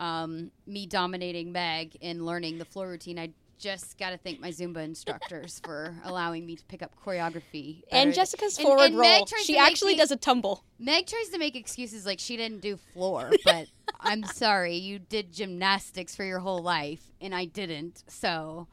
um, 0.00 0.50
me 0.66 0.86
dominating 0.86 1.52
Meg 1.52 1.96
in 2.00 2.24
learning 2.24 2.58
the 2.58 2.64
floor 2.64 2.88
routine. 2.88 3.18
I 3.18 3.30
just 3.58 3.96
got 3.96 4.10
to 4.10 4.18
thank 4.18 4.40
my 4.40 4.50
Zumba 4.50 4.84
instructors 4.84 5.60
for 5.64 5.94
allowing 6.04 6.44
me 6.44 6.56
to 6.56 6.64
pick 6.66 6.82
up 6.82 6.92
choreography. 7.04 7.82
and. 7.90 8.12
Jessica's 8.12 8.58
And- 8.58 8.66
forward 8.66 8.86
and 8.86 8.98
roll, 8.98 9.26
she 9.44 9.56
actually 9.56 9.92
me- 9.92 9.98
does 9.98 10.10
a 10.10 10.16
tumble. 10.16 10.64
Meg 10.78 11.06
tries 11.06 11.28
to 11.28 11.38
make 11.38 11.54
excuses 11.54 12.04
like 12.04 12.18
she 12.18 12.36
didn't 12.36 12.60
do 12.60 12.76
floor, 12.92 13.30
but 13.44 13.68
I'm 14.00 14.24
sorry, 14.24 14.76
you 14.76 14.98
did 14.98 15.32
gymnastics 15.32 16.14
for 16.16 16.24
your 16.24 16.40
whole 16.40 16.60
life, 16.62 17.00
and 17.20 17.34
I 17.34 17.44
didn't. 17.44 18.02
So 18.08 18.66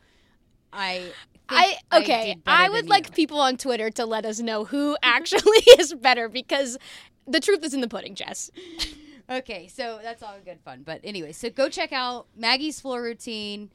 I. 0.74 1.12
I 1.54 1.76
okay. 1.94 2.38
better 2.46 2.64
I 2.64 2.70
would 2.70 2.88
like 2.88 3.08
you. 3.08 3.12
people 3.12 3.42
on 3.42 3.58
Twitter 3.58 3.90
to 3.92 4.06
let 4.06 4.26
us 4.26 4.40
know 4.40 4.64
who 4.64 4.96
actually 5.04 5.60
is 5.80 5.94
better 5.94 6.30
because 6.30 6.78
the 7.28 7.40
truth 7.40 7.64
is 7.64 7.74
in 7.74 7.82
the 7.82 7.88
pudding, 7.88 8.16
Jess. 8.16 8.52
Okay, 9.30 9.70
so 9.70 10.00
that's 10.04 10.22
all 10.24 10.36
good 10.44 10.60
fun. 10.60 10.84
But 10.86 11.00
anyway, 11.06 11.32
so 11.32 11.50
go 11.50 11.70
check 11.70 11.94
out 11.94 12.28
Maggie's 12.36 12.82
floor 12.82 13.02
routine 13.02 13.70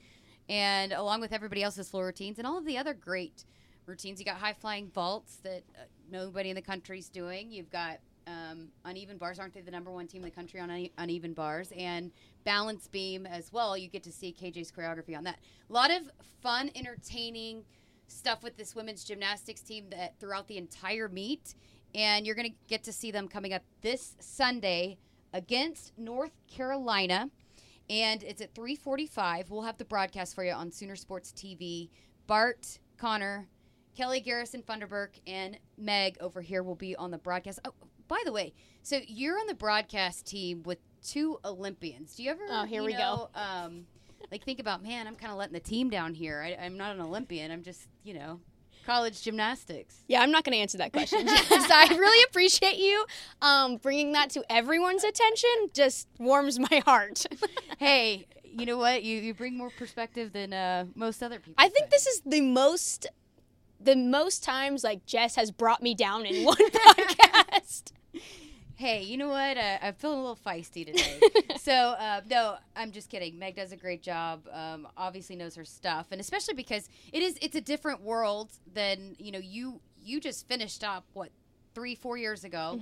and 0.51 0.93
along 0.93 1.23
with 1.23 1.33
everybody 1.33 1.63
else's 1.63 1.89
floor 1.89 2.05
routines 2.05 2.37
and 2.37 2.47
all 2.47 2.59
of 2.59 2.67
the 2.67 2.77
other 2.77 2.93
great 2.93 3.45
routines. 3.87 4.19
You 4.19 4.27
got 4.27 4.37
high 4.37 4.53
flying 4.53 4.91
vaults 4.91 5.37
that 5.45 5.63
uh, 5.75 5.85
nobody 6.11 6.51
in 6.51 6.57
the 6.57 6.63
country's 6.63 7.09
doing. 7.09 7.51
You've 7.51 7.71
got 7.71 8.01
um, 8.27 8.69
uneven 8.85 9.17
bars. 9.17 9.39
Aren't 9.39 9.55
they 9.55 9.63
the 9.63 9.71
number 9.71 9.91
one 9.91 10.07
team 10.07 10.23
in 10.23 10.29
the 10.29 10.35
country 10.35 10.61
on 10.61 10.71
une- 10.71 10.91
uneven 10.99 11.33
bars? 11.33 11.73
And 11.75 12.11
balance 12.45 12.87
beam 12.89 13.25
as 13.25 13.51
well. 13.51 13.79
You 13.79 13.89
get 13.89 14.03
to 14.03 14.13
see 14.13 14.37
KJ's 14.39 14.71
choreography 14.71 15.17
on 15.17 15.25
that. 15.25 15.39
A 15.71 15.73
lot 15.73 15.91
of 15.91 16.11
fun, 16.43 16.71
entertaining 16.75 17.65
stuff 18.09 18.43
with 18.43 18.57
this 18.57 18.75
women's 18.75 19.05
gymnastics 19.05 19.63
team 19.63 19.87
that 19.91 20.19
throughout 20.21 20.49
the 20.49 20.59
entire 20.59 21.09
meet. 21.09 21.55
And 21.95 22.27
you're 22.27 22.35
going 22.35 22.51
to 22.51 22.57
get 22.69 22.85
to 22.85 22.93
see 22.93 23.11
them 23.11 23.29
coming 23.29 23.53
up 23.53 23.63
this 23.81 24.17
Sunday 24.21 24.99
against 25.33 25.93
North 25.99 26.33
Carolina. 26.47 27.31
And 27.89 28.23
it's 28.23 28.41
at 28.41 28.55
345. 28.55 29.51
We'll 29.51 29.63
have 29.63 29.79
the 29.79 29.85
broadcast 29.85 30.35
for 30.35 30.45
you 30.45 30.53
on 30.53 30.73
Sooner 30.73 30.97
Sports 30.97 31.33
TV. 31.33 31.89
Bart, 32.27 32.79
Conner, 32.99 33.49
Kelly 33.97 34.21
Garrison 34.21 34.63
Funderburk, 34.63 35.21
and 35.27 35.59
Meg 35.79 36.17
over 36.21 36.41
here 36.41 36.63
will 36.63 36.75
be 36.75 36.97
on 36.97 37.11
the 37.11 37.19
broadcast. 37.19 37.61
Oh, 37.65 37.73
by 38.09 38.21
the 38.25 38.33
way, 38.33 38.53
so 38.83 39.01
you're 39.07 39.39
on 39.39 39.47
the 39.47 39.55
broadcast 39.55 40.27
team 40.27 40.63
with 40.65 40.79
two 41.03 41.39
Olympians. 41.45 42.15
Do 42.15 42.23
you 42.23 42.31
ever? 42.31 42.43
Oh, 42.51 42.65
here 42.65 42.83
you 42.83 42.87
we 42.87 42.93
go. 42.93 43.31
Um, 43.35 43.87
like 44.31 44.45
think 44.45 44.61
about, 44.61 44.83
man, 44.83 45.07
I'm 45.07 45.17
kind 45.17 45.33
of 45.33 45.39
letting 45.39 45.55
the 45.55 45.61
team 45.61 45.89
down 45.91 46.15
here. 46.15 46.43
I, 46.43 46.65
I'm 46.65 46.77
not 46.77 46.95
an 46.95 47.01
Olympian. 47.01 47.51
I'm 47.51 47.63
just, 47.63 47.89
you 48.05 48.15
know, 48.15 48.41
college 48.87 49.23
gymnastics. 49.23 49.97
Yeah, 50.07 50.23
I'm 50.23 50.31
not 50.31 50.45
going 50.45 50.53
to 50.53 50.59
answer 50.59 50.79
that 50.79 50.93
question. 50.93 51.27
Jess. 51.27 51.71
I 51.71 51.89
really 51.99 52.23
appreciate 52.31 52.79
you 52.79 53.05
um, 53.43 53.77
bringing 53.77 54.13
that 54.13 54.31
to 54.31 54.45
everyone's 54.49 55.05
attention. 55.05 55.51
Just 55.75 56.09
warms 56.19 56.59
my 56.59 56.83
heart. 56.87 57.27
hey, 57.79 58.27
you 58.45 58.65
know 58.65 58.79
what? 58.79 59.03
You 59.03 59.21
you 59.21 59.35
bring 59.35 59.59
more 59.59 59.71
perspective 59.71 60.33
than 60.33 60.53
uh, 60.53 60.87
most 60.95 61.23
other 61.23 61.39
people. 61.39 61.55
I 61.59 61.69
think 61.69 61.91
this 61.91 62.07
is 62.07 62.23
the 62.25 62.41
most, 62.41 63.07
the 63.81 63.97
most 63.97 64.43
times 64.45 64.85
like 64.85 65.05
Jess 65.05 65.35
has 65.37 65.51
brought 65.51 65.83
me 65.83 65.95
down 65.95 66.25
in 66.25 66.45
one 66.45 66.57
podcast. 66.57 67.93
Hey, 68.77 69.03
you 69.05 69.17
know 69.17 69.29
what? 69.29 69.57
Uh, 69.57 69.79
I'm 69.81 69.95
feeling 69.95 70.19
a 70.19 70.21
little 70.21 70.37
feisty 70.45 70.85
today. 70.87 71.19
so, 71.59 71.73
uh, 71.73 72.21
no, 72.29 72.57
I'm 72.77 72.93
just 72.93 73.09
kidding. 73.09 73.39
Meg 73.39 73.57
does 73.57 73.73
a 73.73 73.77
great 73.77 74.03
job. 74.03 74.47
Um, 74.53 74.87
obviously 74.97 75.35
knows 75.35 75.55
her 75.55 75.65
stuff, 75.65 76.09
and 76.11 76.21
especially 76.21 76.55
because 76.55 76.89
it 77.13 77.23
is 77.23 77.39
it's 77.41 77.57
a 77.57 77.61
different 77.61 78.03
world 78.03 78.51
than 78.75 79.17
you 79.19 79.33
know 79.33 79.39
you 79.39 79.81
you 80.03 80.21
just 80.21 80.47
finished 80.47 80.85
up 80.85 81.05
what 81.15 81.31
three 81.75 81.95
four 81.95 82.17
years 82.19 82.45
ago. 82.45 82.79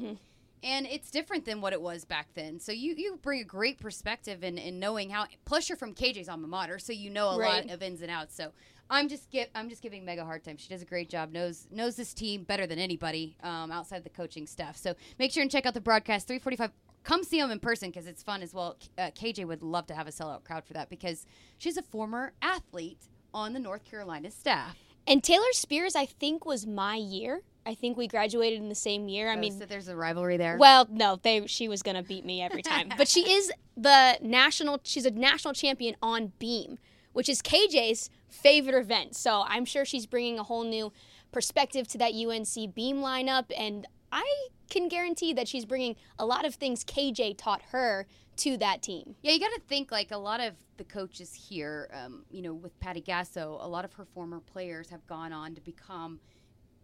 And 0.66 0.86
it's 0.86 1.11
different 1.11 1.45
than 1.45 1.61
what 1.61 1.74
it 1.74 1.82
was 1.82 2.07
back 2.07 2.28
then. 2.34 2.59
So 2.59 2.72
you, 2.72 2.95
you 2.97 3.18
bring 3.20 3.42
a 3.42 3.45
great 3.45 3.78
perspective 3.78 4.42
in, 4.42 4.57
in 4.57 4.78
knowing 4.80 5.11
how. 5.11 5.26
Plus, 5.45 5.68
you're 5.68 5.76
from 5.76 5.92
KJ's 5.92 6.26
alma 6.26 6.47
mater, 6.49 6.78
so 6.78 6.95
you 6.95 7.11
know 7.11 7.26
a 7.28 7.36
Right. 7.36 7.66
lot 7.66 7.74
of 7.74 7.82
ins 7.82 8.01
and 8.01 8.11
outs. 8.11 8.34
So 8.34 8.51
I'm 8.91 9.09
just 9.09 9.30
give 9.30 9.49
I'm 9.55 9.68
just 9.68 9.82
giving 9.82 10.05
Meg 10.05 10.18
a 10.18 10.24
hard 10.24 10.45
time. 10.45 10.57
She 10.57 10.68
does 10.68 10.82
a 10.82 10.87
great 10.87 11.09
job. 11.09 11.32
knows 11.32 11.66
knows 11.70 11.97
this 11.97 12.12
team 12.14 12.45
better 12.45 12.66
than 12.66 12.78
anybody 12.78 13.37
um, 13.43 13.70
outside 13.72 14.05
the 14.05 14.11
coaching 14.11 14.47
staff. 14.47 14.76
So 14.76 14.95
make 15.18 15.32
sure 15.32 15.43
and 15.43 15.51
check 15.51 15.66
out 15.66 15.74
the 15.74 15.80
broadcast 15.80 16.26
345. 16.28 16.70
Come 17.03 17.22
see 17.22 17.39
them 17.41 17.51
in 17.51 17.59
person 17.61 17.91
because 17.91 18.07
it's 18.07 18.22
fun 18.22 18.43
as 18.43 18.55
well. 18.55 18.76
Uh, 18.97 19.11
KJ 19.11 19.47
would 19.47 19.62
love 19.62 19.87
to 19.89 19.95
have 19.95 20.07
a 20.07 20.11
sellout 20.11 20.45
crowd 20.45 20.64
for 20.64 20.72
that 20.74 20.89
because 20.89 21.26
she's 21.59 21.76
a 21.76 21.82
former 21.82 22.32
athlete 22.41 22.99
on 23.35 23.53
the 23.53 23.59
North 23.61 23.85
Carolina 23.85 24.30
staff. 24.30 24.76
And 25.07 25.22
Taylor 25.22 25.53
Spears, 25.53 25.95
I 25.97 26.07
think, 26.07 26.47
was 26.47 26.66
my 26.66 26.97
year. 26.97 27.43
I 27.66 27.74
think 27.74 27.97
we 27.99 28.07
graduated 28.09 28.59
in 28.61 28.68
the 28.70 28.74
same 28.74 29.09
year. 29.09 29.28
I 29.30 29.37
Oh, 29.37 29.39
mean, 29.39 29.59
so 29.59 29.66
there's 29.66 29.89
a 29.89 29.97
rivalry 29.97 30.37
there. 30.39 30.57
Well, 30.59 30.87
no, 30.91 31.18
they 31.22 31.47
she 31.47 31.68
was 31.68 31.82
gonna 31.82 32.03
beat 32.03 32.24
me 32.24 32.41
every 32.43 32.62
time. 32.62 32.91
but 32.97 33.09
she 33.09 33.20
is 33.32 33.51
the 33.76 34.18
national. 34.22 34.80
She's 34.82 35.05
a 35.07 35.11
national 35.11 35.53
champion 35.55 35.97
on 36.03 36.32
beam, 36.39 36.78
which 37.12 37.28
is 37.28 37.43
KJ's 37.43 38.09
favorite 38.29 38.75
event. 38.75 39.16
So 39.16 39.45
I'm 39.47 39.64
sure 39.64 39.85
she's 39.85 40.07
bringing 40.07 40.39
a 40.39 40.43
whole 40.43 40.64
new 40.64 40.93
perspective 41.33 41.89
to 41.89 41.99
that 41.99 42.12
UNC 42.14 42.75
beam 42.75 42.99
lineup, 42.99 43.47
and 43.57 43.87
I 44.12 44.49
can 44.70 44.89
guarantee 44.89 45.33
that 45.35 45.49
she's 45.49 45.64
bringing 45.64 45.97
a 46.18 46.25
lot 46.25 46.45
of 46.45 46.55
things 46.55 46.85
KJ 46.85 47.37
taught 47.37 47.62
her 47.72 48.07
to 48.37 48.57
that 48.59 48.83
team. 48.83 49.16
Yeah, 49.22 49.33
you 49.33 49.41
got 49.41 49.53
to 49.53 49.61
think 49.68 49.91
like 49.91 50.11
a 50.11 50.18
lot 50.18 50.41
of 50.41 50.55
the 50.77 50.85
coaches 50.85 51.35
here, 51.35 51.89
um, 51.93 52.25
you 52.31 52.43
know, 52.43 52.55
with 52.55 52.79
Patty 52.81 53.01
Gasso, 53.01 53.62
a 53.64 53.68
lot 53.68 53.85
of 53.85 53.93
her 53.95 54.05
former 54.05 54.41
players 54.41 54.91
have 54.91 55.07
gone 55.07 55.33
on 55.33 55.55
to 55.55 55.61
become 55.61 56.20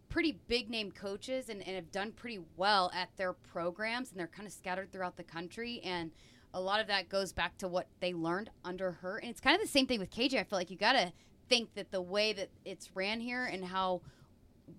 pretty 0.08 0.40
big 0.48 0.68
name 0.68 0.90
coaches 0.90 1.48
and, 1.48 1.66
and 1.66 1.76
have 1.76 1.90
done 1.90 2.12
pretty 2.12 2.40
well 2.56 2.90
at 2.94 3.08
their 3.16 3.32
programs, 3.32 4.10
and 4.10 4.18
they're 4.18 4.26
kind 4.26 4.46
of 4.46 4.52
scattered 4.52 4.92
throughout 4.92 5.16
the 5.16 5.22
country. 5.22 5.80
And 5.84 6.10
a 6.52 6.60
lot 6.60 6.80
of 6.80 6.88
that 6.88 7.08
goes 7.08 7.32
back 7.32 7.56
to 7.58 7.68
what 7.68 7.86
they 8.00 8.12
learned 8.12 8.50
under 8.64 8.92
her. 8.92 9.18
And 9.18 9.30
it's 9.30 9.40
kind 9.40 9.54
of 9.54 9.62
the 9.62 9.68
same 9.68 9.86
thing 9.86 10.00
with 10.00 10.10
KJ. 10.10 10.34
I 10.34 10.44
feel 10.44 10.58
like 10.58 10.70
you 10.70 10.76
got 10.76 10.92
to 10.92 11.12
think 11.50 11.74
that 11.74 11.90
the 11.90 12.00
way 12.00 12.32
that 12.32 12.48
it's 12.64 12.90
ran 12.94 13.20
here 13.20 13.44
and 13.44 13.62
how 13.64 14.00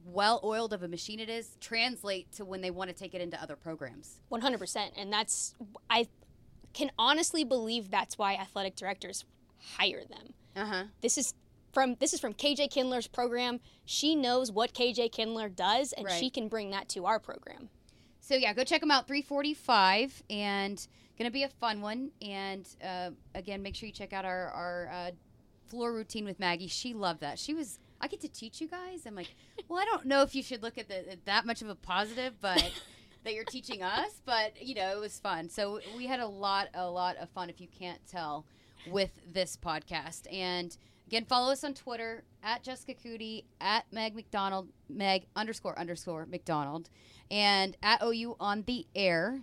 well 0.05 0.39
oiled 0.43 0.73
of 0.73 0.81
a 0.81 0.87
machine 0.87 1.19
it 1.19 1.29
is 1.29 1.57
translate 1.59 2.31
to 2.31 2.45
when 2.45 2.61
they 2.61 2.71
want 2.71 2.89
to 2.89 2.95
take 2.95 3.13
it 3.13 3.21
into 3.21 3.39
other 3.39 3.55
programs. 3.55 4.21
100%. 4.31 4.91
And 4.97 5.13
that's, 5.13 5.53
I 5.89 6.07
can 6.73 6.89
honestly 6.97 7.43
believe 7.43 7.91
that's 7.91 8.17
why 8.17 8.33
athletic 8.33 8.75
directors 8.75 9.25
hire 9.77 10.03
them. 10.09 10.33
Uh 10.55 10.65
huh. 10.65 10.83
This 11.01 11.17
is 11.17 11.33
from 11.71 11.95
this 11.99 12.13
is 12.13 12.19
from 12.19 12.33
KJ 12.33 12.71
Kindler's 12.71 13.07
program. 13.07 13.59
She 13.85 14.15
knows 14.15 14.51
what 14.51 14.73
KJ 14.73 15.11
Kindler 15.11 15.47
does, 15.47 15.93
and 15.93 16.09
she 16.09 16.29
can 16.29 16.49
bring 16.49 16.71
that 16.71 16.89
to 16.89 17.05
our 17.05 17.19
program. 17.19 17.69
So 18.19 18.35
yeah, 18.35 18.53
go 18.53 18.63
check 18.63 18.81
them 18.81 18.91
out. 18.91 19.07
345 19.07 20.23
and 20.29 20.85
gonna 21.17 21.31
be 21.31 21.43
a 21.43 21.49
fun 21.49 21.79
one. 21.81 22.11
And 22.21 22.67
uh, 22.83 23.11
again, 23.35 23.61
make 23.61 23.75
sure 23.75 23.87
you 23.87 23.93
check 23.93 24.11
out 24.11 24.25
our 24.25 24.49
our 24.49 24.89
uh, 24.91 25.11
floor 25.71 25.91
routine 25.93 26.25
with 26.25 26.39
Maggie. 26.39 26.67
She 26.67 26.93
loved 26.93 27.21
that. 27.21 27.39
She 27.39 27.53
was. 27.53 27.79
I 27.99 28.07
get 28.07 28.21
to 28.21 28.27
teach 28.27 28.61
you 28.61 28.67
guys. 28.67 29.05
I'm 29.05 29.15
like, 29.15 29.33
well, 29.67 29.79
I 29.79 29.85
don't 29.85 30.05
know 30.05 30.23
if 30.23 30.35
you 30.35 30.41
should 30.43 30.63
look 30.63 30.77
at 30.77 30.87
the, 30.87 31.17
that 31.25 31.45
much 31.45 31.61
of 31.61 31.69
a 31.69 31.75
positive, 31.75 32.33
but 32.41 32.71
that 33.23 33.33
you're 33.33 33.45
teaching 33.45 33.81
us. 33.81 34.21
But 34.25 34.61
you 34.61 34.75
know, 34.75 34.91
it 34.91 34.99
was 34.99 35.19
fun. 35.19 35.49
So 35.49 35.79
we 35.95 36.07
had 36.07 36.19
a 36.19 36.27
lot, 36.27 36.69
a 36.73 36.89
lot 36.89 37.17
of 37.17 37.29
fun. 37.29 37.49
If 37.49 37.61
you 37.61 37.67
can't 37.67 37.99
tell, 38.07 38.45
with 38.87 39.11
this 39.31 39.57
podcast 39.57 40.31
and. 40.31 40.75
Again, 41.07 41.25
follow 41.25 41.51
us 41.51 41.65
on 41.65 41.73
Twitter 41.73 42.23
at 42.41 42.63
Jessica 42.63 42.93
Coody, 42.93 43.43
at 43.59 43.83
Meg 43.91 44.15
McDonald, 44.15 44.69
Meg 44.87 45.25
underscore 45.35 45.77
underscore 45.77 46.25
McDonald, 46.25 46.89
and 47.29 47.75
at 47.83 48.01
OU 48.01 48.37
on 48.39 48.63
the 48.65 48.85
air, 48.95 49.41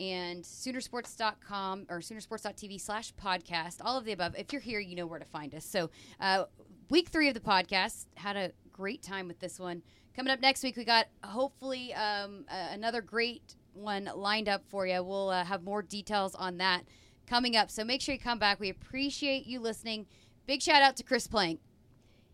and 0.00 0.42
Soonersports.com 0.42 1.86
or 1.88 2.00
Soonersports.tv 2.00 2.80
slash 2.80 3.12
podcast. 3.14 3.76
All 3.80 3.96
of 3.96 4.04
the 4.04 4.12
above. 4.12 4.34
If 4.36 4.52
you're 4.52 4.62
here, 4.62 4.80
you 4.80 4.96
know 4.96 5.06
where 5.06 5.18
to 5.18 5.24
find 5.24 5.54
us. 5.54 5.64
So, 5.64 5.90
uh, 6.20 6.44
week 6.90 7.08
three 7.08 7.28
of 7.28 7.34
the 7.34 7.40
podcast 7.40 8.06
had 8.16 8.36
a 8.36 8.52
great 8.72 9.02
time 9.02 9.28
with 9.28 9.40
this 9.40 9.58
one. 9.58 9.82
Coming 10.14 10.32
up 10.32 10.40
next 10.40 10.62
week, 10.62 10.76
we 10.76 10.84
got 10.84 11.06
hopefully 11.22 11.92
um, 11.94 12.44
uh, 12.50 12.68
another 12.72 13.02
great 13.02 13.54
one 13.74 14.10
lined 14.14 14.48
up 14.48 14.62
for 14.68 14.86
you. 14.86 15.02
We'll 15.02 15.30
uh, 15.30 15.44
have 15.44 15.62
more 15.62 15.82
details 15.82 16.34
on 16.34 16.56
that 16.58 16.84
coming 17.26 17.56
up. 17.56 17.70
So 17.70 17.84
make 17.84 18.00
sure 18.00 18.14
you 18.14 18.20
come 18.20 18.38
back. 18.38 18.58
We 18.60 18.70
appreciate 18.70 19.46
you 19.46 19.60
listening. 19.60 20.06
Big 20.46 20.62
shout 20.62 20.82
out 20.82 20.96
to 20.96 21.02
Chris 21.02 21.26
Plank. 21.26 21.60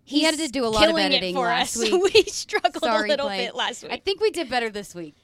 He 0.05 0.23
had 0.23 0.37
to 0.37 0.49
do 0.49 0.65
a 0.65 0.69
lot 0.69 0.89
of 0.89 0.97
editing 0.97 1.35
for 1.35 1.47
last 1.47 1.77
us. 1.77 1.83
week. 1.93 2.15
we 2.15 2.23
struggled 2.25 2.83
Sorry, 2.83 3.09
a 3.09 3.13
little 3.13 3.27
Plank. 3.27 3.49
bit 3.49 3.55
last 3.55 3.83
week. 3.85 3.93
I 3.93 3.97
think 3.99 4.21
we 4.21 4.31
did 4.31 4.51
better 4.51 4.69
this 4.69 4.95
week. 4.95 5.15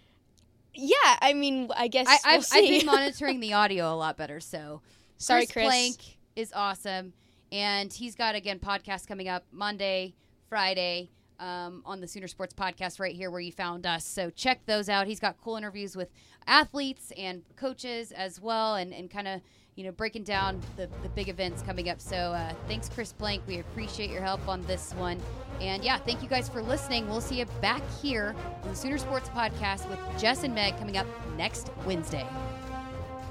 Yeah, 0.79 1.19
I 1.21 1.33
mean, 1.35 1.69
I 1.77 1.89
guess 1.89 2.07
I, 2.09 2.19
we'll 2.25 2.39
I've, 2.39 2.47
I've 2.53 2.69
been 2.69 2.87
monitoring 2.95 3.41
the 3.41 3.53
audio 3.55 3.93
a 3.93 3.97
lot 3.97 4.17
better. 4.17 4.41
So 4.41 4.81
Sorry, 5.19 5.47
Chris. 5.47 5.67
Plank 5.67 5.97
is 6.37 6.53
awesome, 6.55 7.13
and 7.51 7.93
he's 7.93 8.15
got 8.15 8.35
again 8.35 8.59
podcast 8.61 9.07
coming 9.07 9.29
up 9.29 9.45
Monday, 9.53 10.15
Friday. 10.49 11.11
um, 11.41 11.83
on 11.87 12.01
the 12.01 12.09
Sooner 12.09 12.27
Sports 12.27 12.55
Podcast 12.55 12.99
right 12.99 13.15
here 13.15 13.31
where 13.31 13.41
you 13.41 13.53
found 13.53 13.87
us. 13.87 14.05
So 14.05 14.31
check 14.31 14.67
those 14.67 14.89
out. 14.89 15.07
He's 15.07 15.21
got 15.21 15.37
cool 15.43 15.57
interviews 15.57 15.97
with 15.97 16.11
athletes 16.47 17.13
and 17.17 17.43
coaches 17.57 18.11
as 18.13 18.41
well, 18.41 18.75
and, 18.75 18.93
and 18.93 19.09
kind 19.11 19.29
of 19.29 19.41
you 19.79 19.85
know 19.85 19.93
breaking 19.93 20.25
down 20.25 20.61
the, 20.77 20.89
the 21.03 21.09
big 21.11 21.29
events 21.29 21.63
coming 21.63 21.89
up. 21.89 22.01
So 22.01 22.17
uh, 22.17 22.53
thanks, 22.67 22.89
Chris 22.89 23.13
Plank. 23.13 23.45
We 23.47 23.61
appreciate 23.61 24.11
your 24.11 24.23
help 24.23 24.47
on 24.49 24.61
this 24.67 24.93
one. 24.95 25.21
And 25.61 25.85
yeah, 25.85 25.99
thank 25.99 26.21
you 26.21 26.29
guys 26.29 26.49
for 26.49 26.61
listening. 26.61 27.09
We'll 27.09 27.21
see 27.21 27.39
you 27.39 27.47
back 27.63 27.83
here 28.03 28.35
on 28.65 28.71
the 28.71 28.75
Sooner 28.75 28.99
Sports 28.99 29.29
Podcast 29.29 29.89
with 29.89 30.01
Jess 30.21 30.43
and 30.43 30.53
Meg 30.53 30.77
coming 30.79 30.97
up 30.97 31.07
next 31.37 31.71
Wednesday. 31.87 32.27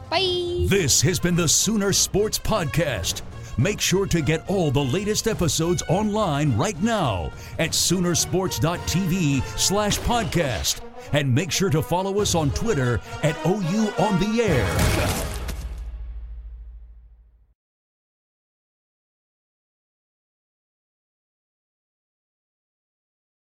Bye. 0.10 0.66
This 0.70 1.02
has 1.02 1.20
been 1.20 1.36
the 1.36 1.50
Sooner 1.50 1.92
Sports 1.92 2.40
Podcast. 2.40 3.24
Make 3.58 3.82
sure 3.82 4.06
to 4.06 4.22
get 4.22 4.48
all 4.50 4.72
the 4.72 4.84
latest 4.86 5.28
episodes 5.28 5.84
online 5.90 6.56
right 6.58 6.82
now 6.82 7.30
at 7.60 7.72
Soonersports.tv 7.72 9.44
slash 9.60 10.00
podcast. 10.00 10.80
And 11.12 11.34
make 11.34 11.52
sure 11.52 11.70
to 11.72 11.82
follow 11.82 12.22
us 12.22 12.36
on 12.36 12.52
Twitter 12.52 13.02
at 13.24 13.36
OU 13.46 13.92
On 14.00 14.20
The 14.20 14.42
Air. 14.44 15.34